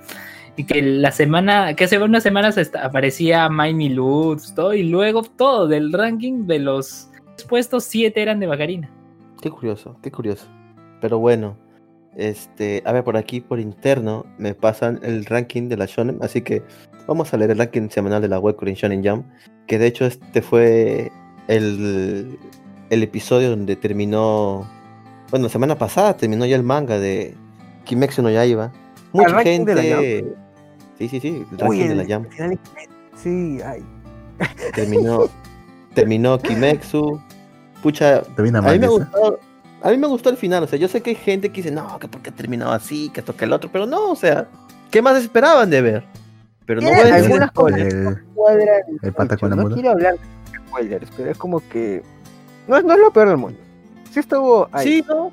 [0.58, 5.68] Y que la semana, que hace unas semanas aparecía Miney Lutz, todo, y luego todo
[5.68, 7.10] del ranking de los
[7.48, 8.90] puestos, siete eran de Bacarina.
[9.42, 10.46] Qué curioso, qué curioso.
[11.00, 11.56] Pero bueno,
[12.16, 16.42] este, a ver, por aquí, por interno, me pasan el ranking de la Shonen, así
[16.42, 16.64] que
[17.08, 19.26] vamos a leer el ranking semanal de la web en Shonen Jump,
[19.68, 21.12] que de hecho este fue
[21.48, 22.38] el,
[22.90, 24.68] el episodio donde terminó,
[25.30, 27.36] bueno, la semana pasada terminó ya el manga de
[27.86, 28.72] Kimetsu no Yaiba.
[29.14, 30.36] Mucha ranking de la gente...
[30.98, 32.28] Sí, sí, sí, el ranking Uy, de la Jump.
[33.16, 33.84] Sí, ay.
[34.76, 35.30] Terminó,
[35.94, 37.20] terminó Kimetsu.
[37.82, 38.88] Pucha, Termina a mí me esa.
[38.88, 39.40] gustó,
[39.82, 41.72] a mí me gustó el final, o sea, yo sé que hay gente que dice,
[41.72, 44.48] no, que porque ha terminado así, que toca el otro, pero no, o sea,
[44.92, 46.04] ¿qué más esperaban de ver?
[46.66, 47.94] Pero no voy a decir algunas spoilers.
[47.94, 49.74] El, cuadran el pata con la No muda.
[49.76, 52.04] quiero hablar de spoilers, pero es como que.
[52.68, 53.58] No, es- no es lo peor del mundo.
[54.12, 54.88] Sí estuvo ahí.
[54.88, 55.32] Sí, ¿no?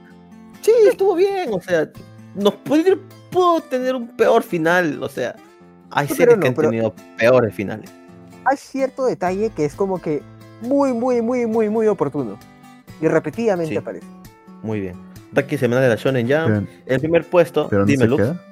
[0.63, 1.91] Sí, estuvo bien, o sea,
[2.35, 2.83] nos pudo,
[3.31, 5.37] pudo tener un peor final, o sea,
[5.91, 7.91] hay No, series pero que no, han pero- tenido peores finales.
[8.45, 10.23] Hay cierto detalle que es como que
[10.63, 12.39] muy, muy, muy, muy, muy oportuno.
[13.01, 13.77] Y repetidamente Sí.
[13.77, 14.07] aparece.
[14.67, 14.97] Muy bien.
[15.33, 18.43] Ranking semanal de la Shonen Jump, el primer puesto, pero no dime se Lux, queda.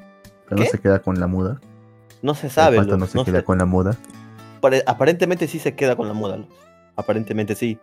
[0.49, 0.65] Pero ¿Qué?
[0.65, 1.61] no se queda con la muda.
[2.23, 3.97] no se sabe, pata no Lux, se no queda se- con la muda.
[4.61, 6.49] Pare- aparentemente sí se queda con la moda, Luz.
[6.97, 7.79] Aparentemente sí.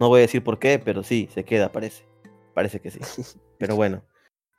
[0.00, 2.04] No voy a decir por qué, pero sí, se queda, parece.
[2.54, 3.00] Parece que sí.
[3.58, 4.02] Pero bueno.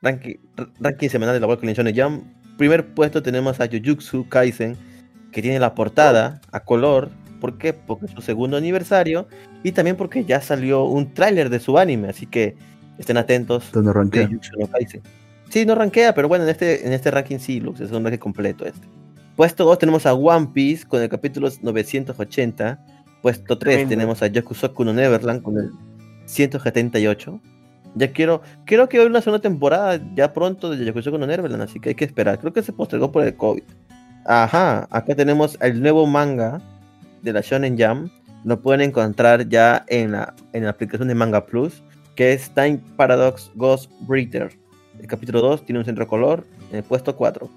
[0.01, 0.35] Ranking,
[0.79, 2.23] ranking semanal de la World Shonen Jump.
[2.57, 4.77] Primer puesto tenemos a Jujutsu Kaisen,
[5.31, 7.09] que tiene la portada a color.
[7.41, 7.73] ¿Por qué?
[7.73, 9.27] Porque es su segundo aniversario.
[9.63, 12.09] Y también porque ya salió un tráiler de su anime.
[12.09, 12.55] Así que
[12.97, 14.27] estén atentos Donde de rankea.
[14.27, 14.39] No.
[15.49, 18.19] Sí, no rankea, pero bueno, en este, en este ranking sí, Lux, es un ranking
[18.19, 18.87] completo este.
[19.35, 22.79] Puesto 2 tenemos a One Piece con el capítulo 980.
[23.21, 23.89] Puesto 3 Tremendo.
[23.89, 25.71] tenemos a Yakusoku no Neverland con el
[26.25, 27.39] 178.
[27.95, 31.79] Ya quiero, creo que hoy una segunda temporada ya pronto de Yakusoku no Neverland, así
[31.79, 32.39] que hay que esperar.
[32.39, 33.63] Creo que se postergó por el COVID.
[34.25, 36.61] Ajá, acá tenemos el nuevo manga
[37.21, 38.09] de la Shonen Jam.
[38.43, 41.81] Lo pueden encontrar ya en la, en la aplicación de Manga Plus,
[42.15, 44.51] que es Time Paradox Ghost Breeder.
[44.99, 47.49] El capítulo 2 tiene un centro color en el puesto 4.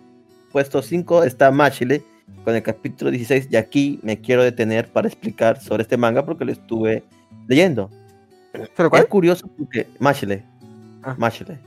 [0.52, 2.02] Puesto 5 está Machile
[2.44, 6.44] con el capítulo 16 y aquí me quiero detener para explicar sobre este manga porque
[6.44, 7.02] lo estuve
[7.46, 7.90] leyendo.
[8.52, 9.08] ¿Pero Es cuál?
[9.08, 10.42] curioso porque Machile,
[11.02, 11.14] Ah.
[11.18, 11.58] Machile,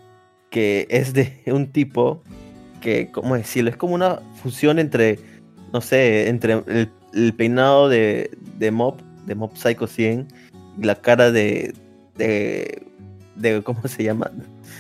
[0.49, 2.21] que es de un tipo
[2.81, 3.69] que, ¿cómo decirlo?
[3.69, 5.19] Es como una fusión entre,
[5.71, 10.27] no sé, entre el, el peinado de, de Mob, de Mob Psycho 100
[10.79, 11.73] y la cara de,
[12.19, 12.83] de,
[13.35, 14.29] de, ¿cómo se llama?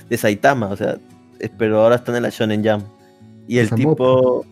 [0.09, 0.97] De Saitama, o sea,
[1.39, 2.83] eh, pero ahora están en la Shonen Jam.
[3.47, 3.77] Y el Mob.
[3.77, 4.45] tipo,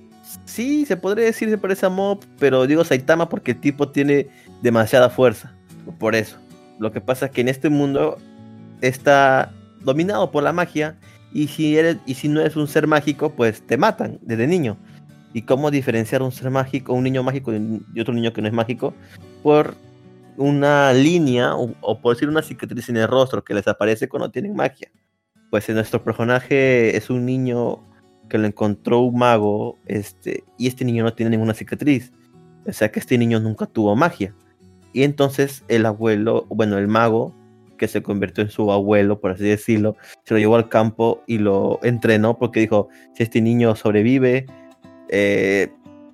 [0.46, 4.28] sí, se podría decir se parece a Mob, pero digo Saitama porque el tipo tiene
[4.64, 5.54] demasiada fuerza,
[6.00, 6.38] por eso.
[6.80, 8.18] Lo que pasa es que en este mundo
[8.82, 9.52] está
[9.82, 10.96] dominado por la magia
[11.34, 14.78] y si eres y si no eres un ser mágico, pues te matan desde niño.
[15.34, 18.54] ¿Y cómo diferenciar un ser mágico, un niño mágico y otro niño que no es
[18.54, 18.94] mágico?
[19.44, 19.76] Por
[20.38, 24.32] una línea o, o por decir una cicatriz en el rostro que les aparece cuando
[24.32, 24.92] tienen magia.
[25.50, 27.84] Pues en nuestro personaje es un niño
[28.28, 32.12] que lo encontró un mago, este, y este niño no tiene ninguna cicatriz.
[32.66, 34.36] O sea que este niño nunca tuvo magia.
[34.94, 37.34] Y entonces el abuelo, bueno, el mago,
[37.78, 41.38] que se convirtió en su abuelo, por así decirlo, se lo llevó al campo y
[41.38, 44.48] lo entrenó porque dijo, si este niño sobrevive,
[45.10, 45.72] eh,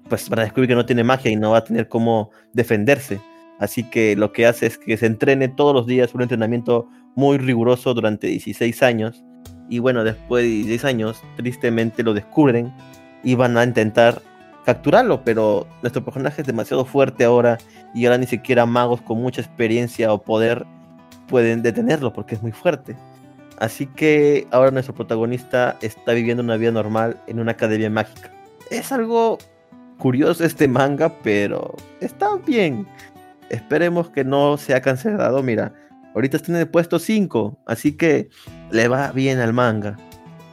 [0.10, 3.22] pues van a descubrir que no tiene magia y no va a tener cómo defenderse.
[3.64, 7.38] Así que lo que hace es que se entrene todos los días, un entrenamiento muy
[7.38, 9.24] riguroso durante 16 años.
[9.70, 12.74] Y bueno, después de 16 años, tristemente lo descubren
[13.24, 14.22] y van a intentar
[14.66, 17.58] capturarlo, pero nuestro personaje es demasiado fuerte ahora
[17.96, 20.66] y ahora ni siquiera magos con mucha experiencia o poder
[21.30, 22.98] pueden detenerlo porque es muy fuerte.
[23.60, 28.30] Así que ahora nuestro protagonista está viviendo una vida normal en una academia mágica.
[28.70, 29.38] Es algo
[30.00, 32.86] curioso este manga, pero está bien.
[33.54, 35.44] Esperemos que no sea cancelado.
[35.44, 35.74] Mira,
[36.16, 38.30] ahorita está en el puesto 5, así que
[38.72, 39.98] le va bien al manga.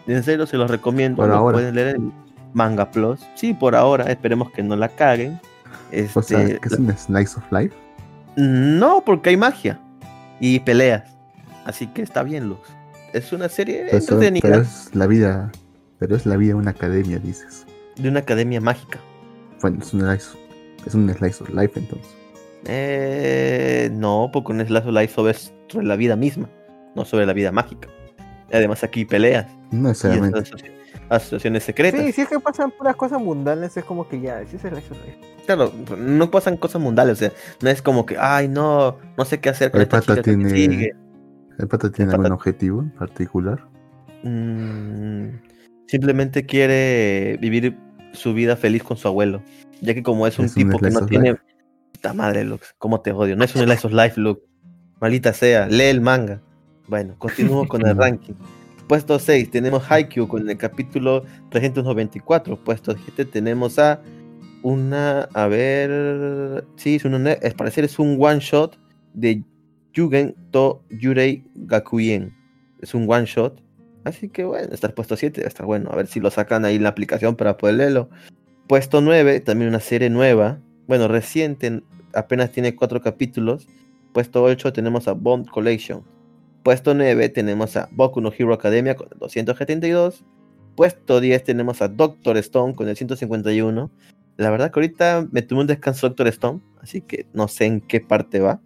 [0.06, 1.16] En serio, se los recomiendo.
[1.16, 1.54] Por lo ahora.
[1.54, 2.12] pueden leer en
[2.52, 3.20] Manga Plus.
[3.34, 5.40] Sí, por ahora, esperemos que no la caguen.
[6.14, 7.74] O sea, Este, que es un slice of life.
[8.36, 9.80] no, porque hay magia
[10.40, 11.04] y peleas.
[11.64, 12.60] Así que está bien, Lux.
[13.12, 15.50] Es una serie Pero, entretenida pero es la vida.
[15.98, 17.66] Pero es la vida de una academia, dices.
[17.96, 18.98] de una academia mágica.
[19.60, 20.38] Bueno, es un slice,
[20.86, 22.10] es un slice of life entonces.
[22.66, 25.34] Eh, no, porque un Slash of Life sobre,
[25.68, 26.48] sobre la vida misma,
[26.94, 27.88] no sobre la vida mágica.
[28.52, 30.40] Además aquí peleas No necesariamente.
[30.40, 30.70] asoci-
[31.08, 32.00] asociaciones secretas.
[32.00, 34.94] Sí, si es que pasan puras cosas mundanas, es como que ya, sí es Life.
[35.46, 37.32] Claro, no pasan cosas mundanas, o sea,
[37.62, 40.22] no es como que, ay, no, no sé qué hacer con El esta pata chica
[40.22, 40.94] que tiene- sigue.
[41.58, 43.64] ¿El pata tiene El pata- algún objetivo en particular?
[44.22, 45.28] Mm,
[45.86, 47.76] simplemente quiere vivir
[48.12, 49.42] su vida feliz con su abuelo,
[49.80, 51.36] ya que como es un Es un tipo que no tiene...
[52.00, 53.36] Puta madre, Lux, cómo te odio.
[53.36, 54.40] No es un Slice of Life, Lux.
[55.02, 56.40] Maldita sea, lee el manga.
[56.88, 58.32] Bueno, continúo con el ranking.
[58.88, 62.56] Puesto 6 tenemos Haikyuu con el capítulo 394.
[62.64, 64.00] Puesto 7 tenemos a
[64.62, 68.78] una, a ver, sí, es, un, es parecer es un one shot
[69.12, 69.44] de
[69.92, 72.34] Yugen to Yurei Gakuyen.
[72.80, 73.62] Es un one shot.
[74.04, 75.90] Así que bueno, está el puesto 7, está bueno.
[75.92, 78.08] A ver si lo sacan ahí en la aplicación para poder leerlo.
[78.68, 80.60] Puesto 9, también una serie nueva.
[80.90, 81.84] Bueno, reciente,
[82.14, 83.68] apenas tiene 4 capítulos.
[84.12, 86.02] Puesto 8 tenemos a Bond Collection.
[86.64, 90.24] Puesto 9 tenemos a Boku no Hero Academia con el 272.
[90.74, 93.88] Puesto 10 tenemos a Doctor Stone con el 151.
[94.36, 97.80] La verdad que ahorita me tomé un descanso Doctor Stone, así que no sé en
[97.82, 98.60] qué parte va.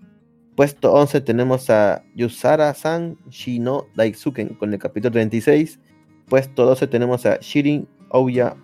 [0.57, 5.79] Puesto 11 tenemos a Yusara-san Shino Daisuken con el capítulo 36.
[6.31, 8.57] Puesto 12 tenemos a Shirin Ouya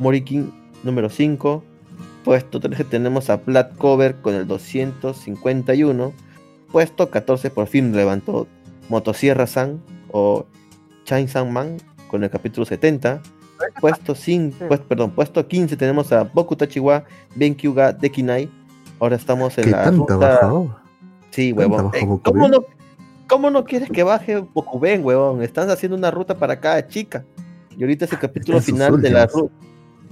[0.00, 0.52] Morikin
[0.82, 1.75] número 5.
[2.26, 6.12] Puesto 13 tenemos a Black Cover con el 251.
[6.72, 8.48] Puesto 14 por fin levantó
[8.88, 9.80] Motosierra-san
[10.10, 10.44] o
[11.04, 11.76] Chainsan Man
[12.10, 13.22] con el capítulo 70.
[13.80, 17.04] Puesto 5, pues, perdón, puesto 15 tenemos a Boku Tachiwa
[17.36, 18.50] Benkyuga Dekinai.
[18.98, 20.76] Ahora estamos en ¿Qué la tanta ruta- bajó?
[21.30, 21.90] Sí, ¿Tanta huevón.
[21.94, 22.50] Eh, Boku ¿cómo, Ben?
[22.50, 22.64] no,
[23.28, 25.42] ¿Cómo no quieres que baje Bokuben, huevón?
[25.44, 27.24] Están haciendo una ruta para cada chica.
[27.78, 29.50] Y ahorita es el capítulo final de la últimas.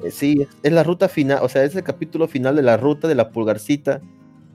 [0.04, 0.16] Ruta.
[0.16, 3.14] sí, es, la ruta final, o sea, es el capítulo final de la ruta de
[3.14, 4.00] la pulgarcita.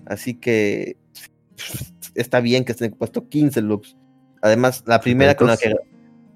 [0.06, 0.98] Así que
[2.16, 3.98] está bien que estén puesto 15 looks.
[4.42, 5.74] Además, la primera con la que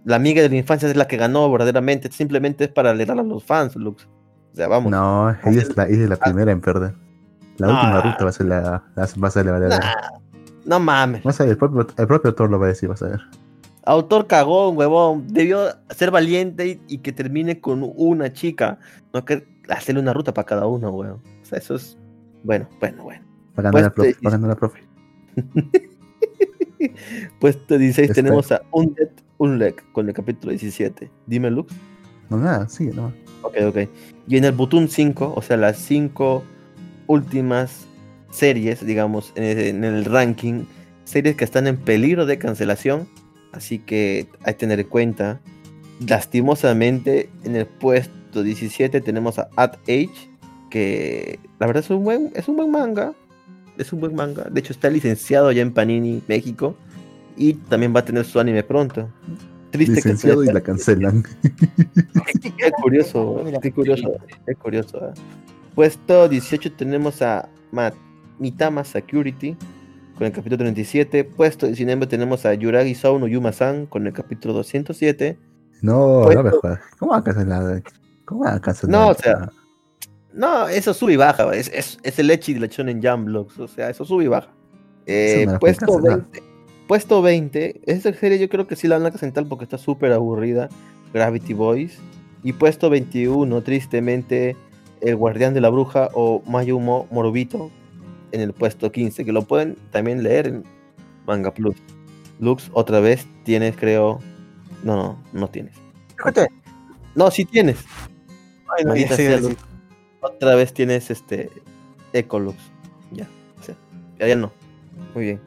[0.05, 2.11] la amiga de la infancia es la que ganó verdaderamente.
[2.11, 4.05] Simplemente es para alegrar a los fans, looks.
[4.51, 4.91] O sea, vamos.
[4.91, 6.93] No, ella es la, ella es la primera en perder.
[7.57, 7.71] La Ah.
[7.71, 8.61] última ruta va a ser la,
[8.95, 9.79] la- va a ser la verdadera.
[9.79, 10.19] Nah,
[10.65, 11.23] no mames.
[11.23, 13.21] Vas a ver, el propio, el propio autor lo va a decir, vas a ver.
[13.85, 15.27] Autor cagón, huevón.
[15.27, 18.79] Debió ser valiente y, y que termine con una chica.
[19.13, 21.21] No que hacerle una ruta para cada uno, huevón.
[21.41, 21.97] O sea, eso es.
[22.43, 23.23] Bueno, bueno, bueno.
[23.55, 24.79] Ganar Pues, la profe, ganar la profe.
[27.39, 31.09] Puesto 16 Está- tenemos a Undead Unleg con el capítulo 17.
[31.27, 31.73] Dime, Lux.
[32.29, 33.13] No, nada, sigue, no.
[33.41, 33.77] Ok, ok.
[34.27, 36.43] Y en el Butun 5, o sea, las 5
[37.07, 37.85] últimas
[38.31, 40.63] series, digamos, en el ranking,
[41.03, 43.07] series que están en peligro de cancelación.
[43.53, 45.39] Así que hay que tener en cuenta.
[46.07, 50.09] Lastimosamente, en el puesto 17 tenemos a At Age,
[50.69, 53.13] que la verdad es un buen, es un buen manga.
[53.77, 54.43] Es un buen manga.
[54.51, 56.75] De hecho, está licenciado ya en Panini, México.
[57.35, 59.09] Y también va a tener su anime pronto.
[59.71, 61.23] Triste Licenciado que y la cancelan.
[62.41, 64.13] Qué curioso, qué curioso,
[64.45, 64.97] qué curioso.
[65.07, 65.13] ¿eh?
[65.73, 67.91] Puesto 18 tenemos a Ma-
[68.37, 69.55] Mitama Security
[70.23, 71.25] con el capítulo 37.
[71.25, 75.37] Puesto 19 tenemos a Yuragi Sound Yuma-san con el capítulo 207.
[75.81, 76.79] No, no me jodas.
[76.97, 77.83] ¿Cómo va a cancelar?
[78.23, 79.01] ¿Cómo va a cancelar?
[79.01, 79.49] No, o sea,
[80.31, 81.53] No, eso sube y baja.
[81.53, 83.59] Es, es, es el Echi de la Shonen Jump Blocks.
[83.59, 84.47] O sea, eso sube y baja.
[85.07, 86.21] Eh, no la puesto, cancelar.
[86.21, 86.43] 20,
[86.87, 87.81] puesto 20.
[87.85, 90.69] Esta serie yo creo que sí la van a cancelar porque está súper aburrida.
[91.13, 91.99] Gravity Boys.
[92.43, 94.55] Y puesto 21, tristemente,
[95.01, 97.71] El Guardián de la Bruja o Mayumo Morobito
[98.33, 100.63] en el puesto 15, que lo pueden también leer en
[101.25, 101.75] Manga Plus.
[102.39, 104.19] Lux, otra vez tienes, creo.
[104.83, 105.75] No, no, no tienes.
[107.15, 107.77] No, sí tienes.
[108.75, 109.39] Ay, no, ya sea.
[110.19, 111.49] Otra vez tienes este
[112.11, 112.57] Ecolux.
[113.11, 113.29] Ya,
[113.59, 113.75] o sea,
[114.19, 114.51] ya, ya no.
[115.13, 115.41] Muy bien.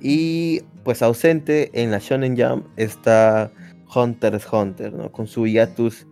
[0.00, 3.52] Y pues ausente en la Shonen Jump está
[3.94, 5.12] Hunter x Hunter, ¿no?
[5.12, 6.06] Con su hiatus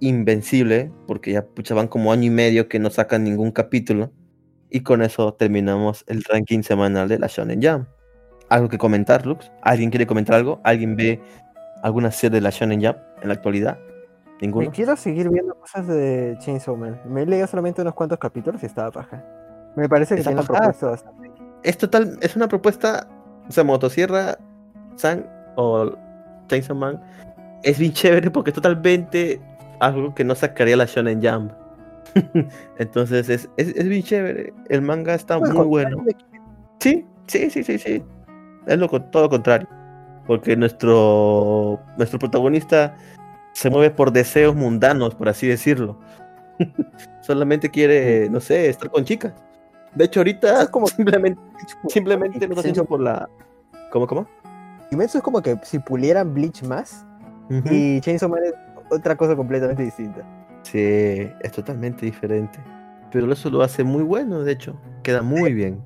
[0.00, 4.10] invencible, porque ya pucha, van como año y medio que no sacan ningún capítulo.
[4.74, 7.86] Y con eso terminamos el ranking semanal de la Shonen Jump.
[8.48, 9.48] ¿Algo que comentar, Lux?
[9.62, 10.60] ¿Alguien quiere comentar algo?
[10.64, 11.22] ¿Alguien ve
[11.84, 13.78] alguna serie de la Shonen Jump en la actualidad?
[14.40, 14.66] ¿Ninguno?
[14.66, 17.00] Me quiero seguir viendo cosas de Chainsaw Man.
[17.04, 19.24] Me he leído solamente unos cuantos capítulos y estaba paja.
[19.76, 21.30] Me parece que tiene propuesta bastante.
[21.62, 23.06] Es total, es una propuesta,
[23.48, 24.36] o sea, Motosierra
[24.96, 25.24] San
[25.54, 25.92] o
[26.48, 27.00] Chainsaw Man
[27.62, 29.40] es bien chévere porque es totalmente
[29.78, 31.52] algo que no sacaría la Shonen Jump.
[32.78, 34.52] Entonces es, es, es bien chévere.
[34.68, 36.04] El manga está Bueno, muy bueno.
[36.80, 38.02] Sí, sí, sí, sí, sí.
[38.66, 39.68] Es lo, todo lo contrario.
[40.26, 42.96] Porque nuestro, nuestro protagonista
[43.52, 45.98] se mueve por deseos mundanos, por así decirlo.
[47.20, 49.32] Solamente quiere, no sé, estar con chicas.
[49.94, 51.40] De hecho, ahorita Es como- simplemente,
[51.88, 53.28] simplemente está haciendo por la.
[53.90, 54.26] ¿Cómo, cómo?
[54.90, 57.06] Kimetsu es como que si pulieran Bleach más
[57.48, 57.62] Ujú.
[57.70, 58.54] y Chainsaw Man es
[58.90, 60.22] otra cosa completamente distinta.
[60.64, 62.58] Sí, es totalmente diferente.
[63.12, 64.76] Pero eso lo hace muy bueno, de hecho.
[65.04, 65.80] Queda muy bien.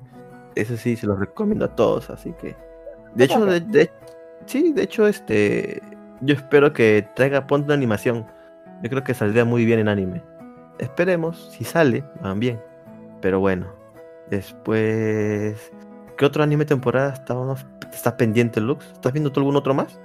[0.55, 2.55] Eso sí, se lo recomiendo a todos, así que.
[3.13, 3.91] De hecho, de, de-
[4.47, 5.81] sí, de hecho, este.
[6.21, 8.25] Yo espero que traiga ponte una animación.
[8.81, 10.23] Yo creo que saldría muy bien en anime.
[10.79, 12.59] Esperemos, si sale, van bien.
[13.21, 13.67] Pero bueno.
[14.29, 15.71] Después.
[16.17, 18.85] ¿Qué otro anime temporada estábamos, está pendiente, Lux?
[18.93, 19.99] ¿Estás viendo tú algún otro más?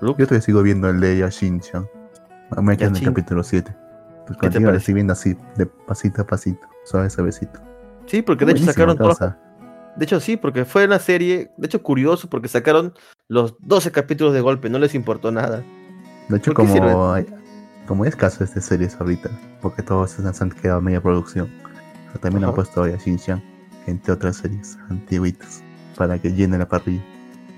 [0.00, 0.18] Lux?
[0.18, 1.86] Yo todavía sigo viendo el de Yashin-chan.
[2.62, 3.08] Me quedo en el Yashin.
[3.08, 3.74] capítulo 7.
[4.28, 4.92] Pues ¿Qué te parece?
[4.92, 7.60] viendo así, de pasito a pasito, suave, suavecito.
[8.06, 9.38] Sí, porque de hecho sacaron todos causa.
[9.96, 12.92] De hecho, sí, porque fue una serie, de hecho, curioso, porque sacaron
[13.28, 15.64] los 12 capítulos de golpe, no les importó nada.
[16.28, 17.26] De hecho, como, hay-
[17.86, 19.30] como es caso de estas series ahorita,
[19.60, 21.50] porque todos se han quedado media producción,
[22.06, 22.56] pero también han Ajá.
[22.56, 23.42] puesto a Yashin-chan,
[23.86, 25.62] entre otras series antiguitas,
[25.96, 27.02] para que llene la parrilla.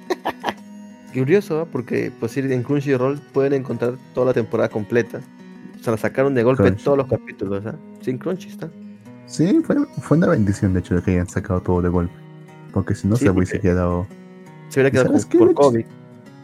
[1.13, 1.67] Curioso, ¿ah?
[1.71, 5.21] porque pues en Crunchyroll pueden encontrar toda la temporada completa.
[5.81, 6.85] O sea, la sacaron de golpe Crunchy.
[6.85, 7.75] todos los capítulos, ¿ah?
[8.03, 8.69] Sin Crunchy está.
[9.27, 12.13] Sí, fue, fue una bendición, de hecho, de que hayan sacado todo de golpe.
[12.73, 14.07] Porque si no Sí, se hubiese quedado.
[14.69, 15.57] Se hubiera quedado ¿Sabes con- qué, por Lex?
[15.59, 15.85] COVID.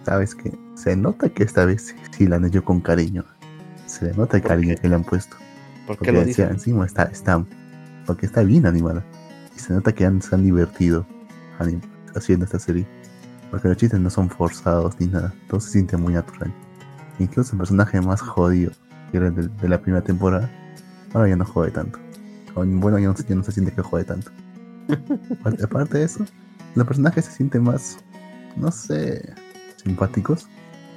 [0.04, 0.52] ¿Sabes qué?
[0.74, 3.24] Se nota que esta vez sí la han hecho con cariño.
[3.86, 4.80] Se le nota el ¿Por cariño qué?
[4.82, 5.36] que le han puesto.
[5.86, 7.44] ¿Por qué Porque lo decía, encima está, está.
[8.06, 9.04] Porque está bien animada.
[9.54, 11.06] Y se nota que han, se han divertido
[11.58, 11.80] anim-
[12.14, 12.86] haciendo esta serie.
[13.50, 15.32] Porque los chistes no son forzados ni nada.
[15.48, 16.52] Todo se siente muy natural.
[17.18, 18.72] Incluso el personaje más jodido,
[19.10, 20.50] que era de, de la primera temporada,
[21.14, 21.98] ahora ya no jode tanto.
[22.54, 24.30] Bueno, ya no, ya no se siente que jode tanto.
[25.40, 26.24] Aparte, aparte de eso,
[26.74, 27.98] los personajes se sienten más,
[28.56, 29.34] no sé,
[29.82, 30.46] simpáticos.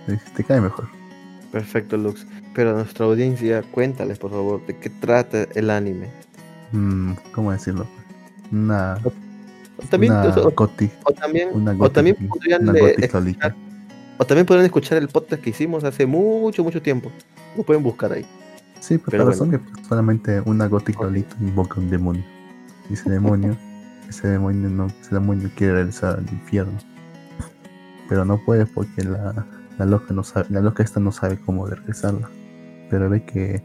[0.07, 0.87] Eh, Te cae mejor.
[1.51, 2.25] Perfecto, Lux.
[2.53, 6.09] Pero a nuestra audiencia, cuéntales, por favor, de qué trata el anime.
[6.71, 7.87] Mm, ¿Cómo decirlo?
[8.51, 8.97] Una,
[9.77, 11.49] O también, una o, o también,
[11.79, 12.79] o también podrían una
[14.19, 17.09] o también podrían escuchar el podcast que hicimos hace mucho, mucho tiempo.
[17.55, 18.25] Lo pueden buscar ahí.
[18.81, 19.59] Sí, pero, Pero bueno.
[19.73, 22.23] pues, solamente una gótica Lolita invoca un demonio.
[22.89, 23.55] Y ese demonio,
[24.09, 26.77] ese demonio no, ese demonio quiere regresar al infierno.
[28.09, 29.45] Pero no puede porque la,
[29.77, 32.29] la loca no sabe, la loca esta no sabe cómo regresarla.
[32.89, 33.63] Pero ve que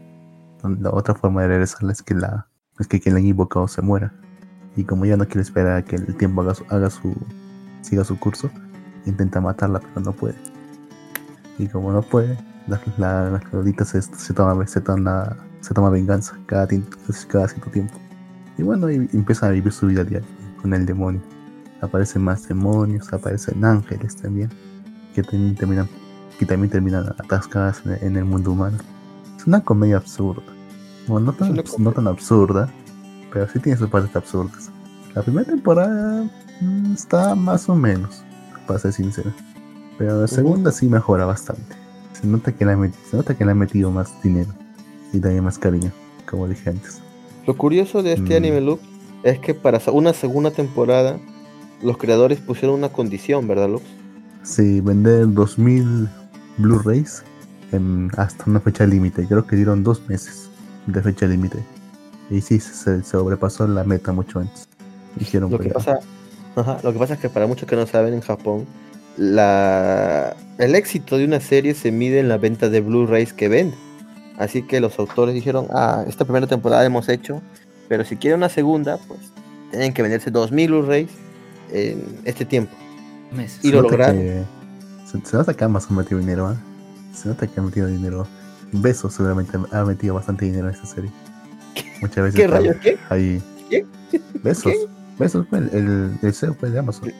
[0.63, 2.47] la otra forma de regresarla es que la,
[2.79, 4.13] es que quien la ha invocado se muera.
[4.77, 7.13] Y como ella no quiere esperar a que el tiempo haga su, haga su
[7.81, 8.49] siga su curso,
[9.05, 10.35] intenta matarla pero no puede.
[11.57, 12.37] Y como no puede,
[12.67, 16.67] la, la, la se, se toma, se, toma, se toma venganza cada,
[17.27, 17.93] cada cierto tiempo.
[18.57, 20.27] Y bueno, y, empieza a vivir su vida diaria
[20.61, 21.21] con el demonio.
[21.81, 24.49] Aparecen más demonios, aparecen ángeles también,
[25.13, 25.89] que también terminan,
[26.39, 28.77] que también terminan atascadas en, en el mundo humano.
[29.37, 30.43] Es una comedia absurda.
[31.07, 32.67] Bueno, no tan, no tan absurda,
[33.31, 34.71] pero sí tiene sus partes absurdas.
[35.13, 36.27] La primera temporada
[36.61, 38.24] mm, está más o menos,
[38.65, 39.31] para ser sincero.
[39.97, 41.75] Pero la segunda sí mejora bastante.
[42.13, 44.49] Se nota que le han, met- se nota que le han metido más dinero
[45.13, 45.91] y también más cariño,
[46.29, 47.01] como dije antes.
[47.45, 48.37] Lo curioso de este Mm.
[48.43, 48.81] anime, Lux,
[49.23, 51.17] es que para una segunda temporada,
[51.81, 53.83] los creadores pusieron una condición, ¿verdad, Lux?
[54.43, 56.07] Sí, vender 2000
[56.57, 57.23] Blu-rays
[58.17, 59.25] hasta una fecha límite.
[59.27, 60.49] Creo que dieron dos meses
[60.87, 61.59] de fecha límite.
[62.29, 64.67] Y sí, se, sobrepasó la meta mucho antes.
[65.17, 65.99] Dijeron, Lo que pasa,
[66.55, 68.65] ajá, lo que pasa es que para muchos que no saben en Japón,
[69.17, 73.75] la, el éxito de una serie se mide en la venta de Blu-rays que vende.
[74.37, 77.41] Así que los autores dijeron, ah, esta primera temporada hemos hecho,
[77.87, 79.19] pero si quieren una segunda, pues
[79.71, 81.09] tienen que venderse 2000 Blu-rays
[81.71, 82.75] en este tiempo.
[83.31, 83.63] Meses.
[83.63, 84.17] Y lo lograron.
[84.17, 84.43] que-
[85.05, 86.57] se, se nota que Amazon metido dinero, ¿ah?
[87.13, 88.27] Se nota que ha metido dinero.
[88.71, 91.11] Besos seguramente ha metido bastante dinero en esta serie.
[92.01, 92.75] Muchas veces ¿Qué rayos?
[92.81, 92.97] ¿Qué?
[93.09, 93.41] ahí.
[93.69, 93.85] ¿Qué?
[94.43, 94.73] Besos.
[94.73, 94.94] ¿Qué?
[95.17, 97.11] Besos fue el, el, el CEO fue de Amazon.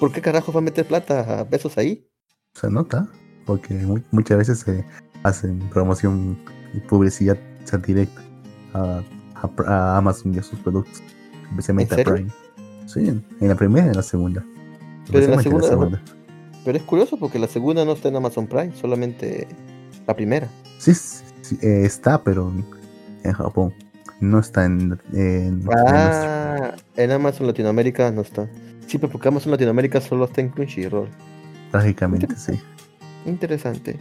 [0.00, 2.06] ¿Por qué carajo va a meter plata a besos ahí?
[2.54, 3.08] Se nota,
[3.46, 4.84] porque mu- muchas veces se
[5.22, 6.36] hacen promoción
[6.72, 7.36] y publicidad
[7.86, 8.22] directa
[8.74, 9.02] a,
[9.34, 11.02] a- a Amazon y a sus productos.
[11.50, 12.14] especialmente ¿En a?
[12.14, 12.30] Prime.
[12.86, 14.44] Sí, en la primera y en la segunda.
[15.10, 16.02] Pero en la segunda,
[16.64, 19.48] Pero es curioso porque la segunda no está en Amazon Prime, solamente
[20.06, 20.48] la primera.
[20.78, 22.52] Sí, sí, sí, eh, está, pero
[23.22, 23.72] en Japón.
[24.24, 24.98] No está en.
[25.12, 28.48] en- Ah, en Amazon Latinoamérica no está.
[28.86, 31.08] Sí, pero porque Amazon Latinoamérica solo está en Crunchyroll.
[31.70, 32.52] trágicamente, sí.
[33.26, 33.98] Interesante.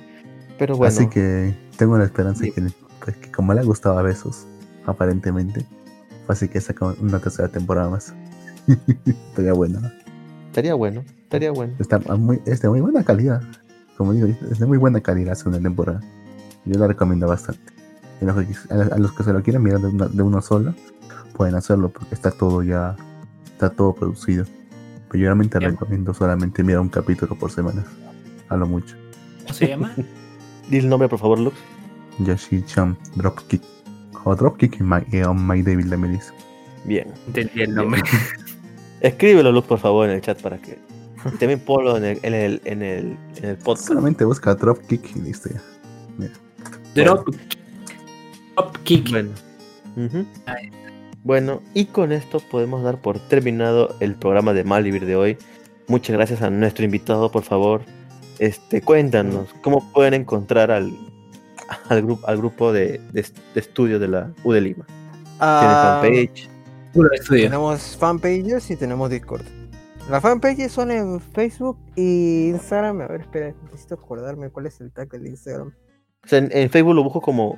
[0.60, 2.52] Pero bueno, Así que tengo la esperanza Sí.
[2.52, 2.62] que,
[3.04, 4.46] pues, que como le ha gustado a Besos,
[4.86, 5.66] aparentemente,
[6.28, 8.14] así que saca una tercera temporada más.
[9.06, 9.82] Estaría bueno.
[10.48, 11.74] estaría bueno, estaría bueno.
[11.80, 13.42] Está muy, es de muy buena calidad.
[13.98, 16.00] Como digo, es de muy buena calidad la segunda temporada.
[16.66, 17.73] Yo la recomiendo bastante.
[18.24, 20.74] Y los que- a, los que se lo quieran mirar de una, de uno solo,
[21.36, 22.96] pueden hacerlo porque está todo ya,
[23.46, 24.46] está todo producido.
[25.10, 27.84] Pero yo realmente recomiendo solamente mirar un capítulo por semana.
[28.50, 28.96] A lo mucho.
[29.42, 29.94] ¿Cómo se llama?
[30.70, 31.56] Di el nombre, por favor, Lux.
[32.20, 33.62] Yashi-chan Dropkick.
[34.24, 36.34] O Dropkick en My, eh, on My Devil de Melissa.
[36.86, 37.08] Bien.
[37.28, 38.02] Entendí el nombre.
[39.02, 40.80] Escríbelo, Lux, por favor, en el chat para que.
[41.26, 43.90] y también ponlo en el, en el, en el, en el podcast.
[43.90, 45.62] Solamente busca Dropkick y listo ya.
[46.96, 47.28] Drop.
[48.84, 49.10] Kick.
[49.10, 49.32] Bueno.
[51.24, 55.38] Bueno, y con esto podemos dar por terminado el programa de Malvivir de hoy.
[55.88, 57.82] Muchas gracias a nuestro invitado, por favor.
[58.40, 60.92] Este, cuéntanos, ¿cómo pueden encontrar al,
[61.90, 64.86] al, grupo al grupo de, de, de estudio de la U de Lima?
[64.86, 66.50] ¿Tiene Ah, fanpage?
[66.94, 67.44] Puro estudio.
[67.44, 69.44] Tenemos fanpages y tenemos Discord.
[70.10, 73.02] Las fanpages son en Facebook y Instagram.
[73.02, 75.74] A ver, espera, necesito acordarme cuál es el tag del Instagram.
[76.24, 77.58] O sea, en, en Facebook lo busco como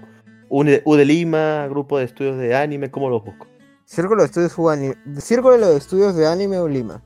[0.50, 3.48] U de, Lima, grupo de estudios de anime, ¿cómo lo busco?
[3.86, 7.02] Círculo de Estudios Uani- Círculo de Estudios de Anime Ulima.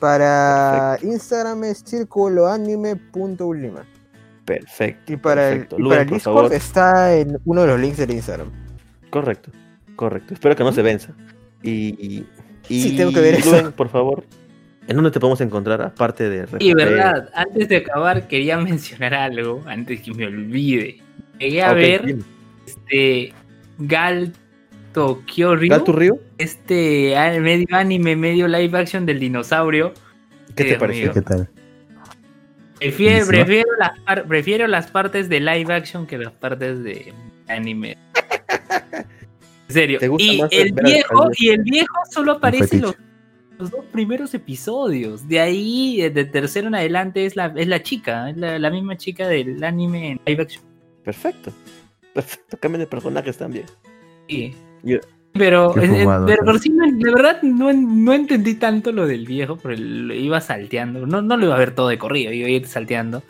[0.00, 3.84] Para Instagram es círculoanime.ulima.
[4.44, 5.12] Perfecto.
[5.12, 5.76] Y para el, perfecto.
[5.78, 6.52] y Luen, para el Discord favor.
[6.52, 8.50] está en uno de los links del Instagram.
[9.10, 9.50] Correcto,
[9.96, 10.34] correcto.
[10.34, 11.12] Espero que no se venza.
[11.62, 12.24] Y,
[12.68, 13.70] y Sí, tengo que ver eso.
[13.72, 14.24] Por favor,
[14.88, 15.80] ¿en dónde te podemos encontrar?
[15.82, 21.00] Aparte de Y verdad, antes de acabar quería mencionar algo, antes que me olvide.
[21.38, 22.18] Llegué a ver.
[22.72, 23.32] Este
[23.78, 24.32] Gal
[24.92, 26.18] Tokyo Ryu, ¿Gal tu río?
[26.38, 29.92] este medio anime, medio live action del dinosaurio.
[30.54, 31.04] ¿Qué te pareció?
[31.04, 31.14] mío.
[31.14, 31.48] ¿Qué tal?
[32.78, 37.12] Prefiero, prefiero, las prefiero las partes de live action que las partes de
[37.48, 37.96] anime.
[39.68, 39.98] En serio.
[40.00, 42.94] ¿Te gusta Y el viejo, y el viejo solo aparece los,
[43.58, 45.26] los dos primeros episodios.
[45.26, 48.68] De ahí, eh, de tercero en adelante, es la, es la chica, es la, la
[48.68, 50.62] misma chica del anime en live action.
[51.02, 51.52] Perfecto.
[52.14, 52.56] Perfecto.
[52.58, 53.66] Cambian de personajes también.
[54.28, 54.54] Sí.
[54.82, 54.98] Yo-
[55.32, 59.26] Pero, eh, fumado, pero pero- sí, no- de verdad no, no entendí tanto lo del
[59.26, 61.06] viejo, pero lo iba salteando.
[61.06, 63.22] No, no lo iba a ver todo de corrido, iba a ir salteando.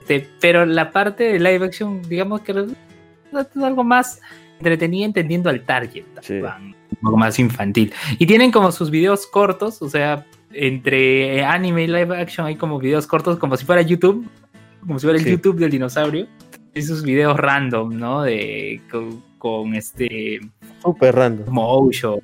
[0.00, 4.20] Este, pero la parte de live action, digamos que es algo más
[4.58, 6.04] entretenida entendiendo al target.
[6.22, 6.34] Sí.
[6.40, 7.92] Un poco más infantil.
[8.18, 12.78] Y tienen como sus videos cortos, o sea, entre anime y live action hay como
[12.78, 14.26] videos cortos como si fuera YouTube,
[14.86, 15.30] como si fuera el Sí.
[15.30, 16.26] YouTube del dinosaurio.
[16.74, 18.22] Y sus videos random, ¿no?
[18.22, 20.40] De con, con este
[20.82, 21.52] Súper random.
[21.54, 22.20] motion.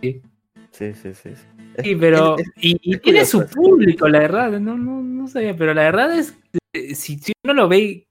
[0.00, 0.20] Sí,
[0.72, 1.12] sí, sí.
[1.14, 1.30] sí.
[1.82, 4.58] Sí, pero es- es- y, y es tiene su público, la verdad.
[4.60, 6.36] No, no, no sabía, pero la verdad es
[6.72, 8.06] que si, si uno lo ve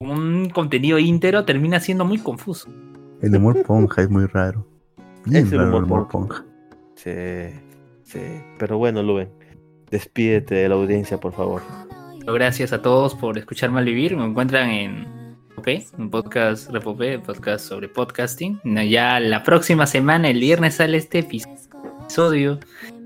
[0.00, 2.68] como un contenido íntero, termina siendo muy confuso.
[3.22, 4.66] El humor ponja es muy raro.
[5.24, 6.44] Bien Es el raro humor el humor ponja.
[6.96, 7.10] Sí,
[8.02, 8.20] sí.
[8.58, 9.28] Pero bueno, Luen,
[9.90, 11.62] despídete de la audiencia, por favor.
[12.26, 14.16] Gracias a todos por escuchar Malvivir.
[14.16, 15.06] Me encuentran en
[15.98, 18.60] un podcast Repopé, podcast sobre podcasting.
[18.64, 22.58] Ya la próxima semana, el viernes, sale este episodio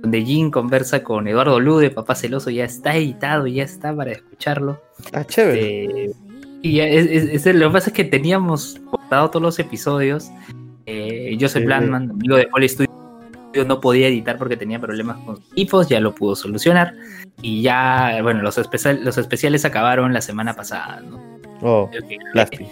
[0.03, 2.51] donde Jin conversa con Eduardo Lude, Papá Celoso.
[2.51, 4.81] Ya está editado, ya está para escucharlo.
[5.13, 5.85] Ah, chévere.
[6.07, 6.17] Este,
[6.63, 10.29] y ya es, es- es- lo que pasa es que teníamos cortado todos los episodios.
[10.87, 11.69] Eh, Joseph Sí.
[11.69, 12.89] Landman, amigo de All Studio,
[13.67, 16.95] no podía editar porque tenía problemas con sus equipos, ya lo pudo solucionar.
[17.43, 21.01] Y ya, bueno, los, especial- los especiales acabaron la semana pasada.
[21.01, 21.21] ¿no?
[21.63, 22.69] Oh, Creo que- lástima.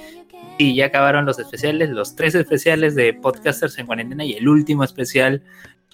[0.59, 4.84] Y ya acabaron los especiales, los tres especiales de Podcasters en cuarentena y el último
[4.84, 5.43] especial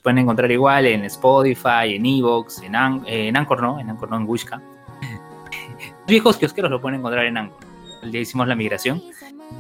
[0.03, 4.11] pueden encontrar igual en Spotify, en Evox, en, An- eh, en Anchor, no, en Anchor,
[4.11, 4.61] no, en Wishka.
[6.01, 7.59] Los viejos kiosqueros lo pueden encontrar en Anchor.
[8.11, 9.03] Ya hicimos la migración.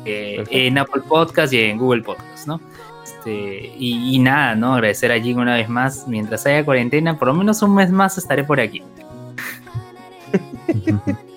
[0.05, 2.61] eh, en Apple Podcast y en Google Podcast, ¿no?
[3.05, 4.75] Este, y, y nada, ¿no?
[4.75, 6.07] Agradecer a Jing una vez más.
[6.09, 8.83] Mientras haya cuarentena, por lo menos un mes más estaré por aquí.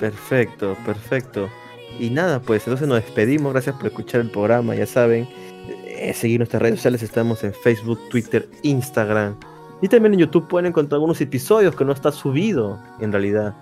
[0.00, 1.50] Perfecto, perfecto.
[1.98, 3.52] Y nada, pues entonces nos despedimos.
[3.52, 4.74] Gracias por escuchar el programa.
[4.74, 5.28] Ya saben,
[5.86, 7.02] eh, seguir nuestras redes sociales.
[7.02, 9.36] Estamos en Facebook, Twitter, Instagram.
[9.82, 13.54] Y también en YouTube pueden encontrar algunos episodios que no está subido en realidad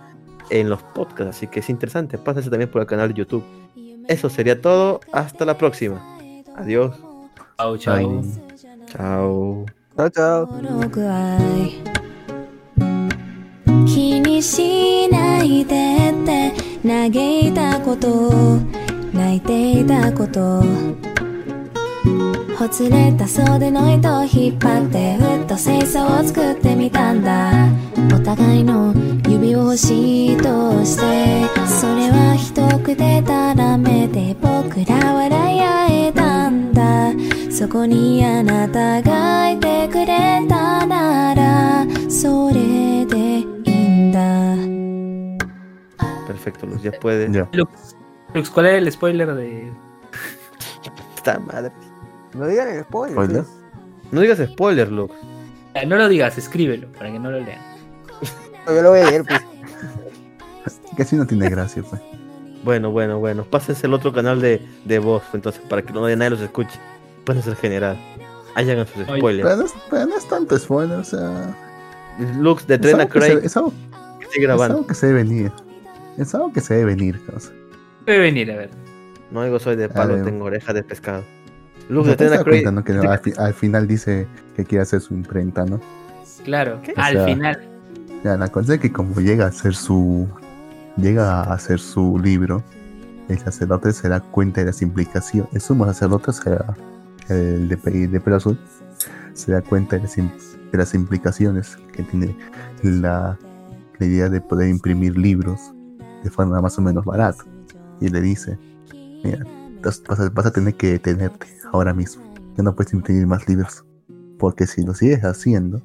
[0.51, 1.37] en los podcasts.
[1.37, 2.17] Así que es interesante.
[2.19, 3.43] Pásense también por el canal de YouTube.
[4.07, 5.01] Eso sería todo.
[5.13, 6.01] Hasta la próxima.
[6.57, 6.97] Adiós.
[7.59, 8.23] Bye.
[8.87, 9.67] Chao.
[9.97, 10.47] Chao, chao.
[13.87, 16.53] 気にしないでって
[16.87, 18.31] 嘆いたこと
[19.13, 20.63] 泣いていたこと。
[22.59, 27.53] ほつれた袖の糸を引っ張ってふっと清掃を作ってみたんだ。
[28.13, 28.93] お互いの
[29.29, 37.13] 指を星としてそれは一口でたらめて僕ら笑い合えたんだ。
[37.51, 43.58] そこにあなたがいてくれたならそれで
[46.27, 47.33] Perfecto, Luz, ya puedes.
[47.33, 47.49] Ya.
[47.53, 47.97] Lux,
[48.35, 49.73] Lux, ¿cuál es el spoiler de.?
[51.17, 51.73] Esta madre.
[52.35, 53.15] No digan el spoiler.
[53.15, 53.45] ¿Spoiler?
[54.13, 55.15] No digas spoiler, Lux.
[55.75, 57.61] Eh, no lo digas, escríbelo para que no lo lean.
[58.67, 59.41] yo lo voy a leer, pues.
[60.97, 62.01] Casi no tiene gracia, pues.
[62.65, 63.45] Bueno, bueno, bueno.
[63.45, 66.79] Pásense el otro canal de, de voz, entonces, para que no nadie los escuche.
[67.25, 67.99] Pueden ser general.
[68.55, 69.49] Ahí hagan sus spoilers.
[69.49, 71.55] Pero no, es, pero no tanto spoiler, o sea.
[72.39, 73.41] Lux de Trena Craig.
[73.45, 73.73] Es algo,
[74.29, 74.77] que sigue es grabando.
[74.77, 75.53] algo que se debe venir.
[76.17, 77.53] Es algo que se debe venir, cosa.
[78.05, 78.71] Puede venir, a ver.
[79.31, 80.25] No digo soy de palo, ver.
[80.25, 81.23] tengo oreja de pescado.
[81.89, 82.85] Lux ¿No de te cuenta, no?
[82.85, 84.27] Que al, fi- al final dice
[84.57, 85.81] que quiere hacer su imprenta, ¿no?
[86.45, 86.93] Claro, ¿Qué?
[86.97, 87.69] al sea, final.
[88.25, 90.27] Ya, la cosa es que como llega a hacer su.
[90.97, 92.63] Llega a hacer su libro,
[93.29, 95.49] el sacerdote se da cuenta de las implicaciones.
[95.55, 96.75] El sumo sacerdote será
[97.29, 98.59] el de, de pelo azul.
[99.33, 100.33] Se da cuenta de las, im-
[100.73, 102.37] de las implicaciones que tiene
[102.83, 103.39] la,
[103.99, 105.73] la idea de poder imprimir libros
[106.25, 107.45] de forma más o menos barata.
[108.01, 108.59] Y le dice:
[109.25, 109.45] Mira,
[109.83, 112.23] vas a, vas a tener que detenerte ahora mismo.
[112.57, 113.85] Ya no puedes imprimir más libros.
[114.39, 115.83] Porque si lo sigues haciendo,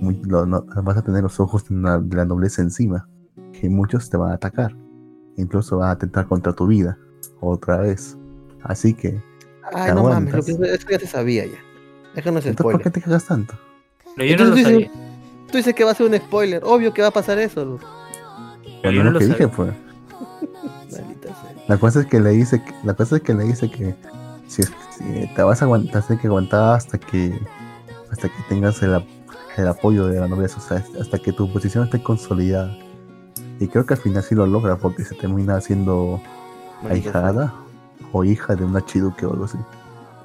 [0.00, 3.08] muy- lo- no- vas a tener los ojos de, una- de la nobleza encima,
[3.52, 4.74] que muchos te van a atacar,
[5.36, 6.98] incluso van a atentar contra tu vida,
[7.40, 8.16] otra vez.
[8.62, 9.20] Así que,
[9.74, 11.58] Ay, no mames, eso ya se sabía ya.
[12.14, 13.54] Déjanos entonces, ¿por qué te cagas tanto?
[14.16, 14.90] Pero yo no lo sabía.
[15.52, 16.62] Tú dices que va a ser un spoiler.
[16.64, 17.78] Obvio que va a pasar eso.
[18.82, 19.66] Pero no lo que dije fue,
[20.90, 21.54] Maldita sea.
[21.68, 23.94] la cosa es que le dice, que, la cosa es que le dice que
[24.48, 24.62] si,
[25.36, 27.38] te vas a aguantar, tienes que aguantar hasta que,
[28.10, 29.06] hasta que tengas el, ap-
[29.56, 32.76] el apoyo de la nobleza, o sea, hasta que tu posición esté consolidada.
[33.60, 36.20] Y creo que al final sí lo logra porque se termina siendo
[36.90, 37.54] ahijada
[38.12, 39.58] o hija de un archiduque o algo así.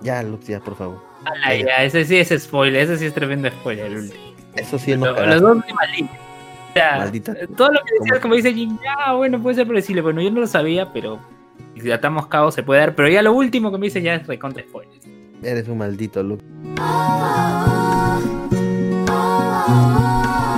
[0.01, 0.97] Ya, Lux, ya, por favor.
[1.25, 3.85] Ala, ya, ese sí es spoiler, ese sí es tremendo spoiler.
[3.87, 4.26] el último.
[4.57, 5.11] Eso sí, no.
[5.11, 6.17] Los dos muy malitos.
[6.75, 7.31] Maldita.
[7.33, 10.01] Eh, todo lo que decías, como dice Jin, ya, bueno, puede ser predecible.
[10.01, 11.19] Bueno, yo no lo sabía, pero
[11.81, 12.95] si atamos cabos se puede dar.
[12.95, 15.01] Pero ya lo último que me dice ya es recontra spoilers.
[15.41, 16.43] Eres un maldito, Luke.
[16.79, 18.19] Ah,
[19.09, 20.56] ah, ah,